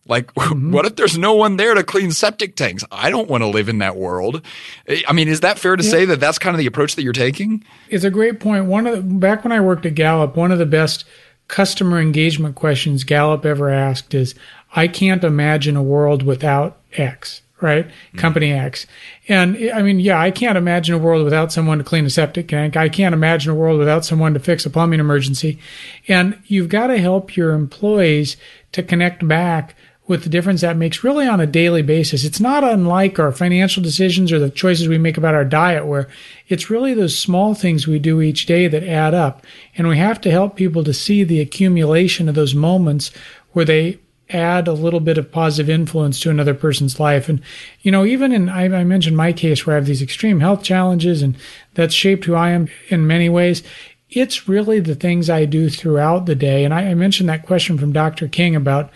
Like, 0.07 0.35
mm-hmm. 0.35 0.73
what 0.73 0.87
if 0.87 0.97
there's 0.97 1.17
no 1.17 1.35
one 1.35 1.57
there 1.57 1.75
to 1.75 1.85
clean 1.85 2.11
septic 2.11 2.57
tanks? 2.57 2.85
I 2.91 3.11
don't 3.11 3.29
want 3.29 3.43
to 3.43 3.47
live 3.49 3.69
in 3.69 3.79
that 3.79 3.97
world. 3.97 4.43
I 5.07 5.13
mean, 5.13 5.29
is 5.29 5.41
that 5.41 5.59
fair 5.59 5.77
to 5.77 5.85
yeah. 5.85 5.91
say 5.91 6.05
that 6.07 6.21
that's 6.21 6.39
kind 6.39 6.55
of 6.55 6.59
the 6.59 6.67
approach 6.67 6.97
that 6.97 7.03
you're 7.03 7.13
taking? 7.13 7.65
It's 7.89 8.05
a 8.05 8.11
great 8.11 8.41
point. 8.41 8.67
One 8.67 8.87
of 8.87 8.97
the, 8.97 9.15
back 9.15 9.45
when 9.45 9.53
I 9.53 9.61
worked 9.61 9.87
at 9.87 9.95
Gallup, 9.95 10.37
one 10.37 10.51
of 10.51 10.59
the 10.59 10.67
best 10.67 11.05
customer 11.47 11.99
engagement 11.99 12.57
questions 12.57 13.05
Gallup 13.05 13.47
ever 13.47 13.71
asked 13.71 14.13
is, 14.15 14.35
I 14.75 14.87
can't 14.87 15.25
imagine 15.25 15.77
a 15.77 15.83
world 15.83 16.23
without 16.23 16.79
X 16.93 17.43
right? 17.61 17.87
Mm-hmm. 17.87 18.19
Company 18.19 18.53
X. 18.53 18.87
And 19.29 19.71
I 19.73 19.83
mean, 19.83 20.01
yeah, 20.01 20.21
I 20.21 20.31
can't 20.31 20.59
imagine 20.59 20.95
a 20.95 20.99
world 20.99 21.25
without 21.25 21.53
someone 21.53 21.79
to 21.79 21.85
clean 21.85 22.07
a 22.07 22.11
septic 22.11 22.49
tank. 22.49 22.77
I 22.77 22.89
can't 22.89 23.15
imagine 23.15 23.51
a 23.51 23.55
world 23.55 23.79
without 23.79 24.05
someone 24.05 24.35
to 24.35 24.41
fix 24.41 24.65
a 24.67 24.71
plumbing 24.71 25.01
emergency. 25.01 25.59
And 26.07 26.39
you've 26.47 26.69
got 26.69 26.89
to 26.89 26.99
help 26.99 27.37
your 27.37 27.53
employees 27.53 28.37
to 28.73 28.83
connect 28.83 29.27
back 29.27 29.75
with 30.09 30.23
the 30.23 30.31
difference 30.31 30.63
that 30.63 30.77
makes 30.77 31.05
really 31.05 31.29
on 31.29 31.39
a 31.39 31.47
daily 31.47 31.83
basis. 31.83 32.25
It's 32.25 32.41
not 32.41 32.65
unlike 32.65 33.19
our 33.19 33.31
financial 33.31 33.83
decisions 33.83 34.33
or 34.33 34.39
the 34.39 34.49
choices 34.49 34.89
we 34.89 34.97
make 34.97 35.19
about 35.19 35.35
our 35.35 35.45
diet, 35.45 35.85
where 35.87 36.09
it's 36.49 36.71
really 36.71 36.95
those 36.95 37.17
small 37.17 37.55
things 37.55 37.87
we 37.87 37.99
do 37.99 38.23
each 38.23 38.47
day 38.47 38.69
that 38.69 38.83
add 38.83 39.13
up. 39.13 39.45
And 39.77 39.87
we 39.87 39.99
have 39.99 40.19
to 40.23 40.31
help 40.31 40.57
people 40.57 40.83
to 40.85 40.95
see 40.95 41.25
the 41.25 41.41
accumulation 41.41 42.27
of 42.27 42.35
those 42.35 42.55
moments 42.55 43.11
where 43.53 43.67
they 43.67 43.99
add 44.31 44.69
a 44.69 44.73
little 44.73 45.01
bit 45.01 45.19
of 45.19 45.33
positive 45.33 45.71
influence 45.71 46.21
to 46.21 46.31
another 46.31 46.55
person's 46.55 47.01
life. 47.01 47.29
And, 47.29 47.41
you 47.81 47.91
know, 47.91 48.05
even 48.05 48.33
in, 48.33 48.49
I, 48.49 48.65
I, 48.65 48.85
mentioned 48.85 49.17
my 49.17 49.33
case 49.33 49.67
where 49.67 49.75
I 49.75 49.79
have 49.79 49.87
these 49.87 50.03
extreme 50.03 50.41
health 50.41 50.63
challenges 50.63 51.23
and 51.23 51.37
that's 51.75 51.95
shaped 51.95 52.25
who 52.25 52.35
I 52.35 52.51
am 52.51 52.69
in 52.89 53.07
many 53.07 53.29
ways. 53.29 53.63
It's 54.11 54.49
really 54.49 54.81
the 54.81 54.95
things 54.95 55.31
I 55.31 55.45
do 55.45 55.71
throughout 55.71 56.27
the 56.27 56.35
day. 56.35 56.65
And 56.65 56.75
I, 56.75 56.91
I 56.91 56.95
mentioned 56.95 57.29
that 57.29 57.47
question 57.47 57.79
from 57.79 57.93
Dr. 57.93 58.29
King 58.29 58.55
about 58.55 58.91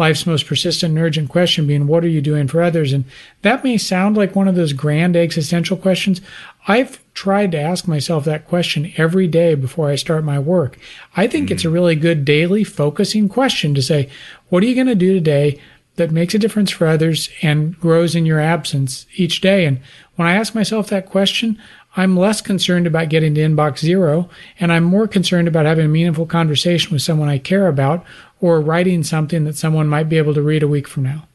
life's 0.00 0.26
most 0.26 0.46
persistent 0.46 0.96
and 0.96 0.98
urgent 0.98 1.28
question 1.28 1.66
being, 1.66 1.86
What 1.86 2.02
are 2.04 2.08
you 2.08 2.20
doing 2.20 2.48
for 2.48 2.62
others? 2.62 2.92
And 2.92 3.04
that 3.42 3.62
may 3.62 3.76
sound 3.76 4.16
like 4.16 4.34
one 4.34 4.48
of 4.48 4.56
those 4.56 4.72
grand 4.72 5.14
existential 5.14 5.76
questions. 5.76 6.20
I've 6.66 6.98
tried 7.14 7.52
to 7.52 7.60
ask 7.60 7.86
myself 7.86 8.24
that 8.24 8.48
question 8.48 8.92
every 8.96 9.28
day 9.28 9.54
before 9.54 9.90
I 9.90 9.96
start 9.96 10.24
my 10.24 10.38
work. 10.38 10.78
I 11.16 11.26
think 11.26 11.46
mm-hmm. 11.46 11.54
it's 11.54 11.64
a 11.64 11.68
mm. 11.68 11.74
really 11.74 11.94
good 11.94 12.24
daily 12.24 12.64
focusing 12.64 13.28
question 13.28 13.74
to 13.74 13.82
say, 13.82 14.08
What 14.48 14.62
are 14.62 14.66
you 14.66 14.74
going 14.74 14.88
to 14.88 14.94
do 14.96 15.14
today? 15.14 15.60
that 15.96 16.10
makes 16.10 16.34
a 16.34 16.38
difference 16.38 16.70
for 16.70 16.86
others 16.86 17.28
and 17.42 17.78
grows 17.78 18.14
in 18.14 18.24
your 18.24 18.40
absence 18.40 19.04
each 19.16 19.42
day. 19.42 19.66
And 19.66 19.80
when 20.16 20.26
I 20.26 20.34
ask 20.34 20.54
myself 20.54 20.88
that 20.88 21.10
question, 21.10 21.60
I'm 21.94 22.16
less 22.16 22.40
concerned 22.40 22.86
about 22.86 23.10
getting 23.10 23.34
to 23.34 23.40
inbox 23.42 23.80
zero, 23.80 24.30
and 24.58 24.72
I'm 24.72 24.84
more 24.84 25.06
concerned 25.08 25.46
about 25.46 25.66
having 25.66 25.84
a 25.84 25.88
meaningful 25.88 26.24
conversation 26.24 26.92
with 26.92 27.02
someone 27.02 27.28
I 27.28 27.36
care 27.36 27.66
about 27.66 28.06
or 28.40 28.60
writing 28.60 29.02
something 29.02 29.44
that 29.44 29.56
someone 29.56 29.86
might 29.86 30.08
be 30.08 30.18
able 30.18 30.34
to 30.34 30.42
read 30.42 30.62
a 30.62 30.68
week 30.68 30.88
from 30.88 31.04
now. 31.04 31.26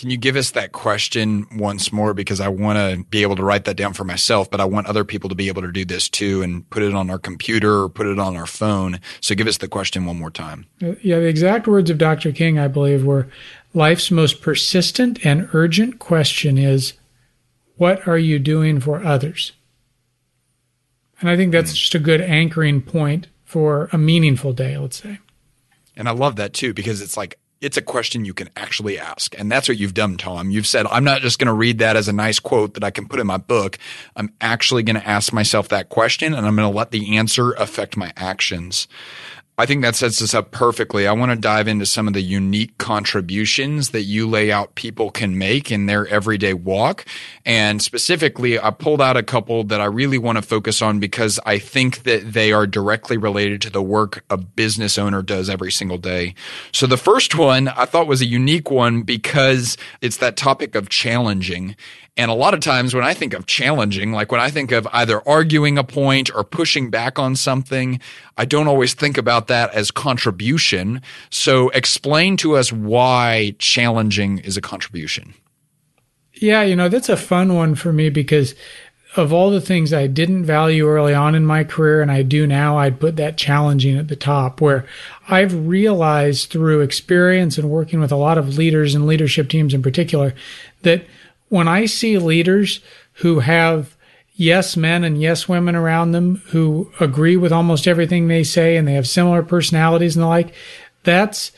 Can 0.00 0.08
you 0.08 0.16
give 0.16 0.34
us 0.34 0.52
that 0.52 0.72
question 0.72 1.46
once 1.58 1.92
more? 1.92 2.14
Because 2.14 2.40
I 2.40 2.48
want 2.48 2.78
to 2.78 3.04
be 3.10 3.20
able 3.20 3.36
to 3.36 3.44
write 3.44 3.66
that 3.66 3.76
down 3.76 3.92
for 3.92 4.02
myself, 4.02 4.50
but 4.50 4.58
I 4.58 4.64
want 4.64 4.86
other 4.86 5.04
people 5.04 5.28
to 5.28 5.34
be 5.34 5.48
able 5.48 5.60
to 5.60 5.70
do 5.70 5.84
this 5.84 6.08
too 6.08 6.40
and 6.40 6.68
put 6.70 6.82
it 6.82 6.94
on 6.94 7.10
our 7.10 7.18
computer 7.18 7.82
or 7.82 7.90
put 7.90 8.06
it 8.06 8.18
on 8.18 8.34
our 8.34 8.46
phone. 8.46 8.98
So 9.20 9.34
give 9.34 9.46
us 9.46 9.58
the 9.58 9.68
question 9.68 10.06
one 10.06 10.18
more 10.18 10.30
time. 10.30 10.64
Uh, 10.82 10.94
yeah, 11.02 11.18
the 11.18 11.26
exact 11.26 11.68
words 11.68 11.90
of 11.90 11.98
Dr. 11.98 12.32
King, 12.32 12.58
I 12.58 12.66
believe, 12.66 13.04
were 13.04 13.28
life's 13.74 14.10
most 14.10 14.40
persistent 14.40 15.24
and 15.24 15.50
urgent 15.52 15.98
question 15.98 16.56
is, 16.56 16.94
What 17.76 18.08
are 18.08 18.18
you 18.18 18.38
doing 18.38 18.80
for 18.80 19.04
others? 19.04 19.52
And 21.20 21.28
I 21.28 21.36
think 21.36 21.52
that's 21.52 21.74
just 21.74 21.94
a 21.94 21.98
good 21.98 22.22
anchoring 22.22 22.80
point 22.80 23.26
for 23.44 23.90
a 23.92 23.98
meaningful 23.98 24.54
day, 24.54 24.78
let's 24.78 25.02
say. 25.02 25.18
And 26.00 26.08
I 26.08 26.12
love 26.12 26.36
that 26.36 26.54
too, 26.54 26.72
because 26.72 27.02
it's 27.02 27.18
like, 27.18 27.38
it's 27.60 27.76
a 27.76 27.82
question 27.82 28.24
you 28.24 28.32
can 28.32 28.48
actually 28.56 28.98
ask. 28.98 29.38
And 29.38 29.52
that's 29.52 29.68
what 29.68 29.76
you've 29.76 29.92
done, 29.92 30.16
Tom. 30.16 30.50
You've 30.50 30.66
said, 30.66 30.86
I'm 30.86 31.04
not 31.04 31.20
just 31.20 31.38
going 31.38 31.48
to 31.48 31.52
read 31.52 31.78
that 31.80 31.94
as 31.94 32.08
a 32.08 32.12
nice 32.12 32.38
quote 32.38 32.72
that 32.72 32.82
I 32.82 32.90
can 32.90 33.06
put 33.06 33.20
in 33.20 33.26
my 33.26 33.36
book. 33.36 33.76
I'm 34.16 34.32
actually 34.40 34.82
going 34.82 34.96
to 34.96 35.06
ask 35.06 35.30
myself 35.30 35.68
that 35.68 35.90
question 35.90 36.32
and 36.32 36.46
I'm 36.46 36.56
going 36.56 36.70
to 36.70 36.74
let 36.74 36.90
the 36.90 37.18
answer 37.18 37.52
affect 37.52 37.98
my 37.98 38.14
actions. 38.16 38.88
I 39.60 39.66
think 39.66 39.82
that 39.82 39.94
sets 39.94 40.22
us 40.22 40.32
up 40.32 40.52
perfectly. 40.52 41.06
I 41.06 41.12
want 41.12 41.32
to 41.32 41.36
dive 41.36 41.68
into 41.68 41.84
some 41.84 42.08
of 42.08 42.14
the 42.14 42.22
unique 42.22 42.78
contributions 42.78 43.90
that 43.90 44.04
you 44.04 44.26
lay 44.26 44.50
out 44.50 44.74
people 44.74 45.10
can 45.10 45.36
make 45.36 45.70
in 45.70 45.84
their 45.84 46.06
everyday 46.06 46.54
walk. 46.54 47.04
And 47.44 47.82
specifically, 47.82 48.58
I 48.58 48.70
pulled 48.70 49.02
out 49.02 49.18
a 49.18 49.22
couple 49.22 49.64
that 49.64 49.78
I 49.78 49.84
really 49.84 50.16
want 50.16 50.38
to 50.38 50.42
focus 50.42 50.80
on 50.80 50.98
because 50.98 51.38
I 51.44 51.58
think 51.58 52.04
that 52.04 52.32
they 52.32 52.52
are 52.52 52.66
directly 52.66 53.18
related 53.18 53.60
to 53.60 53.70
the 53.70 53.82
work 53.82 54.24
a 54.30 54.38
business 54.38 54.96
owner 54.96 55.20
does 55.20 55.50
every 55.50 55.72
single 55.72 55.98
day. 55.98 56.34
So 56.72 56.86
the 56.86 56.96
first 56.96 57.34
one 57.34 57.68
I 57.68 57.84
thought 57.84 58.06
was 58.06 58.22
a 58.22 58.26
unique 58.26 58.70
one 58.70 59.02
because 59.02 59.76
it's 60.00 60.16
that 60.16 60.38
topic 60.38 60.74
of 60.74 60.88
challenging. 60.88 61.76
And 62.20 62.30
a 62.30 62.34
lot 62.34 62.52
of 62.52 62.60
times 62.60 62.94
when 62.94 63.02
I 63.02 63.14
think 63.14 63.32
of 63.32 63.46
challenging, 63.46 64.12
like 64.12 64.30
when 64.30 64.42
I 64.42 64.50
think 64.50 64.72
of 64.72 64.86
either 64.92 65.26
arguing 65.26 65.78
a 65.78 65.84
point 65.84 66.30
or 66.34 66.44
pushing 66.44 66.90
back 66.90 67.18
on 67.18 67.34
something, 67.34 67.98
I 68.36 68.44
don't 68.44 68.68
always 68.68 68.92
think 68.92 69.16
about 69.16 69.46
that 69.46 69.72
as 69.72 69.90
contribution. 69.90 71.00
So 71.30 71.70
explain 71.70 72.36
to 72.36 72.58
us 72.58 72.74
why 72.74 73.54
challenging 73.58 74.36
is 74.36 74.58
a 74.58 74.60
contribution. 74.60 75.32
Yeah, 76.34 76.60
you 76.60 76.76
know, 76.76 76.90
that's 76.90 77.08
a 77.08 77.16
fun 77.16 77.54
one 77.54 77.74
for 77.74 77.90
me 77.90 78.10
because 78.10 78.54
of 79.16 79.32
all 79.32 79.50
the 79.50 79.58
things 79.58 79.94
I 79.94 80.06
didn't 80.06 80.44
value 80.44 80.86
early 80.86 81.14
on 81.14 81.34
in 81.34 81.46
my 81.46 81.64
career 81.64 82.02
and 82.02 82.12
I 82.12 82.22
do 82.22 82.46
now, 82.46 82.76
I'd 82.76 83.00
put 83.00 83.16
that 83.16 83.38
challenging 83.38 83.96
at 83.96 84.08
the 84.08 84.14
top 84.14 84.60
where 84.60 84.84
I've 85.26 85.66
realized 85.66 86.50
through 86.50 86.82
experience 86.82 87.56
and 87.56 87.70
working 87.70 87.98
with 87.98 88.12
a 88.12 88.16
lot 88.16 88.36
of 88.36 88.58
leaders 88.58 88.94
and 88.94 89.06
leadership 89.06 89.48
teams 89.48 89.72
in 89.72 89.82
particular 89.82 90.34
that 90.82 91.02
when 91.50 91.68
I 91.68 91.84
see 91.84 92.16
leaders 92.16 92.80
who 93.14 93.40
have 93.40 93.96
yes 94.32 94.76
men 94.76 95.04
and 95.04 95.20
yes 95.20 95.46
women 95.46 95.76
around 95.76 96.12
them 96.12 96.36
who 96.46 96.90
agree 96.98 97.36
with 97.36 97.52
almost 97.52 97.86
everything 97.86 98.26
they 98.26 98.42
say 98.42 98.76
and 98.76 98.88
they 98.88 98.94
have 98.94 99.06
similar 99.06 99.42
personalities 99.42 100.16
and 100.16 100.22
the 100.22 100.28
like, 100.28 100.54
that's 101.02 101.52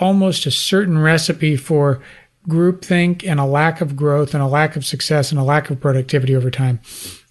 almost 0.00 0.46
a 0.46 0.50
certain 0.50 0.98
recipe 0.98 1.56
for 1.56 2.02
groupthink 2.48 3.24
and 3.28 3.38
a 3.38 3.44
lack 3.44 3.80
of 3.80 3.94
growth 3.94 4.34
and 4.34 4.42
a 4.42 4.46
lack 4.46 4.74
of 4.74 4.86
success 4.86 5.30
and 5.30 5.38
a 5.38 5.44
lack 5.44 5.70
of 5.70 5.80
productivity 5.80 6.34
over 6.34 6.50
time. 6.50 6.80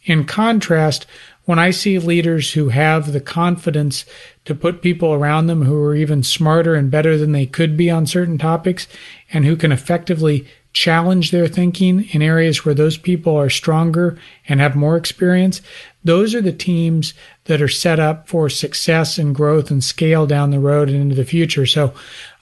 In 0.05 0.23
contrast, 0.23 1.05
when 1.45 1.59
I 1.59 1.71
see 1.71 1.97
leaders 1.97 2.53
who 2.53 2.69
have 2.69 3.11
the 3.11 3.21
confidence 3.21 4.05
to 4.45 4.53
put 4.53 4.81
people 4.81 5.13
around 5.13 5.47
them 5.47 5.63
who 5.63 5.81
are 5.83 5.95
even 5.95 6.21
smarter 6.21 6.75
and 6.75 6.91
better 6.91 7.17
than 7.17 7.31
they 7.31 7.45
could 7.45 7.75
be 7.75 7.89
on 7.89 8.05
certain 8.05 8.37
topics 8.37 8.87
and 9.31 9.45
who 9.45 9.55
can 9.55 9.71
effectively 9.71 10.47
challenge 10.77 11.31
their 11.31 11.47
thinking 11.47 12.07
in 12.11 12.21
areas 12.21 12.63
where 12.63 12.75
those 12.75 12.97
people 12.97 13.35
are 13.35 13.49
stronger 13.49 14.15
and 14.47 14.59
have 14.59 14.75
more 14.75 14.95
experience, 14.95 15.59
those 16.03 16.35
are 16.35 16.41
the 16.41 16.53
teams 16.53 17.15
that 17.45 17.63
are 17.63 17.67
set 17.67 17.99
up 17.99 18.29
for 18.29 18.47
success 18.47 19.17
and 19.17 19.33
growth 19.33 19.71
and 19.71 19.83
scale 19.83 20.27
down 20.27 20.51
the 20.51 20.59
road 20.59 20.87
and 20.87 21.01
into 21.01 21.15
the 21.15 21.25
future. 21.25 21.65
So 21.65 21.95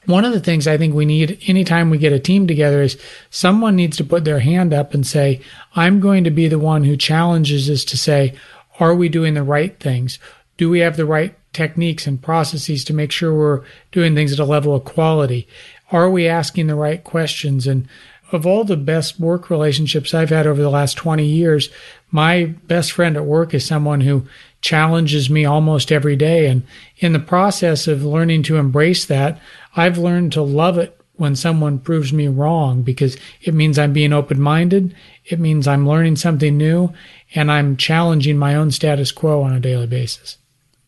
one 0.06 0.26
of 0.26 0.34
the 0.34 0.42
things 0.42 0.68
I 0.68 0.78
think 0.78 0.94
we 0.94 1.06
need 1.06 1.40
anytime 1.48 1.90
we 1.90 1.98
get 1.98 2.12
a 2.12 2.20
team 2.20 2.46
together 2.46 2.82
is 2.82 3.00
someone 3.30 3.78
needs 3.78 3.96
to 3.98 4.04
put 4.04 4.26
their 4.26 4.40
hand 4.40 4.74
up 4.74 4.94
and 4.94 5.08
say, 5.08 5.42
I'm 5.74 6.02
going 6.02 6.26
to 6.26 6.30
be 6.30 6.50
the 6.50 6.60
one 6.60 6.84
who 6.84 6.98
challenges 6.98 7.70
us 7.70 7.86
to 7.86 7.98
say, 7.98 8.36
are 8.82 8.94
we 8.94 9.08
doing 9.08 9.36
the 9.36 9.44
right 9.44 9.80
things? 9.80 10.20
Do 10.58 10.70
we 10.70 10.80
have 10.80 10.98
the 10.98 11.06
right 11.06 11.34
techniques 11.54 12.06
and 12.06 12.22
processes 12.22 12.84
to 12.84 12.94
make 12.94 13.14
sure 13.14 13.34
we're 13.34 13.64
doing 13.94 14.14
things 14.14 14.34
at 14.34 14.40
a 14.40 14.46
level 14.46 14.76
of 14.76 14.84
quality? 14.84 15.48
Are 15.90 16.10
we 16.10 16.28
asking 16.28 16.68
the 16.68 16.76
right 16.76 17.02
questions? 17.02 17.66
And 17.66 17.88
of 18.36 18.46
all 18.46 18.64
the 18.64 18.78
best 18.78 19.20
work 19.20 19.50
relationships 19.50 20.14
I've 20.14 20.30
had 20.30 20.46
over 20.46 20.62
the 20.62 20.70
last 20.70 20.96
20 20.96 21.26
years, 21.26 21.70
my 22.12 22.46
best 22.68 22.92
friend 22.92 23.18
at 23.18 23.26
work 23.26 23.54
is 23.54 23.66
someone 23.66 24.02
who 24.02 24.28
challenges 24.62 25.30
me 25.30 25.46
almost 25.46 25.92
every 25.92 26.16
day. 26.16 26.48
And 26.48 26.64
in 26.98 27.14
the 27.14 27.20
process 27.20 27.88
of 27.88 28.04
learning 28.04 28.44
to 28.44 28.58
embrace 28.58 29.06
that, 29.06 29.40
I've 29.76 29.98
learned 29.98 30.34
to 30.34 30.42
love 30.42 30.78
it 30.78 31.00
when 31.18 31.36
someone 31.36 31.80
proves 31.80 32.12
me 32.12 32.28
wrong 32.28 32.82
because 32.82 33.18
it 33.42 33.54
means 33.54 33.80
I'm 33.80 33.94
being 33.94 34.14
open 34.14 34.40
minded. 34.40 34.96
It 35.26 35.40
means 35.40 35.68
I'm 35.68 35.88
learning 35.88 36.18
something 36.18 36.58
new 36.58 36.94
and 37.34 37.52
I'm 37.52 37.78
challenging 37.78 38.38
my 38.38 38.56
own 38.56 38.72
status 38.72 39.12
quo 39.12 39.42
on 39.42 39.54
a 39.54 39.60
daily 39.60 39.88
basis. 39.88 40.38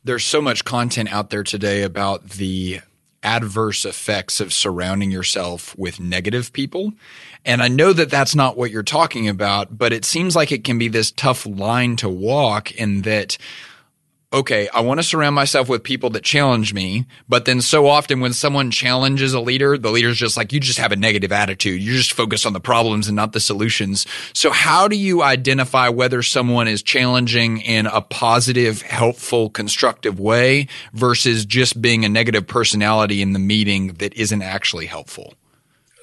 There's 0.04 0.26
so 0.26 0.42
much 0.42 0.64
content 0.64 1.12
out 1.12 1.30
there 1.30 1.44
today 1.44 1.84
about 1.84 2.30
the 2.32 2.82
adverse 3.24 3.86
effects 3.86 4.40
of 4.40 4.54
surrounding 4.54 5.12
yourself 5.12 5.78
with 5.78 6.00
negative 6.00 6.54
people. 6.54 6.94
And 7.46 7.62
I 7.62 7.68
know 7.68 7.94
that 7.94 8.10
that's 8.10 8.36
not 8.36 8.58
what 8.58 8.72
you're 8.72 8.84
talking 8.84 9.28
about, 9.28 9.78
but 9.78 9.94
it 9.94 10.06
seems 10.06 10.36
like 10.36 10.52
it 10.52 10.64
can 10.64 10.78
be 10.78 10.88
this 10.88 11.12
tough 11.12 11.46
line 11.46 11.96
to 11.98 12.10
walk 12.10 12.72
in 12.72 13.02
that 13.04 13.38
okay, 14.34 14.68
I 14.74 14.82
want 14.82 15.00
to 15.00 15.04
surround 15.04 15.36
myself 15.36 15.70
with 15.70 15.84
people 15.84 16.10
that 16.12 16.24
challenge 16.24 16.74
me. 16.74 17.06
But 17.30 17.46
then 17.46 17.62
so 17.62 17.88
often 17.88 18.20
when 18.20 18.34
someone 18.34 18.72
challenges 18.72 19.34
a 19.34 19.40
leader, 19.40 19.78
the 19.78 19.92
leader's 19.92 20.18
just 20.18 20.36
like, 20.36 20.52
you 20.52 20.60
just 20.60 20.80
have 20.80 20.92
a 20.92 20.98
negative 20.98 21.32
attitude. 21.32 21.82
You 21.82 21.94
just 21.94 22.14
focus 22.14 22.46
on 22.46 22.54
the 22.54 22.60
problems 22.60 23.08
and 23.08 23.16
not 23.16 23.32
the 23.32 23.40
solutions. 23.40 24.06
So 24.34 24.52
how 24.52 24.88
do 24.88 24.98
you 24.98 25.24
identify 25.24 25.90
whether 25.90 26.22
someone 26.22 26.68
is 26.68 26.84
challenging 26.84 27.62
in 27.62 27.86
a 27.86 28.02
positive, 28.02 28.82
helpful, 28.82 29.50
constructive 29.50 30.20
way 30.20 30.68
versus 30.94 31.46
just 31.46 31.82
being 31.82 32.04
a 32.04 32.10
negative 32.10 32.48
personality 32.48 33.22
in 33.22 33.34
the 33.34 33.40
meeting 33.40 33.94
that 33.94 34.14
isn't 34.16 34.42
actually 34.42 34.88
helpful? 34.88 35.34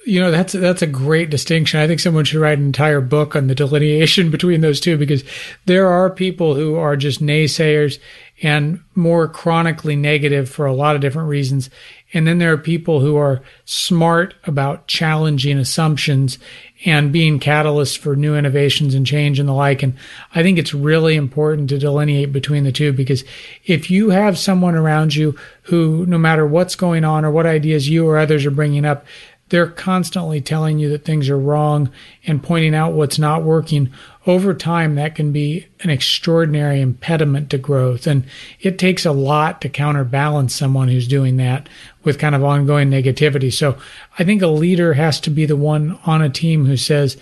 You 0.05 0.21
know 0.21 0.31
that's 0.31 0.53
that's 0.53 0.81
a 0.81 0.87
great 0.87 1.29
distinction. 1.29 1.79
I 1.79 1.87
think 1.87 1.99
someone 1.99 2.25
should 2.25 2.39
write 2.39 2.59
an 2.59 2.65
entire 2.65 3.01
book 3.01 3.35
on 3.35 3.47
the 3.47 3.55
delineation 3.55 4.31
between 4.31 4.61
those 4.61 4.79
two 4.79 4.97
because 4.97 5.23
there 5.65 5.87
are 5.87 6.09
people 6.09 6.55
who 6.55 6.75
are 6.75 6.95
just 6.95 7.21
naysayers 7.21 7.99
and 8.41 8.81
more 8.95 9.27
chronically 9.27 9.95
negative 9.95 10.49
for 10.49 10.65
a 10.65 10.73
lot 10.73 10.95
of 10.95 11.01
different 11.01 11.29
reasons. 11.29 11.69
And 12.13 12.27
then 12.27 12.37
there 12.37 12.51
are 12.51 12.57
people 12.57 12.99
who 12.99 13.15
are 13.15 13.41
smart 13.63 14.35
about 14.43 14.87
challenging 14.87 15.57
assumptions 15.57 16.37
and 16.85 17.13
being 17.13 17.39
catalysts 17.39 17.97
for 17.97 18.15
new 18.15 18.35
innovations 18.35 18.93
and 18.93 19.05
change 19.05 19.39
and 19.39 19.47
the 19.47 19.53
like. 19.53 19.83
And 19.83 19.95
I 20.33 20.43
think 20.43 20.57
it's 20.57 20.73
really 20.73 21.15
important 21.15 21.69
to 21.69 21.77
delineate 21.77 22.33
between 22.33 22.65
the 22.65 22.71
two 22.71 22.91
because 22.91 23.23
if 23.65 23.89
you 23.89 24.09
have 24.09 24.37
someone 24.37 24.75
around 24.75 25.15
you 25.15 25.37
who, 25.63 26.05
no 26.05 26.17
matter 26.17 26.45
what's 26.45 26.75
going 26.75 27.05
on 27.05 27.23
or 27.23 27.31
what 27.31 27.45
ideas 27.45 27.89
you 27.89 28.07
or 28.07 28.17
others 28.17 28.45
are 28.45 28.51
bringing 28.51 28.85
up, 28.85 29.05
they're 29.49 29.67
constantly 29.67 30.41
telling 30.41 30.79
you 30.79 30.89
that 30.89 31.05
things 31.05 31.29
are 31.29 31.37
wrong 31.37 31.91
and 32.25 32.41
pointing 32.41 32.73
out 32.73 32.93
what's 32.93 33.19
not 33.19 33.43
working. 33.43 33.91
Over 34.25 34.55
time, 34.55 34.95
that 34.95 35.13
can 35.13 35.31
be 35.31 35.67
an 35.81 35.91
extraordinary 35.91 36.81
impediment 36.81 37.51
to 37.51 37.59
growth. 37.59 38.07
And 38.07 38.25
it 38.59 38.79
takes 38.79 39.05
a 39.05 39.11
lot 39.11 39.61
to 39.61 39.69
counterbalance 39.69 40.55
someone 40.55 40.87
who's 40.87 41.07
doing 41.07 41.37
that 41.37 41.69
with 42.03 42.17
kind 42.17 42.33
of 42.33 42.43
ongoing 42.43 42.89
negativity. 42.89 43.53
So 43.53 43.77
I 44.17 44.23
think 44.23 44.41
a 44.41 44.47
leader 44.47 44.93
has 44.93 45.19
to 45.21 45.29
be 45.29 45.45
the 45.45 45.55
one 45.55 45.99
on 46.07 46.23
a 46.23 46.29
team 46.29 46.65
who 46.65 46.77
says, 46.77 47.15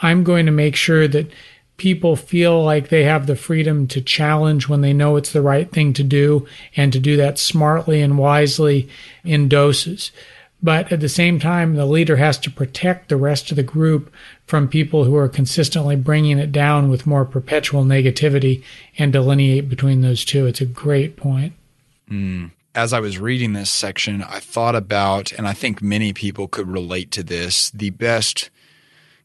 I'm 0.00 0.24
going 0.24 0.46
to 0.46 0.52
make 0.52 0.76
sure 0.76 1.06
that 1.08 1.30
people 1.76 2.16
feel 2.16 2.64
like 2.64 2.88
they 2.88 3.04
have 3.04 3.26
the 3.26 3.36
freedom 3.36 3.86
to 3.88 4.00
challenge 4.00 4.66
when 4.66 4.80
they 4.80 4.94
know 4.94 5.16
it's 5.16 5.32
the 5.32 5.42
right 5.42 5.70
thing 5.70 5.92
to 5.92 6.02
do 6.02 6.46
and 6.74 6.90
to 6.94 6.98
do 6.98 7.18
that 7.18 7.38
smartly 7.38 8.00
and 8.00 8.16
wisely 8.16 8.88
in 9.24 9.46
doses 9.46 10.10
But 10.62 10.90
at 10.90 11.00
the 11.00 11.08
same 11.08 11.38
time, 11.38 11.74
the 11.74 11.86
leader 11.86 12.16
has 12.16 12.38
to 12.38 12.50
protect 12.50 13.08
the 13.08 13.16
rest 13.16 13.50
of 13.50 13.56
the 13.56 13.62
group 13.62 14.12
from 14.46 14.68
people 14.68 15.04
who 15.04 15.16
are 15.16 15.28
consistently 15.28 15.96
bringing 15.96 16.38
it 16.38 16.50
down 16.50 16.88
with 16.88 17.06
more 17.06 17.24
perpetual 17.24 17.84
negativity 17.84 18.62
and 18.98 19.12
delineate 19.12 19.68
between 19.68 20.00
those 20.00 20.24
two. 20.24 20.46
It's 20.46 20.62
a 20.62 20.66
great 20.66 21.16
point. 21.16 21.52
Mm. 22.10 22.52
As 22.74 22.92
I 22.92 23.00
was 23.00 23.18
reading 23.18 23.52
this 23.52 23.70
section, 23.70 24.22
I 24.22 24.40
thought 24.40 24.74
about, 24.74 25.32
and 25.32 25.46
I 25.46 25.52
think 25.52 25.82
many 25.82 26.12
people 26.12 26.48
could 26.48 26.68
relate 26.68 27.10
to 27.12 27.22
this, 27.22 27.70
the 27.70 27.90
best 27.90 28.50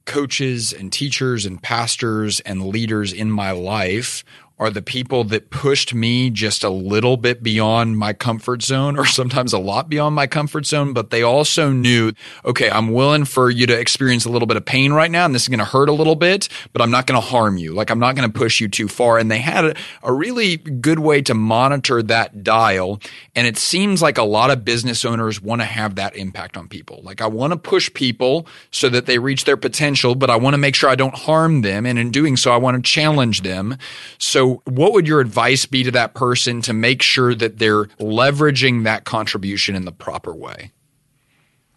coaches 0.06 0.74
and 0.74 0.92
teachers 0.92 1.46
and 1.46 1.62
pastors 1.62 2.40
and 2.42 2.66
leaders 2.66 3.14
in 3.14 3.32
my 3.32 3.52
life 3.52 4.24
are 4.62 4.70
the 4.70 4.82
people 4.82 5.24
that 5.24 5.50
pushed 5.50 5.92
me 5.92 6.30
just 6.30 6.64
a 6.64 6.70
little 6.70 7.18
bit 7.18 7.42
beyond 7.42 7.98
my 7.98 8.14
comfort 8.14 8.62
zone 8.62 8.96
or 8.96 9.08
sometimes 9.08 9.54
a 9.54 9.58
lot 9.58 9.90
beyond 9.90 10.14
my 10.14 10.28
comfort 10.28 10.68
zone, 10.68 10.94
but 10.94 11.10
they 11.10 11.24
also 11.24 11.72
knew, 11.72 12.14
okay, 12.46 12.70
I'm 12.70 12.92
willing 12.94 13.26
for 13.26 13.50
you 13.50 13.66
to 13.66 13.78
experience 13.78 14.24
a 14.24 14.30
little 14.30 14.46
bit 14.46 14.58
of 14.58 14.64
pain 14.64 14.94
right 14.94 15.10
now 15.10 15.26
and 15.26 15.34
this 15.34 15.42
is 15.42 15.48
going 15.48 15.58
to 15.58 15.66
hurt 15.66 15.90
a 15.90 15.94
little 15.94 16.16
bit, 16.16 16.48
but 16.74 16.82
I'm 16.84 16.92
not 16.92 17.08
going 17.08 17.20
to 17.20 17.26
harm 17.26 17.58
you. 17.58 17.74
Like 17.74 17.90
I'm 17.90 17.98
not 17.98 18.16
going 18.16 18.32
to 18.32 18.38
push 18.38 18.62
you 18.62 18.68
too 18.68 18.88
far. 18.88 19.18
And 19.18 19.32
they 19.32 19.40
had 19.40 19.66
a, 19.66 19.76
a 20.04 20.14
really 20.14 20.58
good 20.58 21.00
way 21.00 21.24
to 21.24 21.34
monitor 21.34 22.04
that 22.04 22.44
dial. 22.44 23.02
And 23.36 23.48
it 23.48 23.58
seems 23.58 24.00
like 24.00 24.20
a 24.20 24.24
lot 24.24 24.52
of 24.52 24.64
business 24.64 25.04
owners 25.04 25.42
want 25.42 25.62
to 25.62 25.66
have 25.66 25.96
that 25.96 26.16
impact 26.16 26.56
on 26.56 26.68
people. 26.68 27.02
Like 27.02 27.20
I 27.20 27.26
want 27.26 27.52
to 27.52 27.58
push 27.58 27.92
people 27.96 28.46
so 28.70 28.90
that 28.90 29.08
they 29.08 29.18
reach 29.18 29.46
their 29.46 29.58
potential, 29.58 30.14
but 30.14 30.30
I 30.30 30.36
want 30.36 30.54
to 30.54 30.60
make 30.60 30.76
sure 30.76 30.88
I 30.88 30.96
don't 30.96 31.16
harm 31.16 31.62
them. 31.62 31.88
And 31.88 31.98
in 31.98 32.12
doing 32.12 32.38
so, 32.38 32.52
I 32.52 32.58
want 32.58 32.78
to 32.78 32.88
challenge 32.88 33.42
them. 33.42 33.80
So 34.20 34.51
what 34.66 34.94
would 34.94 35.08
your 35.08 35.20
advice 35.20 35.66
be 35.66 35.84
to 35.84 35.92
that 35.92 36.14
person 36.14 36.62
to 36.64 36.74
make 36.74 37.02
sure 37.02 37.34
that 37.36 37.58
they're 37.58 37.86
leveraging 38.00 38.84
that 38.84 39.04
contribution 39.04 39.76
in 39.76 39.86
the 39.86 39.92
proper 39.92 40.34
way? 40.34 40.72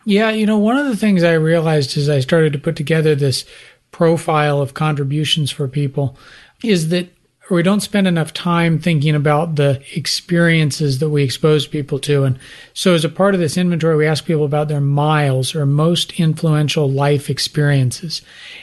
Yeah, 0.05 0.31
you 0.31 0.47
know, 0.47 0.59
one 0.59 0.77
of 0.77 0.87
the 0.87 0.97
things 0.97 1.23
I 1.23 1.33
realized 1.33 1.97
as 1.97 2.09
I 2.09 2.21
started 2.21 2.53
to 2.53 2.59
put 2.59 2.77
together 2.77 3.15
this 3.15 3.45
profile 3.91 4.61
of 4.61 4.75
contributions 4.75 5.51
for 5.51 5.69
people 5.69 6.17
is 6.63 6.89
that 6.89 7.09
we 7.51 7.63
don't 7.63 7.81
spend 7.81 8.07
enough 8.07 8.33
time 8.33 8.79
thinking 8.79 9.15
about 9.15 9.57
the 9.57 9.83
experiences 9.95 10.99
that 10.99 11.11
we 11.11 11.23
expose 11.23 11.67
people 11.67 11.99
to. 12.01 12.25
And 12.25 12.39
so, 12.73 12.95
as 12.95 13.05
a 13.05 13.11
part 13.11 13.35
of 13.35 13.41
this 13.41 13.59
inventory, 13.59 13.97
we 13.97 14.07
ask 14.07 14.25
people 14.25 14.45
about 14.45 14.69
their 14.69 14.81
miles 14.81 15.55
or 15.55 15.67
most 15.67 16.19
influential 16.19 16.91
life 16.91 17.29
experiences. 17.29 18.23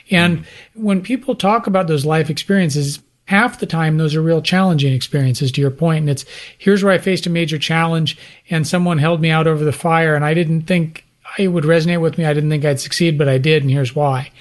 And 0.10 0.40
mm-hmm. 0.40 0.84
when 0.84 1.02
people 1.02 1.36
talk 1.36 1.68
about 1.68 1.88
those 1.88 2.06
life 2.06 2.30
experiences, 2.30 3.00
half 3.32 3.60
the 3.60 3.66
time 3.66 3.96
those 3.96 4.14
are 4.14 4.22
real 4.22 4.42
challenging 4.42 4.92
experiences 4.92 5.54
to 5.54 5.62
your 5.62 5.72
point. 5.72 6.02
And 6.02 6.10
it's 6.10 6.26
here's 6.58 6.84
where 6.84 6.92
i 6.92 6.98
faced 6.98 7.26
a 7.26 7.30
major 7.30 7.58
challenge 7.58 8.18
and 8.50 8.68
someone 8.68 8.98
held 8.98 9.22
me 9.22 9.30
out 9.30 9.48
over 9.48 9.64
the 9.64 9.72
fire 9.72 10.16
and 10.16 10.26
i 10.26 10.34
didn't 10.34 10.64
think 10.64 11.06
it 11.40 11.48
would 11.48 11.64
resonate 11.64 12.02
with 12.02 12.18
me. 12.18 12.26
I 12.26 12.34
didn't 12.34 12.50
think 12.50 12.66
i'd 12.66 12.82
succeed 12.82 13.18
but 13.18 13.30
i 13.30 13.38
did 13.38 13.64
and 13.64 13.72
here's 13.72 13.96
why. 13.96 14.32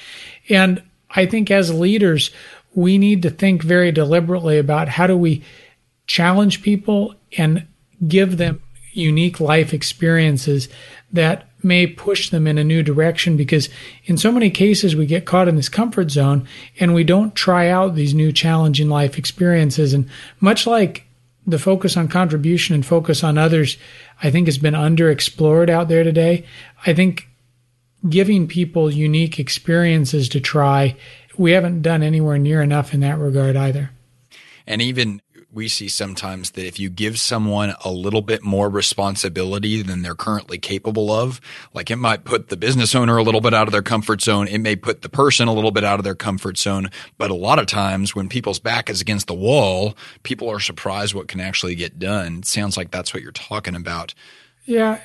And 0.48 0.82
i 1.08 1.24
think 1.24 1.52
as 1.52 1.72
leaders 1.72 2.32
we 2.74 2.98
need 2.98 3.22
to 3.22 3.30
think 3.30 3.62
very 3.62 3.92
deliberately 3.92 4.58
about 4.58 4.88
how 4.88 5.06
do 5.06 5.16
we 5.16 5.44
challenge 6.08 6.60
people 6.60 7.14
and 7.38 7.68
give 8.08 8.38
them 8.38 8.60
unique 8.92 9.40
life 9.40 9.72
experiences 9.72 10.68
that 11.12 11.48
may 11.62 11.86
push 11.86 12.30
them 12.30 12.46
in 12.46 12.58
a 12.58 12.64
new 12.64 12.82
direction 12.82 13.36
because 13.36 13.68
in 14.04 14.16
so 14.16 14.32
many 14.32 14.50
cases 14.50 14.96
we 14.96 15.06
get 15.06 15.26
caught 15.26 15.48
in 15.48 15.56
this 15.56 15.68
comfort 15.68 16.10
zone 16.10 16.46
and 16.78 16.94
we 16.94 17.04
don't 17.04 17.34
try 17.34 17.68
out 17.68 17.94
these 17.94 18.14
new 18.14 18.32
challenging 18.32 18.88
life 18.88 19.18
experiences. 19.18 19.92
And 19.92 20.08
much 20.40 20.66
like 20.66 21.04
the 21.46 21.58
focus 21.58 21.96
on 21.96 22.08
contribution 22.08 22.74
and 22.74 22.84
focus 22.84 23.24
on 23.24 23.38
others 23.38 23.78
i 24.22 24.30
think 24.30 24.46
has 24.46 24.58
been 24.58 24.74
underexplored 24.74 25.70
out 25.70 25.88
there 25.88 26.04
today. 26.04 26.44
I 26.86 26.94
think 26.94 27.28
giving 28.08 28.46
people 28.46 28.90
unique 28.90 29.38
experiences 29.38 30.28
to 30.30 30.40
try 30.40 30.96
we 31.36 31.52
haven't 31.52 31.80
done 31.80 32.02
anywhere 32.02 32.38
near 32.38 32.60
enough 32.60 32.92
in 32.92 33.00
that 33.00 33.18
regard 33.18 33.56
either. 33.56 33.90
And 34.66 34.82
even 34.82 35.22
we 35.52 35.68
see 35.68 35.88
sometimes 35.88 36.52
that 36.52 36.66
if 36.66 36.78
you 36.78 36.88
give 36.88 37.18
someone 37.18 37.74
a 37.84 37.90
little 37.90 38.22
bit 38.22 38.42
more 38.42 38.68
responsibility 38.68 39.82
than 39.82 40.02
they're 40.02 40.14
currently 40.14 40.58
capable 40.58 41.10
of, 41.10 41.40
like 41.74 41.90
it 41.90 41.96
might 41.96 42.24
put 42.24 42.48
the 42.48 42.56
business 42.56 42.94
owner 42.94 43.16
a 43.16 43.22
little 43.22 43.40
bit 43.40 43.54
out 43.54 43.66
of 43.66 43.72
their 43.72 43.82
comfort 43.82 44.22
zone. 44.22 44.46
It 44.46 44.58
may 44.58 44.76
put 44.76 45.02
the 45.02 45.08
person 45.08 45.48
a 45.48 45.52
little 45.52 45.72
bit 45.72 45.84
out 45.84 45.98
of 45.98 46.04
their 46.04 46.14
comfort 46.14 46.58
zone. 46.58 46.90
But 47.18 47.30
a 47.30 47.34
lot 47.34 47.58
of 47.58 47.66
times 47.66 48.14
when 48.14 48.28
people's 48.28 48.60
back 48.60 48.88
is 48.88 49.00
against 49.00 49.26
the 49.26 49.34
wall, 49.34 49.96
people 50.22 50.48
are 50.48 50.60
surprised 50.60 51.14
what 51.14 51.28
can 51.28 51.40
actually 51.40 51.74
get 51.74 51.98
done. 51.98 52.38
It 52.38 52.46
sounds 52.46 52.76
like 52.76 52.90
that's 52.90 53.12
what 53.12 53.22
you're 53.22 53.32
talking 53.32 53.74
about. 53.74 54.14
Yeah. 54.64 55.00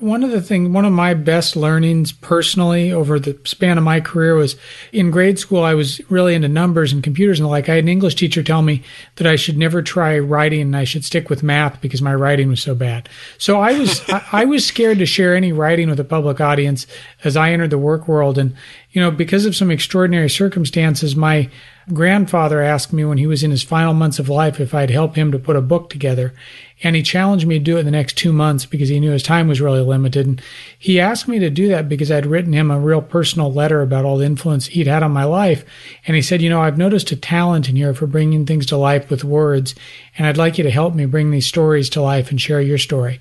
One 0.00 0.24
of 0.24 0.32
the 0.32 0.42
things, 0.42 0.70
one 0.70 0.84
of 0.84 0.92
my 0.92 1.14
best 1.14 1.54
learnings 1.54 2.10
personally 2.10 2.90
over 2.90 3.20
the 3.20 3.38
span 3.44 3.78
of 3.78 3.84
my 3.84 4.00
career 4.00 4.34
was 4.34 4.56
in 4.90 5.12
grade 5.12 5.38
school, 5.38 5.62
I 5.62 5.74
was 5.74 6.00
really 6.10 6.34
into 6.34 6.48
numbers 6.48 6.92
and 6.92 7.00
computers 7.00 7.38
and 7.38 7.46
the 7.46 7.50
like. 7.50 7.68
I 7.68 7.76
had 7.76 7.84
an 7.84 7.88
English 7.88 8.16
teacher 8.16 8.42
tell 8.42 8.60
me 8.60 8.82
that 9.16 9.28
I 9.28 9.36
should 9.36 9.56
never 9.56 9.82
try 9.82 10.18
writing 10.18 10.62
and 10.62 10.76
I 10.76 10.82
should 10.82 11.04
stick 11.04 11.30
with 11.30 11.44
math 11.44 11.80
because 11.80 12.02
my 12.02 12.12
writing 12.12 12.48
was 12.48 12.60
so 12.60 12.74
bad. 12.74 13.08
So 13.38 13.60
I 13.60 13.78
was, 13.78 14.02
I, 14.08 14.26
I 14.32 14.44
was 14.46 14.66
scared 14.66 14.98
to 14.98 15.06
share 15.06 15.36
any 15.36 15.52
writing 15.52 15.88
with 15.88 16.00
a 16.00 16.04
public 16.04 16.40
audience 16.40 16.88
as 17.22 17.36
I 17.36 17.52
entered 17.52 17.70
the 17.70 17.78
work 17.78 18.08
world. 18.08 18.36
And, 18.36 18.56
you 18.90 19.00
know, 19.00 19.12
because 19.12 19.46
of 19.46 19.54
some 19.54 19.70
extraordinary 19.70 20.28
circumstances, 20.28 21.14
my 21.14 21.48
grandfather 21.92 22.62
asked 22.62 22.92
me 22.92 23.04
when 23.04 23.18
he 23.18 23.28
was 23.28 23.44
in 23.44 23.52
his 23.52 23.62
final 23.62 23.94
months 23.94 24.18
of 24.18 24.28
life 24.28 24.58
if 24.58 24.74
I'd 24.74 24.90
help 24.90 25.14
him 25.14 25.30
to 25.30 25.38
put 25.38 25.54
a 25.54 25.60
book 25.60 25.90
together. 25.90 26.34
And 26.82 26.96
he 26.96 27.02
challenged 27.02 27.46
me 27.46 27.58
to 27.58 27.64
do 27.64 27.76
it 27.76 27.80
in 27.80 27.84
the 27.86 27.92
next 27.92 28.18
two 28.18 28.32
months 28.32 28.66
because 28.66 28.88
he 28.88 29.00
knew 29.00 29.12
his 29.12 29.22
time 29.22 29.48
was 29.48 29.60
really 29.60 29.80
limited. 29.80 30.26
And 30.26 30.42
he 30.78 31.00
asked 31.00 31.28
me 31.28 31.38
to 31.38 31.48
do 31.48 31.68
that 31.68 31.88
because 31.88 32.10
I'd 32.10 32.26
written 32.26 32.52
him 32.52 32.70
a 32.70 32.80
real 32.80 33.00
personal 33.00 33.52
letter 33.52 33.80
about 33.80 34.04
all 34.04 34.18
the 34.18 34.26
influence 34.26 34.66
he'd 34.66 34.86
had 34.86 35.02
on 35.02 35.12
my 35.12 35.24
life. 35.24 35.64
And 36.06 36.16
he 36.16 36.22
said, 36.22 36.42
You 36.42 36.50
know, 36.50 36.60
I've 36.60 36.76
noticed 36.76 37.12
a 37.12 37.16
talent 37.16 37.68
in 37.68 37.76
here 37.76 37.94
for 37.94 38.06
bringing 38.06 38.44
things 38.44 38.66
to 38.66 38.76
life 38.76 39.08
with 39.08 39.24
words. 39.24 39.74
And 40.18 40.26
I'd 40.26 40.36
like 40.36 40.58
you 40.58 40.64
to 40.64 40.70
help 40.70 40.94
me 40.94 41.06
bring 41.06 41.30
these 41.30 41.46
stories 41.46 41.88
to 41.90 42.02
life 42.02 42.30
and 42.30 42.40
share 42.40 42.60
your 42.60 42.78
story. 42.78 43.20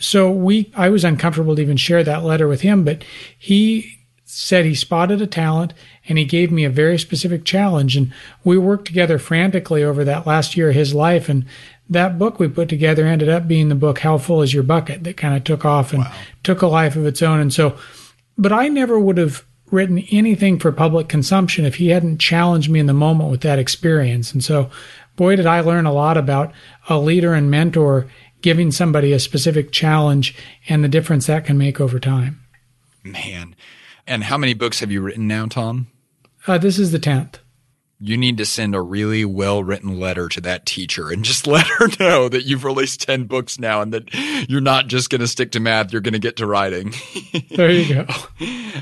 So 0.00 0.30
we, 0.30 0.70
I 0.76 0.90
was 0.90 1.04
uncomfortable 1.04 1.56
to 1.56 1.62
even 1.62 1.76
share 1.76 2.04
that 2.04 2.24
letter 2.24 2.46
with 2.46 2.60
him, 2.60 2.84
but 2.84 3.04
he 3.36 3.98
said 4.30 4.64
he 4.64 4.74
spotted 4.74 5.22
a 5.22 5.26
talent 5.26 5.72
and 6.06 6.18
he 6.18 6.24
gave 6.24 6.52
me 6.52 6.64
a 6.64 6.70
very 6.70 6.98
specific 6.98 7.44
challenge. 7.44 7.96
And 7.96 8.12
we 8.44 8.58
worked 8.58 8.84
together 8.84 9.18
frantically 9.18 9.82
over 9.82 10.04
that 10.04 10.26
last 10.26 10.56
year 10.56 10.68
of 10.68 10.74
his 10.74 10.94
life. 10.94 11.28
And 11.30 11.46
that 11.90 12.18
book 12.18 12.38
we 12.38 12.48
put 12.48 12.68
together 12.68 13.06
ended 13.06 13.28
up 13.28 13.48
being 13.48 13.68
the 13.68 13.74
book 13.74 14.00
How 14.00 14.18
Full 14.18 14.42
Is 14.42 14.52
Your 14.52 14.62
Bucket 14.62 15.04
that 15.04 15.16
kind 15.16 15.36
of 15.36 15.44
took 15.44 15.64
off 15.64 15.92
and 15.92 16.04
wow. 16.04 16.14
took 16.42 16.62
a 16.62 16.66
life 16.66 16.96
of 16.96 17.06
its 17.06 17.22
own. 17.22 17.40
And 17.40 17.52
so, 17.52 17.78
but 18.36 18.52
I 18.52 18.68
never 18.68 18.98
would 18.98 19.18
have 19.18 19.44
written 19.70 19.98
anything 20.10 20.58
for 20.58 20.72
public 20.72 21.08
consumption 21.08 21.64
if 21.64 21.76
he 21.76 21.88
hadn't 21.88 22.18
challenged 22.18 22.70
me 22.70 22.80
in 22.80 22.86
the 22.86 22.94
moment 22.94 23.30
with 23.30 23.42
that 23.42 23.58
experience. 23.58 24.32
And 24.32 24.42
so, 24.42 24.70
boy, 25.16 25.36
did 25.36 25.46
I 25.46 25.60
learn 25.60 25.86
a 25.86 25.92
lot 25.92 26.16
about 26.16 26.52
a 26.88 26.98
leader 26.98 27.34
and 27.34 27.50
mentor 27.50 28.06
giving 28.42 28.70
somebody 28.70 29.12
a 29.12 29.18
specific 29.18 29.72
challenge 29.72 30.34
and 30.68 30.82
the 30.82 30.88
difference 30.88 31.26
that 31.26 31.44
can 31.44 31.58
make 31.58 31.80
over 31.80 31.98
time. 31.98 32.40
Man. 33.02 33.54
And 34.06 34.24
how 34.24 34.38
many 34.38 34.54
books 34.54 34.80
have 34.80 34.90
you 34.90 35.00
written 35.00 35.26
now, 35.26 35.46
Tom? 35.46 35.88
Uh, 36.46 36.58
this 36.58 36.78
is 36.78 36.92
the 36.92 36.98
10th 36.98 37.36
you 38.00 38.16
need 38.16 38.36
to 38.38 38.46
send 38.46 38.74
a 38.74 38.80
really 38.80 39.24
well 39.24 39.62
written 39.64 39.98
letter 39.98 40.28
to 40.28 40.40
that 40.40 40.64
teacher 40.64 41.10
and 41.10 41.24
just 41.24 41.46
let 41.46 41.66
her 41.66 41.88
know 41.98 42.28
that 42.28 42.44
you've 42.44 42.64
released 42.64 43.00
10 43.02 43.24
books 43.24 43.58
now 43.58 43.82
and 43.82 43.92
that 43.92 44.12
you're 44.48 44.60
not 44.60 44.86
just 44.86 45.10
going 45.10 45.20
to 45.20 45.26
stick 45.26 45.52
to 45.52 45.60
math, 45.60 45.92
you're 45.92 46.00
going 46.00 46.12
to 46.12 46.18
get 46.18 46.36
to 46.36 46.46
writing. 46.46 46.94
there 47.50 47.70
you 47.70 47.94
go. 47.94 48.06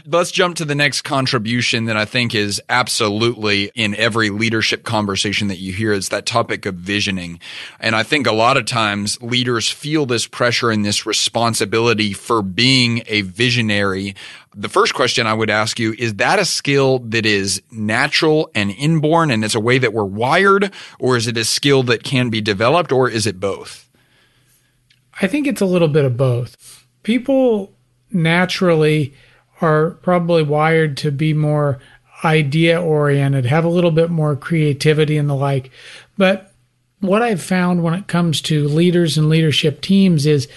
Let's 0.06 0.30
jump 0.30 0.56
to 0.56 0.64
the 0.64 0.74
next 0.74 1.02
contribution 1.02 1.86
that 1.86 1.96
I 1.96 2.04
think 2.04 2.34
is 2.34 2.60
absolutely 2.68 3.70
in 3.74 3.94
every 3.94 4.30
leadership 4.30 4.84
conversation 4.84 5.48
that 5.48 5.58
you 5.58 5.72
hear 5.72 5.92
is 5.92 6.10
that 6.10 6.26
topic 6.26 6.66
of 6.66 6.74
visioning. 6.74 7.40
And 7.80 7.96
I 7.96 8.02
think 8.02 8.26
a 8.26 8.32
lot 8.32 8.56
of 8.56 8.66
times 8.66 9.20
leaders 9.22 9.70
feel 9.70 10.06
this 10.06 10.26
pressure 10.26 10.70
and 10.70 10.84
this 10.84 11.06
responsibility 11.06 12.12
for 12.12 12.42
being 12.42 13.02
a 13.06 13.22
visionary 13.22 14.14
the 14.57 14.70
first 14.70 14.94
question 14.94 15.26
I 15.26 15.34
would 15.34 15.50
ask 15.50 15.78
you 15.78 15.94
is 15.98 16.14
that 16.14 16.38
a 16.38 16.46
skill 16.46 17.00
that 17.00 17.26
is 17.26 17.62
natural 17.70 18.50
and 18.54 18.70
inborn 18.70 19.30
and 19.30 19.44
it's 19.44 19.54
a 19.54 19.61
way 19.61 19.76
that 19.76 19.92
we're 19.92 20.04
wired, 20.04 20.72
or 20.98 21.16
is 21.16 21.26
it 21.26 21.36
a 21.36 21.44
skill 21.44 21.82
that 21.84 22.02
can 22.02 22.30
be 22.30 22.40
developed, 22.40 22.90
or 22.90 23.11
is 23.11 23.26
it 23.26 23.38
both? 23.38 23.88
I 25.20 25.26
think 25.26 25.46
it's 25.46 25.61
a 25.61 25.66
little 25.66 25.88
bit 25.88 26.07
of 26.07 26.16
both. 26.16 26.86
People 27.02 27.74
naturally 28.11 29.14
are 29.61 29.90
probably 29.90 30.42
wired 30.42 30.96
to 30.98 31.11
be 31.11 31.34
more 31.34 31.78
idea 32.24 32.80
oriented, 32.80 33.44
have 33.44 33.64
a 33.64 33.68
little 33.68 33.90
bit 33.90 34.11
more 34.11 34.36
creativity 34.36 35.18
and 35.18 35.28
the 35.28 35.34
like. 35.34 35.70
But 36.16 36.52
what 37.00 37.20
I've 37.20 37.42
found 37.42 37.82
when 37.82 37.92
it 37.92 38.07
comes 38.07 38.40
to 38.42 38.66
leaders 38.66 39.18
and 39.18 39.28
leadership 39.28 39.82
teams 39.82 40.24
is 40.24 40.48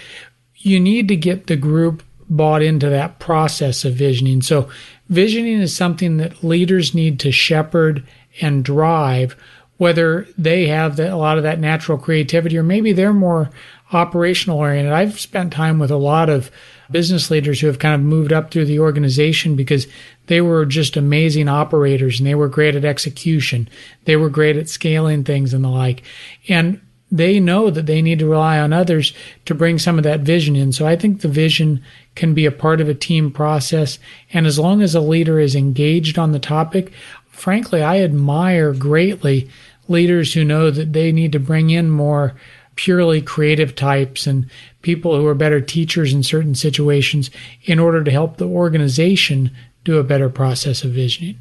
you 0.55 0.79
need 0.79 1.09
to 1.09 1.15
get 1.17 1.47
the 1.47 1.57
group 1.57 2.01
bought 2.29 2.61
into 2.61 2.89
that 2.89 3.19
process 3.19 3.83
of 3.85 3.93
visioning. 3.93 4.41
So, 4.41 4.69
visioning 5.09 5.59
is 5.59 5.75
something 5.75 6.17
that 6.17 6.43
leaders 6.43 6.93
need 6.93 7.19
to 7.21 7.31
shepherd 7.31 8.05
and 8.41 8.63
drive, 8.63 9.35
whether 9.77 10.27
they 10.37 10.67
have 10.67 10.95
the, 10.95 11.13
a 11.13 11.15
lot 11.15 11.37
of 11.37 11.43
that 11.43 11.59
natural 11.59 11.97
creativity 11.97 12.57
or 12.57 12.63
maybe 12.63 12.93
they're 12.93 13.13
more 13.13 13.49
operational 13.91 14.59
oriented. 14.59 14.93
I've 14.93 15.19
spent 15.19 15.51
time 15.51 15.79
with 15.79 15.89
a 15.89 15.97
lot 15.97 16.29
of 16.29 16.51
business 16.91 17.31
leaders 17.31 17.59
who 17.59 17.67
have 17.67 17.79
kind 17.79 17.95
of 17.95 18.01
moved 18.01 18.33
up 18.33 18.51
through 18.51 18.65
the 18.65 18.79
organization 18.79 19.55
because 19.55 19.87
they 20.27 20.41
were 20.41 20.65
just 20.65 20.97
amazing 20.97 21.47
operators 21.47 22.19
and 22.19 22.27
they 22.27 22.35
were 22.35 22.49
great 22.49 22.75
at 22.75 22.85
execution. 22.85 23.69
They 24.05 24.15
were 24.15 24.29
great 24.29 24.57
at 24.57 24.69
scaling 24.69 25.23
things 25.23 25.53
and 25.53 25.63
the 25.63 25.69
like. 25.69 26.03
And 26.47 26.81
they 27.11 27.39
know 27.39 27.69
that 27.69 27.85
they 27.85 28.01
need 28.01 28.19
to 28.19 28.27
rely 28.29 28.59
on 28.59 28.71
others 28.71 29.13
to 29.45 29.55
bring 29.55 29.79
some 29.79 29.97
of 29.97 30.03
that 30.03 30.21
vision 30.21 30.55
in. 30.55 30.71
So 30.71 30.85
I 30.85 30.95
think 30.95 31.21
the 31.21 31.27
vision 31.27 31.83
can 32.15 32.33
be 32.33 32.45
a 32.45 32.51
part 32.51 32.81
of 32.81 32.89
a 32.89 32.93
team 32.93 33.31
process. 33.31 33.97
And 34.31 34.45
as 34.45 34.59
long 34.59 34.81
as 34.81 34.93
a 34.93 35.01
leader 35.01 35.39
is 35.39 35.55
engaged 35.55 36.19
on 36.19 36.31
the 36.31 36.39
topic, 36.39 36.91
frankly, 37.29 37.81
I 37.81 38.01
admire 38.01 38.73
greatly 38.73 39.49
leaders 39.87 40.33
who 40.33 40.45
know 40.45 40.69
that 40.69 40.93
they 40.93 41.11
need 41.11 41.31
to 41.31 41.39
bring 41.39 41.71
in 41.71 41.89
more 41.89 42.35
purely 42.75 43.21
creative 43.21 43.75
types 43.75 44.25
and 44.25 44.49
people 44.81 45.17
who 45.17 45.25
are 45.25 45.35
better 45.35 45.59
teachers 45.59 46.13
in 46.13 46.23
certain 46.23 46.55
situations 46.55 47.29
in 47.63 47.79
order 47.79 48.03
to 48.03 48.11
help 48.11 48.37
the 48.37 48.47
organization 48.47 49.51
do 49.83 49.97
a 49.97 50.03
better 50.03 50.29
process 50.29 50.83
of 50.83 50.91
visioning. 50.91 51.37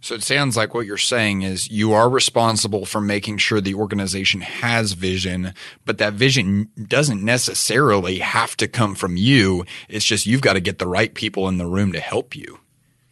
So 0.00 0.14
it 0.14 0.22
sounds 0.22 0.56
like 0.56 0.74
what 0.74 0.86
you're 0.86 0.96
saying 0.96 1.42
is 1.42 1.70
you 1.70 1.92
are 1.92 2.08
responsible 2.08 2.86
for 2.86 3.00
making 3.00 3.38
sure 3.38 3.60
the 3.60 3.74
organization 3.74 4.42
has 4.42 4.92
vision, 4.92 5.54
but 5.84 5.98
that 5.98 6.12
vision 6.12 6.70
doesn't 6.80 7.22
necessarily 7.22 8.20
have 8.20 8.56
to 8.58 8.68
come 8.68 8.94
from 8.94 9.16
you. 9.16 9.64
It's 9.88 10.04
just 10.04 10.26
you've 10.26 10.40
got 10.40 10.52
to 10.52 10.60
get 10.60 10.78
the 10.78 10.86
right 10.86 11.12
people 11.12 11.48
in 11.48 11.58
the 11.58 11.66
room 11.66 11.92
to 11.92 12.00
help 12.00 12.36
you. 12.36 12.60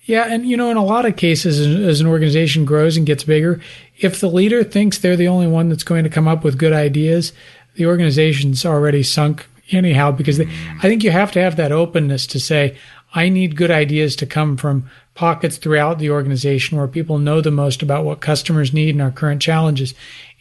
Yeah, 0.05 0.27
and 0.33 0.49
you 0.49 0.57
know, 0.57 0.71
in 0.71 0.77
a 0.77 0.85
lot 0.85 1.05
of 1.05 1.17
cases, 1.17 1.59
as 1.59 2.01
an 2.01 2.07
organization 2.07 2.65
grows 2.65 2.97
and 2.97 3.05
gets 3.05 3.25
bigger, 3.25 3.61
if 3.99 4.21
the 4.21 4.31
leader 4.31 4.63
thinks 4.63 4.99
they're 4.99 5.17
the 5.17 5.27
only 5.27 5.49
one 5.49 5.69
that's 5.69 5.83
going 5.83 6.05
to 6.05 6.11
come 6.11 6.29
up 6.29 6.45
with 6.45 6.59
good 6.59 6.73
ideas, 6.73 7.33
the 7.75 7.87
organization's 7.87 8.65
already 8.65 9.03
sunk 9.03 9.49
anyhow. 9.73 10.13
Because 10.13 10.39
they, 10.39 10.47
I 10.79 10.83
think 10.83 11.03
you 11.03 11.11
have 11.11 11.33
to 11.33 11.43
have 11.43 11.57
that 11.57 11.73
openness 11.73 12.29
to 12.29 12.39
say, 12.39 12.77
I 13.15 13.29
need 13.29 13.57
good 13.57 13.73
ideas 13.73 14.15
to 14.17 14.27
come 14.27 14.57
from 14.57 14.89
pockets 15.17 15.57
throughout 15.57 15.99
the 15.99 16.11
organization 16.11 16.79
where 16.79 16.87
people 16.87 17.19
know 17.19 17.41
the 17.41 17.51
most 17.51 17.83
about 17.83 18.05
what 18.05 18.21
customers 18.21 18.73
need 18.73 18.95
and 18.95 19.03
our 19.03 19.11
current 19.11 19.43
challenges. 19.43 19.95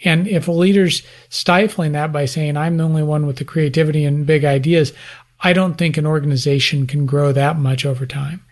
And 0.03 0.27
if 0.27 0.47
a 0.47 0.51
leader's 0.51 1.01
stifling 1.29 1.93
that 1.93 2.11
by 2.11 2.25
saying, 2.25 2.57
I'm 2.57 2.77
the 2.77 2.83
only 2.83 3.03
one 3.03 3.25
with 3.25 3.37
the 3.37 3.45
creativity 3.45 4.05
and 4.05 4.25
big 4.25 4.45
ideas, 4.45 4.93
I 5.39 5.53
don't 5.53 5.75
think 5.75 5.97
an 5.97 6.05
organization 6.05 6.85
can 6.85 7.05
grow 7.05 7.31
that 7.31 7.57
much 7.57 7.85
over 7.85 8.05
time 8.05 8.45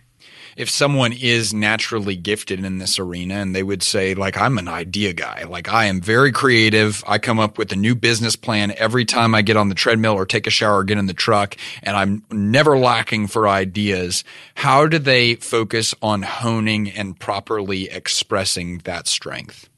if 0.56 0.70
someone 0.70 1.12
is 1.12 1.52
naturally 1.52 2.16
gifted 2.16 2.64
in 2.64 2.78
this 2.78 2.98
arena 2.98 3.34
and 3.34 3.54
they 3.54 3.62
would 3.62 3.82
say 3.82 4.14
like 4.14 4.36
I'm 4.36 4.58
an 4.58 4.68
idea 4.68 5.12
guy, 5.12 5.44
like 5.44 5.68
I 5.68 5.86
am 5.86 6.00
very 6.00 6.32
creative. 6.32 7.02
I 7.06 7.18
come 7.18 7.38
up 7.38 7.58
with 7.58 7.72
a 7.72 7.76
new 7.76 7.94
business 7.94 8.36
plan 8.36 8.72
every 8.76 9.04
time 9.04 9.34
I 9.34 9.42
get 9.42 9.56
on 9.56 9.68
the 9.68 9.74
treadmill 9.74 10.14
or 10.14 10.26
take 10.26 10.46
a 10.46 10.50
shower 10.50 10.78
or 10.78 10.84
get 10.84 10.98
in 10.98 11.06
the 11.06 11.14
truck 11.14 11.56
and 11.82 11.96
I'm 11.96 12.24
never 12.30 12.78
lacking 12.78 13.28
for 13.28 13.48
ideas. 13.48 14.24
How 14.54 14.86
do 14.86 14.98
they 14.98 15.36
focus 15.36 15.94
on 16.02 16.22
honing 16.22 16.90
and 16.90 17.18
properly 17.18 17.90
expressing 17.90 18.78
that 18.84 19.06
strength? 19.06 19.68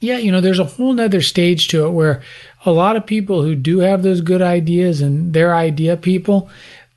Yeah, 0.00 0.16
you 0.16 0.32
know, 0.32 0.40
there's 0.40 0.58
a 0.58 0.64
whole 0.64 0.94
nother 0.94 1.20
stage 1.20 1.68
to 1.68 1.84
it 1.84 1.90
where 1.90 2.22
a 2.64 2.72
lot 2.72 2.96
of 2.96 3.04
people 3.04 3.42
who 3.42 3.54
do 3.54 3.80
have 3.80 4.02
those 4.02 4.22
good 4.22 4.40
ideas 4.40 5.02
and 5.02 5.34
they're 5.34 5.54
idea 5.54 5.96
people, 5.98 6.48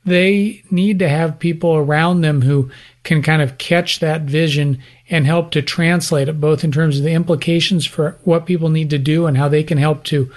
they 0.06 0.64
need 0.70 1.00
to 1.00 1.10
have 1.10 1.40
people 1.40 1.76
around 1.76 2.22
them 2.22 2.42
who 2.42 2.70
can 3.04 3.22
kind 3.22 3.42
of 3.42 3.58
catch 3.58 4.00
that 4.00 4.22
vision 4.22 4.80
and 5.10 5.26
help 5.26 5.52
to 5.52 5.62
translate 5.62 6.28
it 6.28 6.40
both 6.40 6.64
in 6.64 6.72
terms 6.72 6.98
of 6.98 7.04
the 7.04 7.12
implications 7.12 7.86
for 7.86 8.18
what 8.24 8.46
people 8.46 8.70
need 8.70 8.90
to 8.90 8.98
do 8.98 9.26
and 9.26 9.38
how 9.38 9.48
they 9.48 9.64
can 9.64 9.78
help 9.78 10.04
to 10.06 10.32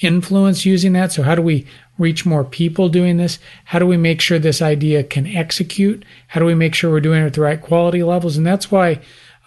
influence 0.00 0.64
using 0.64 0.92
that. 0.94 1.12
So 1.12 1.22
how 1.22 1.34
do 1.34 1.42
we 1.42 1.66
reach 1.98 2.24
more 2.24 2.44
people 2.44 2.88
doing 2.88 3.18
this? 3.18 3.38
How 3.66 3.78
do 3.78 3.86
we 3.86 3.96
make 3.96 4.20
sure 4.20 4.38
this 4.38 4.62
idea 4.62 5.04
can 5.04 5.26
execute? 5.26 6.04
How 6.28 6.40
do 6.40 6.46
we 6.46 6.54
make 6.54 6.74
sure 6.74 6.90
we're 6.90 7.00
doing 7.00 7.22
it 7.22 7.26
at 7.26 7.34
the 7.34 7.42
right 7.42 7.60
quality 7.60 8.02
levels? 8.02 8.36
And 8.36 8.46
that's 8.46 8.70
why 8.70 9.00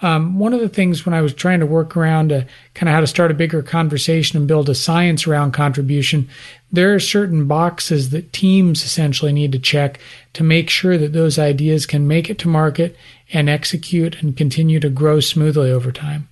um, 0.03 0.37
one 0.37 0.53
of 0.53 0.59
the 0.59 0.69
things 0.69 1.05
when 1.05 1.15
I 1.15 1.21
was 1.21 1.33
trying 1.33 1.61
to 1.61 1.65
work 1.65 1.95
around 1.95 2.29
to 2.29 2.45
kind 2.73 2.89
of 2.89 2.93
how 2.93 2.99
to 2.99 3.07
start 3.07 3.31
a 3.31 3.35
bigger 3.35 3.63
conversation 3.63 4.37
and 4.37 4.47
build 4.47 4.67
a 4.67 4.75
science 4.75 5.25
around 5.25 5.53
contribution, 5.53 6.27
there 6.71 6.93
are 6.93 6.99
certain 6.99 7.47
boxes 7.47 8.09
that 8.09 8.33
teams 8.33 8.83
essentially 8.83 9.31
need 9.31 9.53
to 9.53 9.59
check 9.59 9.99
to 10.33 10.43
make 10.43 10.69
sure 10.69 10.97
that 10.97 11.13
those 11.13 11.39
ideas 11.39 11.85
can 11.85 12.05
make 12.05 12.29
it 12.29 12.37
to 12.39 12.49
market 12.49 12.97
and 13.31 13.49
execute 13.49 14.21
and 14.21 14.35
continue 14.35 14.79
to 14.79 14.89
grow 14.89 15.21
smoothly 15.21 15.71
over 15.71 15.91
time. 15.91 16.27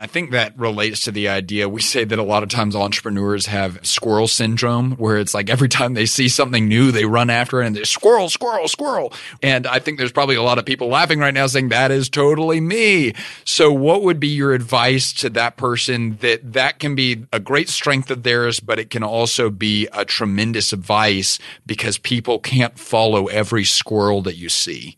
I 0.00 0.06
think 0.06 0.30
that 0.30 0.56
relates 0.56 1.00
to 1.02 1.10
the 1.10 1.28
idea. 1.28 1.68
We 1.68 1.80
say 1.80 2.04
that 2.04 2.18
a 2.20 2.22
lot 2.22 2.44
of 2.44 2.48
times 2.48 2.76
entrepreneurs 2.76 3.46
have 3.46 3.84
squirrel 3.84 4.28
syndrome, 4.28 4.92
where 4.92 5.18
it's 5.18 5.34
like 5.34 5.50
every 5.50 5.68
time 5.68 5.94
they 5.94 6.06
see 6.06 6.28
something 6.28 6.68
new, 6.68 6.92
they 6.92 7.04
run 7.04 7.30
after 7.30 7.60
it 7.60 7.66
and 7.66 7.74
they 7.74 7.82
squirrel, 7.82 8.28
squirrel, 8.28 8.68
squirrel. 8.68 9.12
And 9.42 9.66
I 9.66 9.80
think 9.80 9.98
there's 9.98 10.12
probably 10.12 10.36
a 10.36 10.42
lot 10.42 10.58
of 10.58 10.64
people 10.64 10.86
laughing 10.86 11.18
right 11.18 11.34
now 11.34 11.48
saying 11.48 11.70
that 11.70 11.90
is 11.90 12.08
totally 12.08 12.60
me. 12.60 13.12
So 13.44 13.72
what 13.72 14.02
would 14.02 14.20
be 14.20 14.28
your 14.28 14.52
advice 14.52 15.12
to 15.14 15.30
that 15.30 15.56
person 15.56 16.16
that 16.20 16.52
that 16.52 16.78
can 16.78 16.94
be 16.94 17.24
a 17.32 17.40
great 17.40 17.68
strength 17.68 18.08
of 18.12 18.22
theirs, 18.22 18.60
but 18.60 18.78
it 18.78 18.90
can 18.90 19.02
also 19.02 19.50
be 19.50 19.88
a 19.92 20.04
tremendous 20.04 20.72
advice 20.72 21.40
because 21.66 21.98
people 21.98 22.38
can't 22.38 22.78
follow 22.78 23.26
every 23.26 23.64
squirrel 23.64 24.22
that 24.22 24.36
you 24.36 24.48
see? 24.48 24.96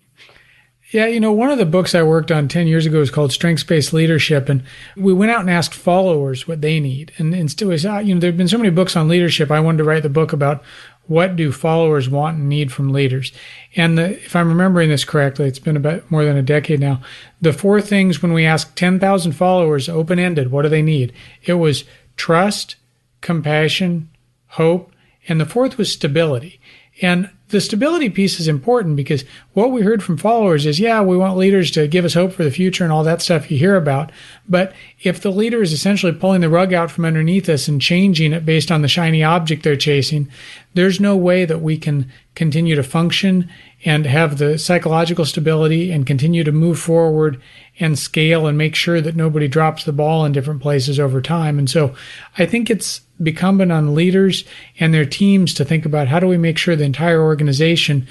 Yeah, 0.91 1.07
you 1.07 1.21
know, 1.21 1.31
one 1.31 1.51
of 1.51 1.59
the 1.59 1.67
books 1.67 1.95
I 1.95 2.03
worked 2.03 2.33
on 2.33 2.49
10 2.49 2.67
years 2.67 2.85
ago 2.85 2.99
was 2.99 3.13
called 3.13 3.31
Strengths 3.31 3.63
Based 3.63 3.93
Leadership. 3.93 4.49
And 4.49 4.65
we 4.97 5.13
went 5.13 5.31
out 5.31 5.41
and 5.41 5.51
asked 5.51 5.73
followers 5.73 6.49
what 6.49 6.63
they 6.63 6.81
need. 6.81 7.13
And, 7.17 7.33
was, 7.33 7.85
you 7.85 8.15
know, 8.15 8.21
there 8.21 8.31
have 8.31 8.37
been 8.37 8.49
so 8.49 8.59
many 8.59 8.71
books 8.71 8.97
on 8.97 9.07
leadership. 9.07 9.53
I 9.53 9.61
wanted 9.61 9.79
to 9.79 9.85
write 9.85 10.03
the 10.03 10.09
book 10.09 10.33
about 10.33 10.65
what 11.07 11.37
do 11.37 11.53
followers 11.53 12.09
want 12.09 12.39
and 12.39 12.49
need 12.49 12.73
from 12.73 12.93
leaders. 12.93 13.33
And 13.77 13.97
the, 13.97 14.17
if 14.17 14.35
I'm 14.35 14.49
remembering 14.49 14.89
this 14.89 15.05
correctly, 15.05 15.47
it's 15.47 15.61
been 15.61 15.77
about 15.77 16.11
more 16.11 16.25
than 16.25 16.37
a 16.37 16.43
decade 16.43 16.81
now. 16.81 17.01
The 17.41 17.53
four 17.53 17.81
things 17.81 18.21
when 18.21 18.33
we 18.33 18.45
asked 18.45 18.75
10,000 18.75 19.33
followers, 19.33 19.89
open 19.89 20.19
ended, 20.19 20.51
what 20.51 20.63
do 20.63 20.69
they 20.69 20.83
need? 20.83 21.13
It 21.43 21.55
was 21.55 21.85
trust, 22.17 22.75
compassion, 23.21 24.11
hope, 24.49 24.93
and 25.29 25.41
the 25.41 25.47
fourth 25.47 25.79
was 25.79 25.93
stability. 25.93 26.61
And 27.01 27.31
the 27.51 27.61
stability 27.61 28.09
piece 28.09 28.41
is 28.41 28.49
important 28.49 28.97
because 28.97 29.25
what 29.53 29.71
we 29.71 29.83
heard 29.83 30.03
from 30.03 30.17
followers 30.17 30.67
is, 30.67 30.81
yeah, 30.81 31.03
we 31.03 31.17
want 31.17 31.37
leaders 31.37 31.71
to 31.73 31.89
give 31.89 32.05
us 32.05 32.15
hope 32.15 32.33
for 32.33 32.45
the 32.45 32.51
future 32.51 32.85
and 32.85 32.93
all 32.93 33.05
that 33.05 33.23
stuff 33.23 33.51
you 33.51 33.59
hear 33.59 33.77
about. 33.77 34.11
But 34.49 34.73
if 35.03 35.21
the 35.21 35.31
leader 35.31 35.61
is 35.61 35.73
essentially 35.73 36.13
pulling 36.13 36.41
the 36.41 36.49
rug 36.49 36.73
out 36.73 36.91
from 36.91 37.05
underneath 37.05 37.49
us 37.49 37.69
and 37.69 37.81
changing 37.81 38.33
it 38.33 38.47
based 38.47 38.71
on 38.71 38.83
the 38.83 38.89
shiny 38.89 39.23
object 39.23 39.63
they're 39.63 39.77
chasing, 39.77 40.29
there's 40.75 41.01
no 41.01 41.17
way 41.17 41.45
that 41.45 41.61
we 41.61 41.77
can 41.77 42.11
continue 42.35 42.77
to 42.77 42.83
function 42.83 43.51
and 43.85 44.07
have 44.07 44.39
the 44.39 44.59
psychological 44.59 45.25
stability 45.25 45.91
and 45.91 46.07
continue 46.07 46.45
to 46.45 46.53
move 46.53 46.79
forward 46.79 47.41
and 47.79 47.99
scale 47.99 48.47
and 48.47 48.57
make 48.57 48.75
sure 48.75 49.01
that 49.01 49.17
nobody 49.17 49.49
drops 49.49 49.85
the 49.85 49.93
ball 49.93 50.25
in 50.25 50.33
different 50.33 50.63
places 50.63 51.01
over 51.01 51.21
time. 51.21 51.59
And 51.59 51.69
so 51.69 51.95
I 52.39 52.47
think 52.47 52.71
it's 52.71 53.01
incumbent 53.21 53.71
on 53.71 53.95
leaders 53.95 54.45
and 54.79 54.93
their 54.93 55.05
teams 55.05 55.55
to 55.55 55.65
think 55.65 55.85
about 55.85 56.09
how 56.09 56.19
do 56.19 56.27
we 56.27 56.39
make 56.39 56.59
sure 56.59 56.75
the 56.75 56.85
entire 56.85 57.23
organization 57.23 58.07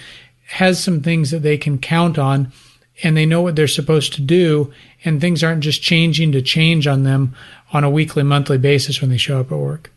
has 0.47 0.81
some 0.81 1.01
things 1.01 1.31
that 1.31 1.39
they 1.39 1.57
can 1.57 1.77
count 1.77 2.17
on 2.17 2.51
and 3.03 3.15
they 3.15 3.25
know 3.25 3.41
what 3.41 3.55
they're 3.55 3.67
supposed 3.67 4.13
to 4.13 4.21
do 4.21 4.71
and 5.03 5.19
things 5.21 5.43
aren't 5.43 5.63
just 5.63 5.81
changing 5.81 6.31
to 6.31 6.41
change 6.41 6.87
on 6.87 7.03
them 7.03 7.35
on 7.71 7.83
a 7.83 7.89
weekly 7.89 8.23
monthly 8.23 8.57
basis 8.57 9.01
when 9.01 9.09
they 9.09 9.17
show 9.17 9.39
up 9.39 9.51
at 9.51 9.57
work 9.57 9.91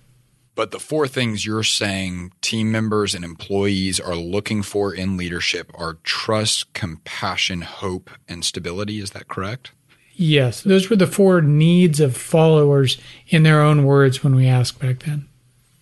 but 0.54 0.70
the 0.70 0.80
four 0.80 1.08
things 1.08 1.46
you're 1.46 1.62
saying 1.62 2.32
team 2.42 2.70
members 2.70 3.14
and 3.14 3.24
employees 3.24 3.98
are 3.98 4.14
looking 4.14 4.62
for 4.62 4.94
in 4.94 5.16
leadership 5.16 5.72
are 5.74 5.94
trust, 6.02 6.72
compassion, 6.74 7.62
hope, 7.62 8.10
and 8.28 8.44
stability. 8.44 9.00
Is 9.00 9.12
that 9.12 9.28
correct? 9.28 9.72
Yes. 10.14 10.62
Those 10.62 10.90
were 10.90 10.96
the 10.96 11.06
four 11.06 11.40
needs 11.40 12.00
of 12.00 12.16
followers 12.16 12.98
in 13.28 13.42
their 13.42 13.60
own 13.60 13.84
words 13.84 14.22
when 14.22 14.34
we 14.34 14.46
asked 14.46 14.78
back 14.78 15.00
then. 15.00 15.28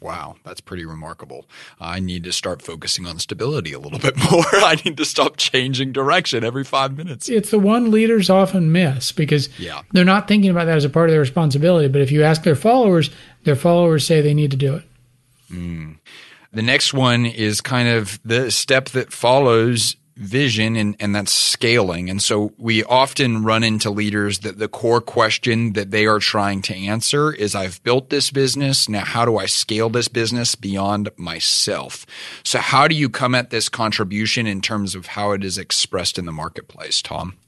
Wow, 0.01 0.37
that's 0.45 0.63
pretty 0.63 0.87
remarkable. 0.87 1.47
I 1.79 2.01
need 2.01 2.25
to 2.25 2.33
start 2.33 2.63
focusing 2.63 3.07
on 3.07 3.19
stability 3.19 3.75
a 3.75 3.79
little 3.79 3.99
bit 3.99 4.17
more. 4.31 4.45
I 4.53 4.81
need 4.83 4.97
to 4.97 5.05
stop 5.05 5.37
changing 5.37 5.93
direction 5.93 6.43
every 6.43 6.65
five 6.65 6.97
minutes. 6.97 7.29
It's 7.29 7.51
the 7.51 7.59
one 7.59 7.91
leaders 7.91 8.31
often 8.31 8.73
miss 8.73 9.13
because 9.13 9.51
yeah. 9.59 9.83
they're 9.93 10.05
not 10.05 10.27
thinking 10.27 10.51
about 10.51 10.65
that 10.67 10.77
as 10.77 10.87
a 10.87 10.91
part 10.91 11.11
of 11.11 11.13
their 11.13 11.21
responsibility. 11.21 11.89
But 11.89 12.01
if 12.01 12.11
you 12.11 12.23
ask 12.23 12.43
their 12.45 12.57
followers, 12.57 13.11
their 13.45 13.57
followers 13.57 14.07
say 14.07 14.23
they 14.23 14.35
need 14.35 14.51
to 14.53 14.57
do 14.57 14.75
it. 14.75 14.85
Mm. 15.53 15.99
The 16.53 16.63
next 16.63 16.95
one 16.95 17.27
is 17.27 17.61
kind 17.61 17.89
of 17.89 18.19
the 18.25 18.51
step 18.51 18.89
that 18.91 19.13
follows 19.13 19.97
vision 20.21 20.77
and, 20.77 20.95
and 21.01 21.15
that's 21.15 21.33
scaling. 21.33 22.11
And 22.11 22.23
so 22.23 22.53
we 22.59 22.85
often 22.85 23.43
run 23.43 23.65
into 23.65 23.91
leaders 23.91 24.41
that 24.41 24.59
the 24.59 24.69
core 24.69 25.01
question 25.01 25.73
that 25.73 25.91
they 25.91 26.05
are 26.05 26.19
trying 26.19 26.61
to 26.63 26.77
answer 26.77 27.33
is 27.33 27.55
I've 27.55 27.83
built 27.83 28.11
this 28.11 28.31
business. 28.31 28.87
Now, 28.87 29.05
how 29.05 29.25
do 29.25 29.39
I 29.39 29.47
scale 29.47 29.89
this 29.89 30.09
business 30.09 30.55
beyond 30.55 31.09
myself? 31.17 32.05
So 32.45 32.59
how 32.59 32.87
do 32.87 32.95
you 32.95 33.09
come 33.09 33.35
at 33.35 33.49
this 33.49 33.71
contribution 33.71 34.47
in 34.47 34.61
terms 34.61 34.95
of 34.95 35.07
how 35.07 35.33
it 35.33 35.43
is 35.43 35.57
expressed 35.57 36.19
in 36.19 36.27
the 36.27 36.33
marketplace, 36.33 37.01
Tom? 37.01 37.39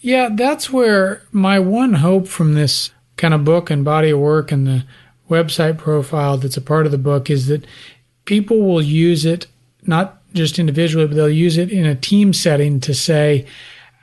Yeah, 0.00 0.30
that's 0.32 0.70
where 0.70 1.22
my 1.30 1.58
one 1.58 1.94
hope 1.94 2.26
from 2.26 2.54
this 2.54 2.90
kind 3.18 3.34
of 3.34 3.44
book 3.44 3.70
and 3.70 3.84
body 3.84 4.10
of 4.10 4.18
work 4.18 4.50
and 4.50 4.66
the 4.66 4.84
website 5.28 5.76
profile 5.76 6.38
that's 6.38 6.56
a 6.56 6.62
part 6.62 6.86
of 6.86 6.92
the 6.92 6.98
book 6.98 7.28
is 7.28 7.48
that 7.48 7.66
people 8.24 8.62
will 8.62 8.82
use 8.82 9.24
it 9.24 9.46
not 9.84 10.21
just 10.34 10.58
individually, 10.58 11.06
but 11.06 11.16
they'll 11.16 11.28
use 11.28 11.58
it 11.58 11.70
in 11.70 11.86
a 11.86 11.94
team 11.94 12.32
setting 12.32 12.80
to 12.80 12.94
say, 12.94 13.46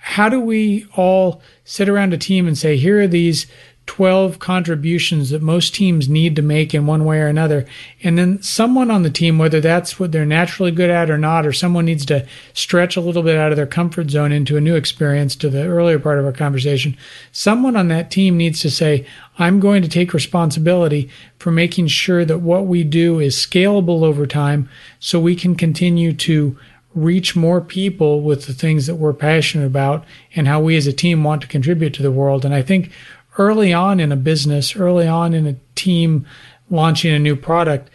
how 0.01 0.29
do 0.29 0.39
we 0.39 0.85
all 0.95 1.41
sit 1.65 1.89
around 1.89 2.13
a 2.13 2.17
team 2.17 2.47
and 2.47 2.57
say, 2.57 2.77
here 2.77 3.01
are 3.01 3.07
these 3.07 3.45
12 3.89 4.37
contributions 4.37 5.31
that 5.31 5.41
most 5.41 5.73
teams 5.73 6.07
need 6.07 6.35
to 6.35 6.43
make 6.43 6.75
in 6.75 6.85
one 6.85 7.05
way 7.05 7.19
or 7.19 7.25
another. 7.25 7.65
And 8.03 8.19
then 8.19 8.39
someone 8.39 8.91
on 8.91 9.01
the 9.01 9.09
team, 9.09 9.39
whether 9.39 9.59
that's 9.59 9.99
what 9.99 10.11
they're 10.11 10.27
naturally 10.27 10.69
good 10.69 10.91
at 10.91 11.09
or 11.09 11.17
not, 11.17 11.43
or 11.43 11.51
someone 11.51 11.85
needs 11.85 12.05
to 12.05 12.27
stretch 12.53 12.95
a 12.95 13.01
little 13.01 13.23
bit 13.23 13.35
out 13.35 13.51
of 13.51 13.55
their 13.55 13.65
comfort 13.65 14.11
zone 14.11 14.31
into 14.31 14.57
a 14.57 14.61
new 14.61 14.75
experience 14.75 15.35
to 15.37 15.49
the 15.49 15.65
earlier 15.65 15.97
part 15.97 16.19
of 16.19 16.25
our 16.25 16.31
conversation, 16.31 16.95
someone 17.31 17.75
on 17.75 17.87
that 17.87 18.11
team 18.11 18.37
needs 18.37 18.59
to 18.59 18.69
say, 18.69 19.07
I'm 19.39 19.59
going 19.59 19.81
to 19.81 19.89
take 19.89 20.13
responsibility 20.13 21.09
for 21.39 21.49
making 21.49 21.87
sure 21.87 22.23
that 22.25 22.41
what 22.41 22.67
we 22.67 22.83
do 22.83 23.19
is 23.19 23.35
scalable 23.35 24.03
over 24.03 24.27
time 24.27 24.69
so 24.99 25.19
we 25.19 25.35
can 25.35 25.55
continue 25.55 26.13
to 26.13 26.55
reach 26.93 27.35
more 27.35 27.59
people 27.59 28.21
with 28.21 28.45
the 28.45 28.53
things 28.53 28.85
that 28.85 28.95
we're 28.95 29.13
passionate 29.13 29.65
about 29.65 30.05
and 30.35 30.47
how 30.47 30.59
we 30.59 30.77
as 30.77 30.85
a 30.85 30.93
team 30.93 31.23
want 31.23 31.41
to 31.41 31.47
contribute 31.47 31.95
to 31.95 32.03
the 32.03 32.11
world. 32.11 32.45
And 32.45 32.53
I 32.53 32.61
think 32.61 32.91
early 33.39 33.73
on 33.73 33.99
in 33.99 34.11
a 34.11 34.17
business, 34.17 34.75
early 34.75 35.07
on 35.07 35.33
in 35.33 35.47
a 35.47 35.55
team 35.73 36.27
launching 36.69 37.13
a 37.13 37.17
new 37.17 37.35
product, 37.35 37.89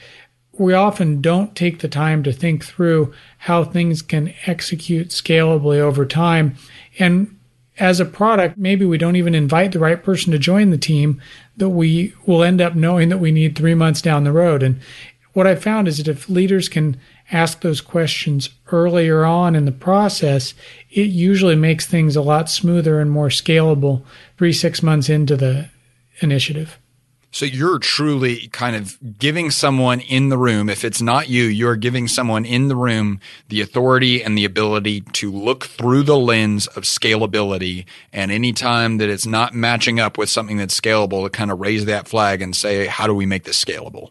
we 0.59 0.73
often 0.73 1.21
don't 1.21 1.55
take 1.55 1.81
the 1.81 1.89
time 1.89 2.23
to 2.23 2.33
think 2.33 2.65
through 2.65 3.13
how 3.39 3.63
things 3.63 4.03
can 4.03 4.33
execute 4.47 5.09
scalably 5.09 5.79
over 5.79 6.07
time. 6.07 6.57
And 6.99 7.39
as 7.79 8.01
a 8.01 8.05
product, 8.05 8.57
maybe 8.57 8.85
we 8.85 8.99
don't 8.99 9.17
even 9.17 9.35
invite 9.35 9.73
the 9.73 9.81
right 9.81 10.03
person 10.03 10.33
to 10.33 10.39
join 10.39 10.71
the 10.71 10.79
team 10.79 11.21
that 11.57 11.69
we 11.69 12.15
will 12.25 12.43
end 12.43 12.61
up 12.61 12.75
knowing 12.75 13.09
that 13.09 13.19
we 13.19 13.31
need 13.31 13.57
three 13.57 13.75
months 13.75 14.01
down 14.01 14.25
the 14.25 14.33
road. 14.33 14.63
And 14.63 14.81
what 15.35 15.47
I 15.47 15.57
found 15.57 15.89
is 15.89 15.99
that 15.99 16.09
if 16.09 16.29
leaders 16.29 16.69
can 16.69 16.97
ask 17.33 17.61
those 17.61 17.81
questions 17.81 18.51
earlier 18.71 19.25
on 19.25 19.55
in 19.55 19.65
the 19.65 19.73
process, 19.73 20.55
it 20.91 21.09
usually 21.11 21.57
makes 21.57 21.87
things 21.87 22.17
a 22.17 22.23
lot 22.23 22.51
smoother 22.51 23.01
and 23.01 23.11
more 23.11 23.29
scalable 23.29 24.03
three, 24.37 24.53
six 24.53 24.83
months 24.83 25.09
into 25.09 25.37
the 25.37 25.69
initiative. 26.21 26.79
So 27.35 27.47
you're 27.47 27.81
truly 27.81 28.47
kind 28.53 28.77
of 28.77 28.97
giving 29.19 29.51
someone 29.51 29.99
in 29.99 30.29
the 30.29 30.39
room, 30.39 30.69
if 30.69 30.85
it's 30.85 31.03
not 31.03 31.29
you, 31.29 31.43
you're 31.43 31.75
giving 31.75 32.07
someone 32.07 32.45
in 32.45 32.69
the 32.69 32.77
room 32.77 33.19
the 33.49 33.61
authority 33.61 34.23
and 34.23 34.39
the 34.39 34.45
ability 34.45 35.01
to 35.15 35.33
look 35.33 35.65
through 35.65 36.05
the 36.05 36.17
lens 36.17 36.69
of 36.69 36.85
scalability. 36.85 37.87
And 38.13 38.31
anytime 38.31 38.99
that 38.99 39.09
it's 39.09 39.27
not 39.27 39.53
matching 39.53 39.99
up 39.99 40.17
with 40.17 40.31
something 40.31 40.59
that's 40.59 40.79
scalable, 40.79 41.25
to 41.25 41.31
kind 41.31 41.51
of 41.51 41.59
raise 41.59 41.87
that 41.87 42.07
flag 42.07 42.41
and 42.41 42.55
say, 42.55 42.87
how 42.87 43.09
do 43.09 43.15
we 43.15 43.27
make 43.27 43.43
this 43.43 43.63
scalable? 43.63 44.11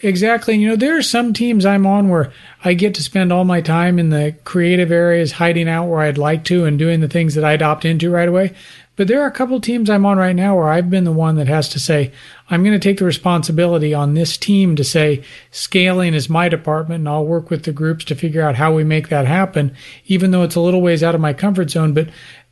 Exactly. 0.00 0.54
And, 0.54 0.62
you 0.62 0.68
know, 0.68 0.76
there 0.76 0.96
are 0.96 1.02
some 1.02 1.32
teams 1.32 1.66
I'm 1.66 1.84
on 1.84 2.08
where 2.08 2.32
I 2.64 2.74
get 2.74 2.94
to 2.94 3.02
spend 3.02 3.32
all 3.32 3.44
my 3.44 3.60
time 3.60 3.98
in 3.98 4.10
the 4.10 4.36
creative 4.44 4.92
areas, 4.92 5.32
hiding 5.32 5.68
out 5.68 5.86
where 5.86 6.00
I'd 6.00 6.18
like 6.18 6.44
to 6.44 6.64
and 6.66 6.78
doing 6.78 7.00
the 7.00 7.08
things 7.08 7.34
that 7.34 7.44
I'd 7.44 7.62
opt 7.62 7.84
into 7.84 8.10
right 8.10 8.28
away. 8.28 8.54
But 8.94 9.06
there 9.06 9.22
are 9.22 9.28
a 9.28 9.32
couple 9.32 9.60
teams 9.60 9.88
I'm 9.88 10.06
on 10.06 10.18
right 10.18 10.34
now 10.34 10.56
where 10.56 10.70
I've 10.70 10.90
been 10.90 11.04
the 11.04 11.12
one 11.12 11.36
that 11.36 11.46
has 11.46 11.68
to 11.70 11.78
say, 11.78 12.12
I'm 12.50 12.64
going 12.64 12.78
to 12.78 12.80
take 12.80 12.98
the 12.98 13.04
responsibility 13.04 13.94
on 13.94 14.14
this 14.14 14.36
team 14.36 14.74
to 14.74 14.82
say, 14.82 15.22
scaling 15.52 16.14
is 16.14 16.28
my 16.28 16.48
department 16.48 17.00
and 17.00 17.08
I'll 17.08 17.24
work 17.24 17.48
with 17.48 17.62
the 17.64 17.72
groups 17.72 18.04
to 18.06 18.16
figure 18.16 18.42
out 18.42 18.56
how 18.56 18.74
we 18.74 18.82
make 18.82 19.08
that 19.08 19.24
happen, 19.24 19.76
even 20.06 20.32
though 20.32 20.42
it's 20.42 20.56
a 20.56 20.60
little 20.60 20.82
ways 20.82 21.04
out 21.04 21.14
of 21.14 21.20
my 21.20 21.32
comfort 21.32 21.70
zone. 21.70 21.92
But 21.92 22.08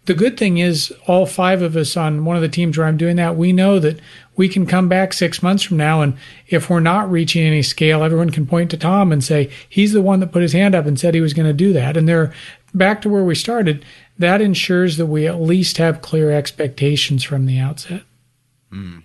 the 0.07 0.15
good 0.15 0.37
thing 0.37 0.59
is, 0.59 0.93
all 1.07 1.27
five 1.27 1.63
of 1.63 1.77
us 1.77 1.97
on 1.97 2.25
one 2.25 2.37
of 2.37 2.43
the 2.43 2.49
teams 2.49 2.79
where 2.79 2.87
I'm 2.87 2.97
doing 2.97 3.17
that, 3.17 3.37
we 3.37 3.53
know 3.53 3.79
that 3.79 4.01
we 4.37 4.49
can 4.49 4.67
come 4.67 4.89
back 4.89 5.13
six 5.13 5.43
months 5.43 5.63
from 5.63 5.77
now. 5.77 6.01
And 6.01 6.17
if 6.49 6.71
we're 6.71 6.81
not 6.81 7.11
reaching 7.11 7.45
any 7.45 7.63
scale, 7.63 8.03
everyone 8.03 8.31
can 8.31 8.47
point 8.47 8.71
to 8.71 8.77
Tom 8.77 9.13
and 9.13 9.23
say, 9.23 9.51
he's 9.69 9.93
the 9.93 10.03
one 10.03 10.21
that 10.21 10.33
put 10.33 10.43
his 10.43 10.53
hand 10.53 10.75
up 10.75 10.87
and 10.87 10.99
said 10.99 11.15
he 11.15 11.21
was 11.21 11.35
going 11.35 11.49
to 11.49 11.53
do 11.53 11.73
that. 11.73 11.97
And 11.97 12.09
they're 12.09 12.33
back 12.73 13.03
to 13.03 13.09
where 13.09 13.25
we 13.25 13.35
started. 13.35 13.85
That 14.19 14.41
ensures 14.41 14.97
that 14.97 15.07
we 15.07 15.27
at 15.27 15.41
least 15.41 15.77
have 15.79 16.03
clear 16.03 16.31
expectations 16.31 17.23
from 17.23 17.47
the 17.47 17.59
outset. 17.59 18.03
Mm 18.73 19.03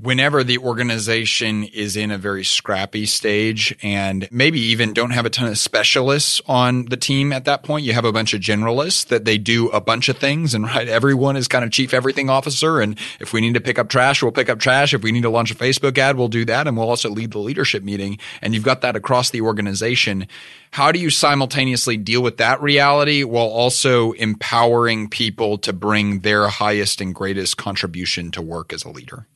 whenever 0.00 0.44
the 0.44 0.58
organization 0.58 1.64
is 1.64 1.96
in 1.96 2.10
a 2.10 2.18
very 2.18 2.44
scrappy 2.44 3.04
stage 3.04 3.76
and 3.82 4.28
maybe 4.30 4.60
even 4.60 4.92
don't 4.92 5.10
have 5.10 5.26
a 5.26 5.30
ton 5.30 5.48
of 5.48 5.58
specialists 5.58 6.40
on 6.46 6.84
the 6.84 6.96
team 6.96 7.32
at 7.32 7.44
that 7.46 7.64
point, 7.64 7.84
you 7.84 7.92
have 7.92 8.04
a 8.04 8.12
bunch 8.12 8.32
of 8.32 8.40
generalists 8.40 9.06
that 9.08 9.24
they 9.24 9.36
do 9.36 9.68
a 9.70 9.80
bunch 9.80 10.08
of 10.08 10.16
things 10.16 10.54
and 10.54 10.64
right, 10.64 10.88
everyone 10.88 11.36
is 11.36 11.48
kind 11.48 11.64
of 11.64 11.72
chief 11.72 11.92
everything 11.92 12.30
officer. 12.30 12.80
And 12.80 12.96
if 13.18 13.32
we 13.32 13.40
need 13.40 13.54
to 13.54 13.60
pick 13.60 13.78
up 13.78 13.88
trash, 13.88 14.22
we'll 14.22 14.30
pick 14.30 14.48
up 14.48 14.60
trash. 14.60 14.94
If 14.94 15.02
we 15.02 15.10
need 15.10 15.22
to 15.22 15.30
launch 15.30 15.50
a 15.50 15.56
Facebook 15.56 15.98
ad, 15.98 16.16
we'll 16.16 16.28
do 16.28 16.44
that. 16.44 16.68
And 16.68 16.76
we'll 16.76 16.88
also 16.88 17.10
lead 17.10 17.32
the 17.32 17.38
leadership 17.38 17.82
meeting. 17.82 18.18
And 18.40 18.54
you've 18.54 18.62
got 18.62 18.82
that 18.82 18.94
across 18.94 19.30
the 19.30 19.40
organization. 19.40 20.28
How 20.70 20.92
do 20.92 21.00
you 21.00 21.10
simultaneously 21.10 21.96
deal 21.96 22.22
with 22.22 22.36
that 22.36 22.62
reality 22.62 23.24
while 23.24 23.48
also 23.48 24.12
empowering 24.12 25.08
people 25.08 25.58
to 25.58 25.72
bring 25.72 26.20
their 26.20 26.48
highest 26.48 27.00
and 27.00 27.14
greatest 27.14 27.56
contribution 27.56 28.30
to 28.32 28.42
work 28.42 28.72
as 28.72 28.84
a 28.84 28.90
leader? 28.90 29.26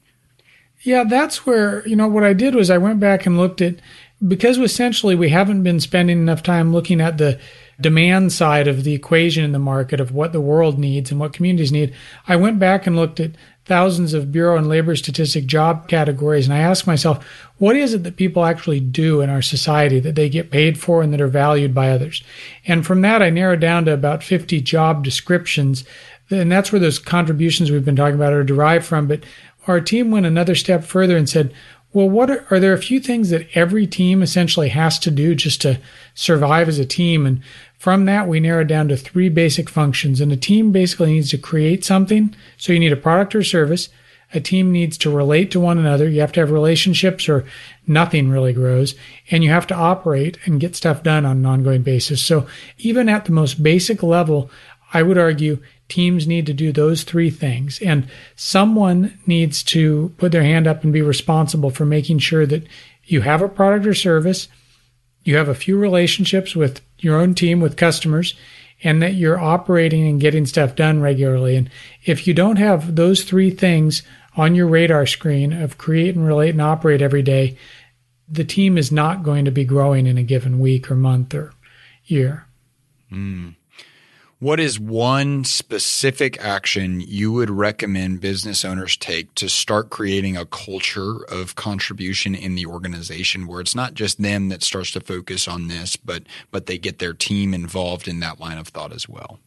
Yeah, 0.82 1.04
that's 1.04 1.46
where, 1.46 1.86
you 1.86 1.96
know, 1.96 2.08
what 2.08 2.24
I 2.24 2.32
did 2.32 2.54
was 2.54 2.70
I 2.70 2.78
went 2.78 2.98
back 3.00 3.24
and 3.24 3.36
looked 3.36 3.60
at, 3.60 3.76
because 4.26 4.58
essentially 4.58 5.14
we 5.14 5.28
haven't 5.28 5.62
been 5.62 5.80
spending 5.80 6.18
enough 6.18 6.42
time 6.42 6.72
looking 6.72 7.00
at 7.00 7.18
the 7.18 7.40
demand 7.80 8.32
side 8.32 8.68
of 8.68 8.84
the 8.84 8.94
equation 8.94 9.44
in 9.44 9.52
the 9.52 9.58
market 9.58 10.00
of 10.00 10.12
what 10.12 10.32
the 10.32 10.40
world 10.40 10.78
needs 10.78 11.10
and 11.10 11.18
what 11.18 11.32
communities 11.32 11.72
need. 11.72 11.94
I 12.28 12.36
went 12.36 12.58
back 12.58 12.86
and 12.86 12.96
looked 12.96 13.20
at 13.20 13.32
thousands 13.64 14.12
of 14.12 14.32
Bureau 14.32 14.56
and 14.56 14.68
Labor 14.68 14.96
Statistic 14.96 15.46
job 15.46 15.88
categories 15.88 16.46
and 16.46 16.54
I 16.54 16.60
asked 16.60 16.86
myself, 16.86 17.24
what 17.58 17.76
is 17.76 17.94
it 17.94 18.02
that 18.02 18.16
people 18.16 18.44
actually 18.44 18.80
do 18.80 19.20
in 19.20 19.30
our 19.30 19.42
society 19.42 20.00
that 20.00 20.14
they 20.14 20.28
get 20.28 20.50
paid 20.50 20.78
for 20.78 21.02
and 21.02 21.12
that 21.12 21.20
are 21.20 21.28
valued 21.28 21.74
by 21.74 21.90
others? 21.90 22.22
And 22.66 22.84
from 22.84 23.02
that, 23.02 23.22
I 23.22 23.30
narrowed 23.30 23.60
down 23.60 23.84
to 23.84 23.92
about 23.92 24.22
50 24.22 24.60
job 24.60 25.04
descriptions. 25.04 25.84
And 26.30 26.50
that's 26.50 26.72
where 26.72 26.80
those 26.80 26.98
contributions 26.98 27.70
we've 27.70 27.84
been 27.84 27.96
talking 27.96 28.16
about 28.16 28.32
are 28.32 28.44
derived 28.44 28.84
from. 28.84 29.06
But 29.06 29.24
our 29.66 29.80
team 29.80 30.10
went 30.10 30.26
another 30.26 30.54
step 30.54 30.84
further 30.84 31.16
and 31.16 31.28
said, 31.28 31.52
well, 31.92 32.08
what 32.08 32.30
are, 32.30 32.46
are, 32.50 32.58
there 32.58 32.72
a 32.72 32.78
few 32.78 33.00
things 33.00 33.30
that 33.30 33.46
every 33.54 33.86
team 33.86 34.22
essentially 34.22 34.70
has 34.70 34.98
to 35.00 35.10
do 35.10 35.34
just 35.34 35.60
to 35.62 35.78
survive 36.14 36.68
as 36.68 36.78
a 36.78 36.86
team? 36.86 37.26
And 37.26 37.42
from 37.78 38.06
that, 38.06 38.26
we 38.26 38.40
narrowed 38.40 38.68
down 38.68 38.88
to 38.88 38.96
three 38.96 39.28
basic 39.28 39.68
functions. 39.68 40.20
And 40.20 40.32
a 40.32 40.36
team 40.36 40.72
basically 40.72 41.12
needs 41.12 41.30
to 41.30 41.38
create 41.38 41.84
something. 41.84 42.34
So 42.56 42.72
you 42.72 42.78
need 42.78 42.92
a 42.92 42.96
product 42.96 43.34
or 43.34 43.42
service. 43.42 43.90
A 44.34 44.40
team 44.40 44.72
needs 44.72 44.96
to 44.98 45.14
relate 45.14 45.50
to 45.50 45.60
one 45.60 45.76
another. 45.76 46.08
You 46.08 46.22
have 46.22 46.32
to 46.32 46.40
have 46.40 46.50
relationships 46.50 47.28
or 47.28 47.44
nothing 47.86 48.30
really 48.30 48.54
grows. 48.54 48.94
And 49.30 49.44
you 49.44 49.50
have 49.50 49.66
to 49.66 49.74
operate 49.74 50.38
and 50.46 50.60
get 50.60 50.74
stuff 50.74 51.02
done 51.02 51.26
on 51.26 51.38
an 51.38 51.46
ongoing 51.46 51.82
basis. 51.82 52.22
So 52.22 52.46
even 52.78 53.10
at 53.10 53.26
the 53.26 53.32
most 53.32 53.62
basic 53.62 54.02
level, 54.02 54.50
I 54.94 55.02
would 55.02 55.18
argue 55.18 55.62
teams 55.92 56.26
need 56.26 56.46
to 56.46 56.54
do 56.54 56.72
those 56.72 57.02
three 57.02 57.28
things. 57.28 57.78
And 57.82 58.08
someone 58.34 59.18
needs 59.26 59.62
to 59.64 60.14
put 60.16 60.32
their 60.32 60.42
hand 60.42 60.66
up 60.66 60.82
and 60.82 60.92
be 60.92 61.02
responsible 61.02 61.68
for 61.68 61.84
making 61.84 62.20
sure 62.20 62.46
that 62.46 62.66
you 63.04 63.20
have 63.20 63.42
a 63.42 63.48
product 63.48 63.86
or 63.86 63.92
service, 63.92 64.48
you 65.22 65.36
have 65.36 65.48
a 65.48 65.54
few 65.54 65.76
relationships 65.76 66.56
with 66.56 66.80
your 66.98 67.20
own 67.20 67.34
team, 67.34 67.60
with 67.60 67.76
customers, 67.76 68.34
and 68.82 69.02
that 69.02 69.14
you're 69.14 69.38
operating 69.38 70.08
and 70.08 70.18
getting 70.18 70.46
stuff 70.46 70.74
done 70.74 71.02
regularly. 71.02 71.56
And 71.56 71.68
if 72.06 72.26
you 72.26 72.32
don't 72.32 72.56
have 72.56 72.96
those 72.96 73.22
three 73.22 73.50
things 73.50 74.02
on 74.34 74.54
your 74.54 74.66
radar 74.66 75.04
screen 75.04 75.52
of 75.52 75.76
create 75.76 76.16
and 76.16 76.26
relate 76.26 76.50
and 76.50 76.62
operate 76.62 77.02
every 77.02 77.22
day, 77.22 77.58
the 78.26 78.44
team 78.44 78.78
is 78.78 78.90
not 78.90 79.22
going 79.22 79.44
to 79.44 79.50
be 79.50 79.64
growing 79.64 80.06
in 80.06 80.16
a 80.16 80.22
given 80.22 80.58
week 80.58 80.90
or 80.90 80.94
month 80.94 81.34
or 81.34 81.52
year. 82.06 82.46
Mm. 83.12 83.56
What 84.42 84.58
is 84.58 84.80
one 84.80 85.44
specific 85.44 86.36
action 86.42 87.00
you 87.00 87.30
would 87.30 87.48
recommend 87.48 88.20
business 88.20 88.64
owners 88.64 88.96
take 88.96 89.32
to 89.36 89.48
start 89.48 89.88
creating 89.88 90.36
a 90.36 90.46
culture 90.46 91.22
of 91.28 91.54
contribution 91.54 92.34
in 92.34 92.56
the 92.56 92.66
organization 92.66 93.46
where 93.46 93.60
it's 93.60 93.76
not 93.76 93.94
just 93.94 94.20
them 94.20 94.48
that 94.48 94.64
starts 94.64 94.90
to 94.94 95.00
focus 95.00 95.46
on 95.46 95.68
this, 95.68 95.94
but 95.94 96.24
but 96.50 96.66
they 96.66 96.76
get 96.76 96.98
their 96.98 97.12
team 97.12 97.54
involved 97.54 98.08
in 98.08 98.18
that 98.18 98.40
line 98.40 98.58
of 98.58 98.66
thought 98.66 98.92
as 98.92 99.08
well? 99.08 99.38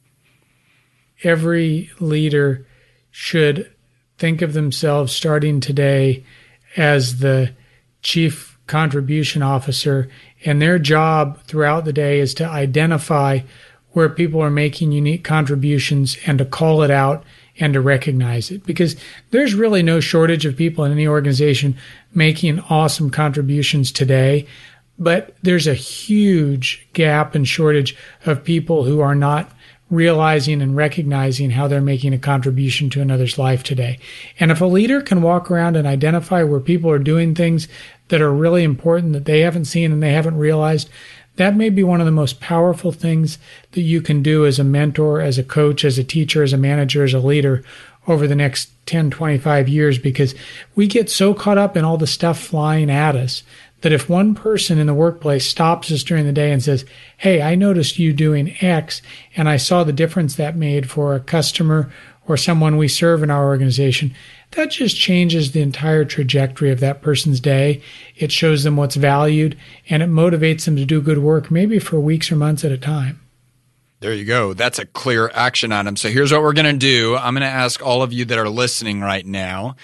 Every 1.26 1.92
leader 2.00 2.66
should 3.12 3.70
think 4.18 4.42
of 4.42 4.54
themselves 4.54 5.12
starting 5.12 5.60
today 5.60 6.24
as 6.78 7.20
the 7.20 7.54
chief 8.02 8.58
contribution 8.66 9.44
officer 9.44 10.08
and 10.46 10.62
their 10.62 10.80
job 10.80 11.42
throughout 11.44 11.84
the 11.84 11.92
day 11.92 12.22
is 12.22 12.34
to 12.36 12.48
identify 12.48 13.42
where 13.96 14.10
people 14.10 14.42
are 14.42 14.52
making 14.52 14.92
unique 14.92 15.24
contributions 15.24 16.18
and 16.26 16.38
to 16.38 16.44
call 16.44 16.84
it 16.84 16.92
out 16.92 17.24
and 17.62 17.74
to 17.74 17.80
recognize 17.80 18.52
it 18.52 18.62
because 18.66 18.98
there's 19.32 19.54
really 19.54 19.82
no 19.82 20.02
shortage 20.02 20.46
of 20.46 20.58
people 20.58 20.84
in 20.84 20.92
any 20.92 21.08
organization 21.08 21.78
making 22.14 22.60
awesome 22.70 23.10
contributions 23.10 23.94
today. 23.94 24.46
But 25.00 25.34
there's 25.44 25.66
a 25.66 25.74
huge 25.74 26.86
gap 26.92 27.36
and 27.36 27.48
shortage 27.48 27.96
of 28.26 28.44
people 28.44 28.84
who 28.84 29.00
are 29.00 29.16
not 29.16 29.50
realizing 29.90 30.62
and 30.62 30.76
recognizing 30.76 31.52
how 31.52 31.70
they're 31.70 31.80
making 31.80 32.14
a 32.14 32.20
contribution 32.20 32.90
to 32.90 33.02
another's 33.02 33.38
life 33.38 33.64
today. 33.64 33.98
And 34.42 34.52
if 34.52 34.60
a 34.60 34.66
leader 34.66 35.02
can 35.02 35.22
walk 35.22 35.50
around 35.50 35.78
and 35.78 35.88
identify 35.88 36.44
where 36.44 36.60
people 36.60 36.92
are 36.92 37.00
doing 37.00 37.34
things 37.34 37.70
that 38.10 38.22
are 38.22 38.34
really 38.34 38.64
important 38.64 39.14
that 39.14 39.24
they 39.24 39.40
haven't 39.40 39.66
seen 39.66 39.94
and 39.94 40.04
they 40.04 40.12
haven't 40.12 40.38
realized, 40.38 40.90
that 41.36 41.56
may 41.56 41.70
be 41.70 41.84
one 41.84 42.00
of 42.00 42.06
the 42.06 42.12
most 42.12 42.40
powerful 42.40 42.92
things 42.92 43.38
that 43.72 43.82
you 43.82 44.02
can 44.02 44.22
do 44.22 44.46
as 44.46 44.60
a 44.60 44.64
mentor, 44.64 45.22
as 45.22 45.38
a 45.38 45.44
coach, 45.44 45.84
as 45.84 45.98
a 45.98 46.04
teacher, 46.04 46.44
as 46.44 46.54
a 46.54 46.58
manager, 46.58 47.04
as 47.04 47.14
a 47.14 47.20
leader 47.20 47.64
over 48.08 48.28
the 48.28 48.36
next 48.36 48.70
10, 48.86 49.10
25 49.10 49.68
years 49.68 49.98
because 49.98 50.36
we 50.76 50.88
get 50.88 51.10
so 51.10 51.34
caught 51.34 51.58
up 51.58 51.76
in 51.76 51.84
all 51.84 51.98
the 51.98 52.08
stuff 52.08 52.40
flying 52.40 52.90
at 52.90 53.16
us 53.16 53.44
that 53.86 53.94
if 53.94 54.10
one 54.10 54.34
person 54.34 54.80
in 54.80 54.88
the 54.88 54.96
workplace 54.96 55.46
stops 55.46 55.92
us 55.92 56.02
during 56.02 56.26
the 56.26 56.34
day 56.34 56.52
and 56.52 56.64
says, 56.64 56.86
Hey, 57.18 57.44
I 57.44 57.54
noticed 57.54 58.00
you 58.00 58.14
doing 58.14 58.56
X 58.60 59.04
and 59.36 59.48
I 59.48 59.58
saw 59.58 59.84
the 59.84 59.94
difference 59.94 60.34
that 60.38 60.56
made 60.56 60.90
for 60.90 61.14
a 61.14 61.20
customer 61.20 61.94
or 62.28 62.36
someone 62.36 62.78
we 62.78 62.88
serve 62.88 63.22
in 63.22 63.30
our 63.30 63.46
organization, 63.46 64.16
that 64.54 64.72
just 64.72 64.98
changes 64.98 65.52
the 65.52 65.62
entire 65.62 66.04
trajectory 66.04 66.72
of 66.72 66.80
that 66.80 67.04
person's 67.04 67.40
day. 67.40 67.80
It 68.16 68.32
shows 68.32 68.64
them 68.64 68.76
what's 68.76 68.96
valued 68.96 69.56
and 69.88 70.02
it 70.02 70.10
motivates 70.10 70.66
them 70.66 70.76
to 70.78 70.86
do 70.86 71.00
good 71.00 71.20
work, 71.20 71.52
maybe 71.52 71.78
for 71.78 72.00
weeks 72.00 72.32
or 72.32 72.38
months 72.38 72.66
at 72.66 72.72
a 72.72 72.80
time. 72.80 73.22
There 74.00 74.16
you 74.16 74.26
go. 74.26 74.56
That's 74.56 74.80
a 74.80 74.88
clear 74.88 75.30
action 75.36 75.72
item. 75.72 75.96
So 75.96 76.10
here's 76.10 76.32
what 76.32 76.42
we're 76.42 76.54
going 76.54 76.74
to 76.74 76.74
do. 76.74 77.16
I'm 77.18 77.36
going 77.36 77.42
to 77.42 77.48
ask 77.48 77.86
all 77.86 78.02
of 78.02 78.12
you 78.12 78.26
that 78.26 78.40
are 78.40 78.50
listening 78.50 79.02
right 79.02 79.28
now 79.28 79.76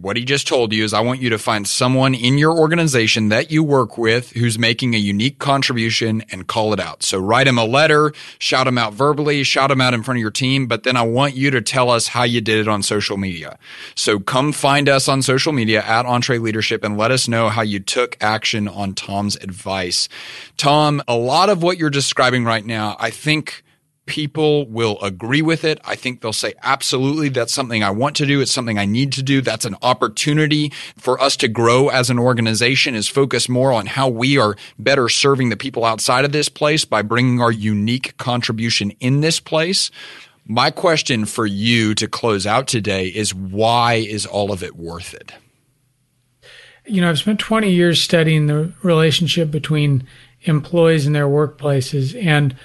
what 0.00 0.16
he 0.16 0.24
just 0.24 0.48
told 0.48 0.72
you 0.72 0.84
is 0.84 0.94
I 0.94 1.00
want 1.00 1.20
you 1.20 1.30
to 1.30 1.38
find 1.38 1.68
someone 1.68 2.14
in 2.14 2.38
your 2.38 2.58
organization 2.58 3.28
that 3.28 3.50
you 3.50 3.62
work 3.62 3.98
with 3.98 4.30
who's 4.30 4.58
making 4.58 4.94
a 4.94 4.98
unique 4.98 5.38
contribution 5.38 6.24
and 6.30 6.46
call 6.46 6.72
it 6.72 6.80
out. 6.80 7.02
So 7.02 7.18
write 7.18 7.46
him 7.46 7.58
a 7.58 7.64
letter, 7.64 8.12
shout 8.38 8.66
him 8.66 8.78
out 8.78 8.94
verbally, 8.94 9.42
shout 9.42 9.70
him 9.70 9.80
out 9.80 9.94
in 9.94 10.02
front 10.02 10.18
of 10.18 10.22
your 10.22 10.30
team, 10.30 10.66
but 10.66 10.84
then 10.84 10.96
I 10.96 11.02
want 11.02 11.34
you 11.34 11.50
to 11.50 11.60
tell 11.60 11.90
us 11.90 12.08
how 12.08 12.22
you 12.22 12.40
did 12.40 12.58
it 12.58 12.68
on 12.68 12.82
social 12.82 13.16
media. 13.16 13.58
So 13.94 14.18
come 14.18 14.52
find 14.52 14.88
us 14.88 15.08
on 15.08 15.20
social 15.20 15.52
media 15.52 15.82
at 15.82 16.06
EntreLeadership 16.06 16.82
and 16.84 16.96
let 16.96 17.10
us 17.10 17.28
know 17.28 17.48
how 17.48 17.62
you 17.62 17.80
took 17.80 18.16
action 18.20 18.68
on 18.68 18.94
Tom's 18.94 19.36
advice. 19.36 20.08
Tom, 20.56 21.02
a 21.06 21.16
lot 21.16 21.50
of 21.50 21.62
what 21.62 21.78
you're 21.78 21.90
describing 21.90 22.44
right 22.44 22.64
now, 22.64 22.96
I 22.98 23.10
think 23.10 23.62
people 24.06 24.66
will 24.68 25.00
agree 25.00 25.42
with 25.42 25.64
it. 25.64 25.80
I 25.84 25.94
think 25.94 26.20
they'll 26.20 26.32
say, 26.32 26.54
absolutely, 26.62 27.28
that's 27.28 27.52
something 27.52 27.84
I 27.84 27.90
want 27.90 28.16
to 28.16 28.26
do. 28.26 28.40
It's 28.40 28.52
something 28.52 28.78
I 28.78 28.84
need 28.84 29.12
to 29.12 29.22
do. 29.22 29.40
That's 29.40 29.64
an 29.64 29.76
opportunity 29.80 30.72
for 30.96 31.20
us 31.20 31.36
to 31.38 31.48
grow 31.48 31.88
as 31.88 32.10
an 32.10 32.18
organization 32.18 32.94
is 32.94 33.08
focus 33.08 33.48
more 33.48 33.72
on 33.72 33.86
how 33.86 34.08
we 34.08 34.38
are 34.38 34.56
better 34.78 35.08
serving 35.08 35.50
the 35.50 35.56
people 35.56 35.84
outside 35.84 36.24
of 36.24 36.32
this 36.32 36.48
place 36.48 36.84
by 36.84 37.02
bringing 37.02 37.40
our 37.40 37.52
unique 37.52 38.16
contribution 38.16 38.90
in 39.00 39.20
this 39.20 39.38
place. 39.38 39.90
My 40.44 40.70
question 40.72 41.24
for 41.24 41.46
you 41.46 41.94
to 41.94 42.08
close 42.08 42.46
out 42.46 42.66
today 42.66 43.06
is 43.06 43.32
why 43.32 43.94
is 43.94 44.26
all 44.26 44.50
of 44.50 44.64
it 44.64 44.74
worth 44.74 45.14
it? 45.14 45.32
You 46.84 47.00
know, 47.00 47.10
I've 47.10 47.18
spent 47.18 47.38
20 47.38 47.70
years 47.70 48.02
studying 48.02 48.48
the 48.48 48.72
relationship 48.82 49.52
between 49.52 50.08
employees 50.42 51.06
and 51.06 51.14
their 51.14 51.28
workplaces 51.28 52.20
and 52.20 52.56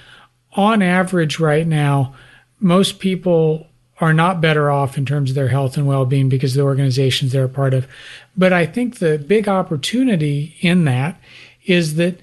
on 0.57 0.81
average, 0.81 1.39
right 1.39 1.65
now, 1.65 2.15
most 2.59 2.99
people 2.99 3.67
are 3.99 4.13
not 4.13 4.41
better 4.41 4.69
off 4.69 4.97
in 4.97 5.05
terms 5.05 5.31
of 5.31 5.35
their 5.35 5.47
health 5.47 5.77
and 5.77 5.87
well 5.87 6.05
being 6.05 6.29
because 6.29 6.53
of 6.55 6.57
the 6.57 6.67
organizations 6.67 7.31
they're 7.31 7.45
a 7.45 7.49
part 7.49 7.73
of. 7.73 7.87
But 8.35 8.53
I 8.53 8.65
think 8.65 8.99
the 8.99 9.17
big 9.17 9.47
opportunity 9.47 10.55
in 10.61 10.85
that 10.85 11.19
is 11.65 11.95
that 11.95 12.19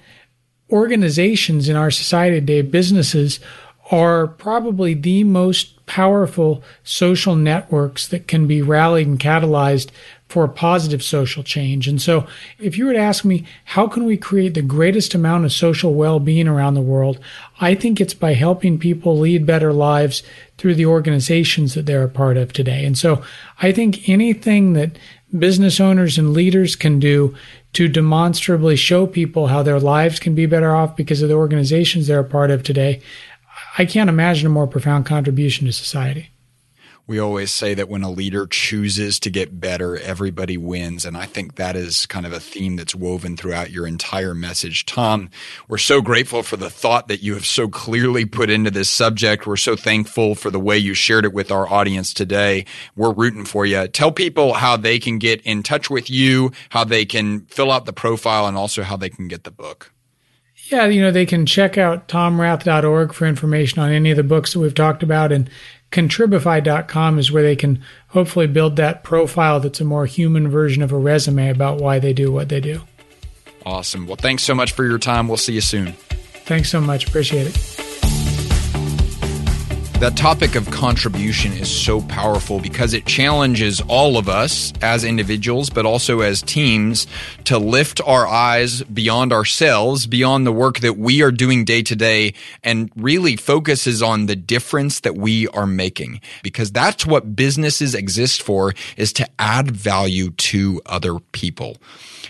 organizations 0.69 1.69
in 1.69 1.75
our 1.75 1.91
society 1.91 2.39
today, 2.39 2.61
businesses, 2.61 3.39
are 3.91 4.27
probably 4.27 4.93
the 4.93 5.23
most 5.23 5.85
powerful 5.85 6.63
social 6.83 7.35
networks 7.35 8.07
that 8.07 8.27
can 8.27 8.47
be 8.47 8.61
rallied 8.61 9.07
and 9.07 9.19
catalyzed 9.19 9.89
for 10.27 10.43
a 10.43 10.49
positive 10.49 11.03
social 11.03 11.43
change. 11.43 11.87
And 11.87 12.01
so, 12.01 12.27
if 12.59 12.77
you 12.77 12.85
were 12.85 12.93
to 12.93 12.99
ask 12.99 13.23
me, 13.23 13.45
how 13.65 13.87
can 13.87 14.05
we 14.05 14.17
create 14.17 14.53
the 14.53 14.61
greatest 14.61 15.13
amount 15.13 15.45
of 15.45 15.53
social 15.53 15.93
well 15.93 16.19
being 16.19 16.47
around 16.47 16.73
the 16.73 16.81
world? 16.81 17.19
I 17.61 17.75
think 17.75 18.01
it's 18.01 18.13
by 18.13 18.33
helping 18.33 18.79
people 18.79 19.17
lead 19.17 19.45
better 19.45 19.71
lives 19.71 20.23
through 20.57 20.75
the 20.75 20.87
organizations 20.87 21.73
that 21.73 21.85
they're 21.85 22.03
a 22.03 22.09
part 22.09 22.37
of 22.37 22.53
today. 22.53 22.85
And 22.85 22.97
so, 22.97 23.23
I 23.61 23.71
think 23.71 24.09
anything 24.09 24.73
that 24.73 24.97
business 25.37 25.79
owners 25.79 26.17
and 26.17 26.33
leaders 26.33 26.75
can 26.75 26.99
do 26.99 27.35
to 27.73 27.87
demonstrably 27.87 28.75
show 28.75 29.05
people 29.05 29.47
how 29.47 29.61
their 29.61 29.79
lives 29.79 30.19
can 30.19 30.33
be 30.33 30.45
better 30.45 30.73
off 30.73 30.95
because 30.95 31.21
of 31.21 31.29
the 31.29 31.35
organizations 31.35 32.07
they're 32.07 32.19
a 32.19 32.23
part 32.23 32.49
of 32.49 32.63
today, 32.63 33.01
I 33.77 33.85
can't 33.85 34.09
imagine 34.09 34.47
a 34.47 34.49
more 34.49 34.67
profound 34.67 35.05
contribution 35.05 35.65
to 35.67 35.73
society 35.73 36.29
we 37.07 37.19
always 37.19 37.51
say 37.51 37.75
that 37.75 37.87
when 37.87 38.01
a 38.01 38.09
leader 38.09 38.47
chooses 38.47 39.19
to 39.19 39.29
get 39.29 39.59
better, 39.59 39.97
everybody 39.97 40.57
wins. 40.57 41.05
And 41.05 41.15
I 41.15 41.25
think 41.25 41.55
that 41.55 41.75
is 41.75 42.07
kind 42.07 42.25
of 42.25 42.33
a 42.33 42.39
theme 42.39 42.77
that's 42.77 42.95
woven 42.95 43.37
throughout 43.37 43.69
your 43.69 43.85
entire 43.85 44.33
message. 44.33 44.85
Tom, 44.85 45.29
we're 45.67 45.77
so 45.77 46.01
grateful 46.01 46.41
for 46.41 46.57
the 46.57 46.69
thought 46.69 47.07
that 47.07 47.21
you 47.21 47.35
have 47.35 47.45
so 47.45 47.67
clearly 47.67 48.25
put 48.25 48.49
into 48.49 48.71
this 48.71 48.89
subject. 48.89 49.45
We're 49.45 49.55
so 49.55 49.75
thankful 49.75 50.33
for 50.33 50.49
the 50.49 50.59
way 50.59 50.79
you 50.79 50.95
shared 50.95 51.25
it 51.25 51.33
with 51.33 51.51
our 51.51 51.71
audience 51.71 52.11
today. 52.11 52.65
We're 52.95 53.13
rooting 53.13 53.45
for 53.45 53.67
you. 53.67 53.87
Tell 53.87 54.11
people 54.11 54.53
how 54.53 54.75
they 54.75 54.97
can 54.97 55.19
get 55.19 55.41
in 55.41 55.61
touch 55.61 55.91
with 55.91 56.09
you, 56.09 56.51
how 56.69 56.85
they 56.85 57.05
can 57.05 57.41
fill 57.45 57.71
out 57.71 57.85
the 57.85 57.93
profile, 57.93 58.47
and 58.47 58.57
also 58.57 58.81
how 58.81 58.97
they 58.97 59.09
can 59.09 59.27
get 59.27 59.43
the 59.43 59.51
book. 59.51 59.91
Yeah, 60.71 60.87
you 60.87 61.01
know, 61.01 61.11
they 61.11 61.27
can 61.27 61.45
check 61.45 61.77
out 61.77 62.07
tomrath.org 62.07 63.13
for 63.13 63.27
information 63.27 63.79
on 63.79 63.91
any 63.91 64.09
of 64.09 64.17
the 64.17 64.23
books 64.23 64.53
that 64.53 64.59
we've 64.59 64.73
talked 64.73 65.03
about 65.03 65.31
and 65.31 65.47
Contribify.com 65.91 67.19
is 67.19 67.31
where 67.31 67.43
they 67.43 67.55
can 67.55 67.81
hopefully 68.09 68.47
build 68.47 68.75
that 68.75 69.03
profile 69.03 69.59
that's 69.59 69.79
a 69.79 69.85
more 69.85 70.05
human 70.05 70.49
version 70.49 70.83
of 70.83 70.91
a 70.91 70.97
resume 70.97 71.49
about 71.49 71.79
why 71.79 71.99
they 71.99 72.13
do 72.13 72.31
what 72.31 72.49
they 72.49 72.59
do. 72.59 72.81
Awesome. 73.65 74.05
Well, 74.05 74.17
thanks 74.17 74.43
so 74.43 74.53
much 74.53 74.73
for 74.73 74.85
your 74.85 74.99
time. 74.99 75.27
We'll 75.27 75.37
see 75.37 75.53
you 75.53 75.61
soon. 75.61 75.93
Thanks 76.45 76.69
so 76.69 76.81
much. 76.81 77.07
Appreciate 77.07 77.47
it. 77.47 77.84
That 80.05 80.15
topic 80.15 80.53
of 80.53 80.69
contribution 80.69 81.51
is 81.53 81.67
so 81.67 81.99
powerful 81.99 82.59
because 82.59 82.93
it 82.93 83.07
challenges 83.07 83.81
all 83.87 84.19
of 84.19 84.29
us 84.29 84.71
as 84.83 85.03
individuals, 85.03 85.71
but 85.71 85.83
also 85.83 86.19
as 86.19 86.43
teams 86.43 87.07
to 87.45 87.57
lift 87.57 87.99
our 88.05 88.27
eyes 88.27 88.83
beyond 88.83 89.33
ourselves, 89.33 90.05
beyond 90.05 90.45
the 90.45 90.51
work 90.51 90.81
that 90.81 90.95
we 90.99 91.23
are 91.23 91.31
doing 91.31 91.65
day 91.65 91.81
to 91.81 91.95
day, 91.95 92.35
and 92.63 92.91
really 92.95 93.35
focuses 93.35 94.03
on 94.03 94.27
the 94.27 94.35
difference 94.35 94.99
that 94.99 95.15
we 95.15 95.47
are 95.47 95.65
making. 95.65 96.21
Because 96.43 96.71
that's 96.71 97.07
what 97.07 97.35
businesses 97.35 97.95
exist 97.95 98.43
for, 98.43 98.75
is 98.97 99.11
to 99.13 99.27
add 99.39 99.71
value 99.71 100.29
to 100.29 100.83
other 100.85 101.17
people. 101.31 101.77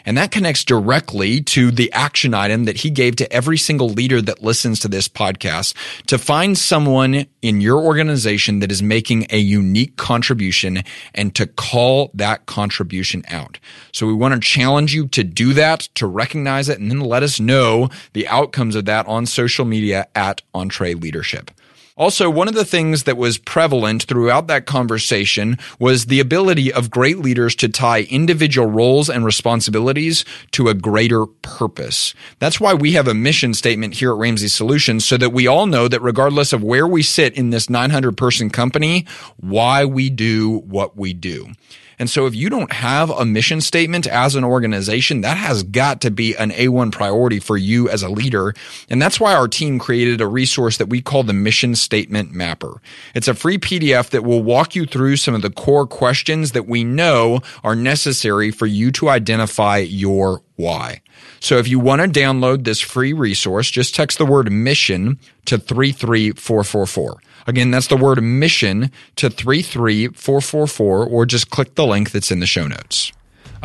And 0.05 0.17
that 0.17 0.31
connects 0.31 0.63
directly 0.63 1.41
to 1.41 1.71
the 1.71 1.91
action 1.93 2.33
item 2.33 2.65
that 2.65 2.77
he 2.77 2.89
gave 2.89 3.15
to 3.17 3.31
every 3.31 3.57
single 3.57 3.89
leader 3.89 4.21
that 4.21 4.43
listens 4.43 4.79
to 4.79 4.87
this 4.87 5.07
podcast 5.07 5.75
to 6.07 6.17
find 6.17 6.57
someone 6.57 7.27
in 7.41 7.61
your 7.61 7.79
organization 7.79 8.59
that 8.59 8.71
is 8.71 8.81
making 8.81 9.27
a 9.29 9.37
unique 9.37 9.97
contribution 9.97 10.83
and 11.13 11.35
to 11.35 11.47
call 11.47 12.11
that 12.13 12.45
contribution 12.45 13.23
out. 13.29 13.59
So 13.91 14.07
we 14.07 14.13
want 14.13 14.33
to 14.33 14.39
challenge 14.39 14.93
you 14.93 15.07
to 15.09 15.23
do 15.23 15.53
that, 15.53 15.81
to 15.95 16.07
recognize 16.07 16.69
it, 16.69 16.79
and 16.79 16.89
then 16.89 16.99
let 16.99 17.23
us 17.23 17.39
know 17.39 17.89
the 18.13 18.27
outcomes 18.27 18.75
of 18.75 18.85
that 18.85 19.07
on 19.07 19.25
social 19.25 19.65
media 19.65 20.07
at 20.15 20.41
EntreLeadership. 20.53 21.49
Also, 21.97 22.29
one 22.29 22.49
of 22.49 22.53
the 22.53 22.65
things 22.65 23.03
that 23.03 23.15
was 23.15 23.37
prevalent 23.37 24.03
throughout 24.03 24.47
that 24.47 24.65
conversation 24.65 25.57
was 25.79 26.07
the 26.07 26.19
ability 26.19 26.71
of 26.73 26.91
great 26.91 27.19
leaders 27.19 27.55
to 27.55 27.69
tie 27.69 28.01
individual 28.09 28.69
roles 28.69 29.09
and 29.09 29.23
responsibilities 29.23 30.25
to 30.51 30.67
a 30.67 30.73
greater 30.73 31.25
purpose. 31.25 32.13
That's 32.39 32.59
why 32.59 32.73
we 32.73 32.91
have 32.93 33.07
a 33.07 33.13
mission 33.13 33.53
statement 33.53 33.93
here 33.93 34.11
at 34.11 34.17
Ramsey 34.17 34.49
Solutions 34.49 35.05
so 35.05 35.15
that 35.15 35.31
we 35.31 35.47
all 35.47 35.67
know 35.67 35.87
that 35.87 36.01
regardless 36.01 36.51
of 36.51 36.61
where 36.61 36.85
we 36.85 37.01
sit 37.01 37.33
in 37.37 37.51
this 37.51 37.69
900 37.69 38.17
person 38.17 38.49
company, 38.49 39.05
why 39.37 39.85
we 39.85 40.09
do 40.09 40.57
what 40.65 40.97
we 40.97 41.13
do. 41.13 41.53
And 41.99 42.09
so 42.09 42.25
if 42.25 42.35
you 42.35 42.49
don't 42.49 42.71
have 42.71 43.09
a 43.09 43.25
mission 43.25 43.61
statement 43.61 44.07
as 44.07 44.35
an 44.35 44.43
organization, 44.43 45.21
that 45.21 45.37
has 45.37 45.63
got 45.63 46.01
to 46.01 46.11
be 46.11 46.35
an 46.35 46.51
A1 46.51 46.91
priority 46.91 47.39
for 47.39 47.57
you 47.57 47.89
as 47.89 48.03
a 48.03 48.09
leader. 48.09 48.53
And 48.89 49.01
that's 49.01 49.19
why 49.19 49.33
our 49.33 49.47
team 49.47 49.79
created 49.79 50.21
a 50.21 50.27
resource 50.27 50.77
that 50.77 50.89
we 50.89 51.01
call 51.01 51.23
the 51.23 51.33
mission 51.33 51.75
statement 51.75 52.31
mapper. 52.31 52.81
It's 53.13 53.27
a 53.27 53.33
free 53.33 53.57
PDF 53.57 54.09
that 54.09 54.23
will 54.23 54.43
walk 54.43 54.75
you 54.75 54.85
through 54.85 55.17
some 55.17 55.35
of 55.35 55.41
the 55.41 55.49
core 55.49 55.87
questions 55.87 56.51
that 56.51 56.67
we 56.67 56.83
know 56.83 57.39
are 57.63 57.75
necessary 57.75 58.51
for 58.51 58.65
you 58.65 58.91
to 58.93 59.09
identify 59.09 59.77
your 59.77 60.41
why. 60.55 61.01
So 61.39 61.57
if 61.57 61.67
you 61.67 61.79
want 61.79 62.01
to 62.01 62.19
download 62.19 62.63
this 62.63 62.79
free 62.79 63.13
resource, 63.13 63.69
just 63.69 63.95
text 63.95 64.17
the 64.17 64.25
word 64.25 64.51
mission 64.51 65.19
to 65.45 65.57
33444. 65.57 67.21
Again, 67.47 67.71
that's 67.71 67.87
the 67.87 67.97
word 67.97 68.21
mission 68.21 68.91
to 69.17 69.29
33444 69.29 71.05
or 71.05 71.25
just 71.25 71.49
click 71.49 71.75
the 71.75 71.85
link 71.85 72.11
that's 72.11 72.31
in 72.31 72.39
the 72.39 72.47
show 72.47 72.67
notes. 72.67 73.11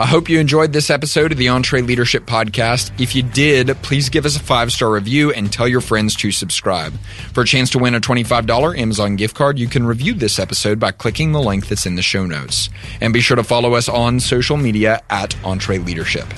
I 0.01 0.07
hope 0.07 0.31
you 0.31 0.39
enjoyed 0.39 0.73
this 0.73 0.89
episode 0.89 1.31
of 1.31 1.37
the 1.37 1.49
EntreLeadership 1.49 2.21
Podcast. 2.21 2.91
If 2.99 3.15
you 3.15 3.23
did, 3.23 3.69
please 3.83 4.09
give 4.09 4.25
us 4.25 4.35
a 4.35 4.41
five 4.41 4.73
star 4.73 4.91
review 4.91 5.31
and 5.31 5.53
tell 5.53 5.69
your 5.69 5.83
friends 5.83 6.17
to 6.17 6.33
subscribe. 6.33 6.95
For 7.35 7.43
a 7.43 7.47
chance 7.47 7.69
to 7.71 7.79
win 7.79 7.95
a 7.95 8.01
$25 8.01 8.79
Amazon 8.79 9.17
gift 9.17 9.37
card, 9.37 9.59
you 9.59 9.67
can 9.67 9.85
review 9.85 10.15
this 10.15 10.39
episode 10.39 10.81
by 10.81 10.93
clicking 10.93 11.33
the 11.33 11.41
link 11.43 11.69
that's 11.69 11.85
in 11.85 11.97
the 11.97 12.03
show 12.03 12.25
notes. 12.25 12.71
And 13.03 13.13
be 13.13 13.21
sure 13.21 13.37
to 13.37 13.45
follow 13.45 13.75
us 13.75 13.91
on 13.91 14.21
social 14.21 14.57
media 14.57 15.03
at 15.11 15.31
EntreLeadership. 15.43 16.31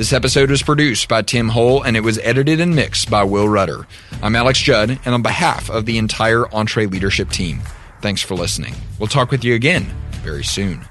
This 0.00 0.14
episode 0.14 0.50
was 0.50 0.62
produced 0.62 1.10
by 1.10 1.20
Tim 1.20 1.50
Hole 1.50 1.82
and 1.82 1.94
it 1.94 2.00
was 2.00 2.18
edited 2.20 2.58
and 2.58 2.74
mixed 2.74 3.10
by 3.10 3.22
Will 3.22 3.46
Rudder. 3.46 3.86
I'm 4.22 4.34
Alex 4.34 4.58
Judd, 4.58 4.98
and 5.04 5.14
on 5.14 5.20
behalf 5.20 5.68
of 5.68 5.84
the 5.84 5.98
entire 5.98 6.44
EntreLeadership 6.44 7.30
team, 7.30 7.60
thanks 8.00 8.22
for 8.22 8.34
listening. 8.34 8.72
We'll 8.98 9.08
talk 9.08 9.30
with 9.30 9.44
you 9.44 9.54
again 9.54 9.94
very 10.22 10.42
soon. 10.42 10.89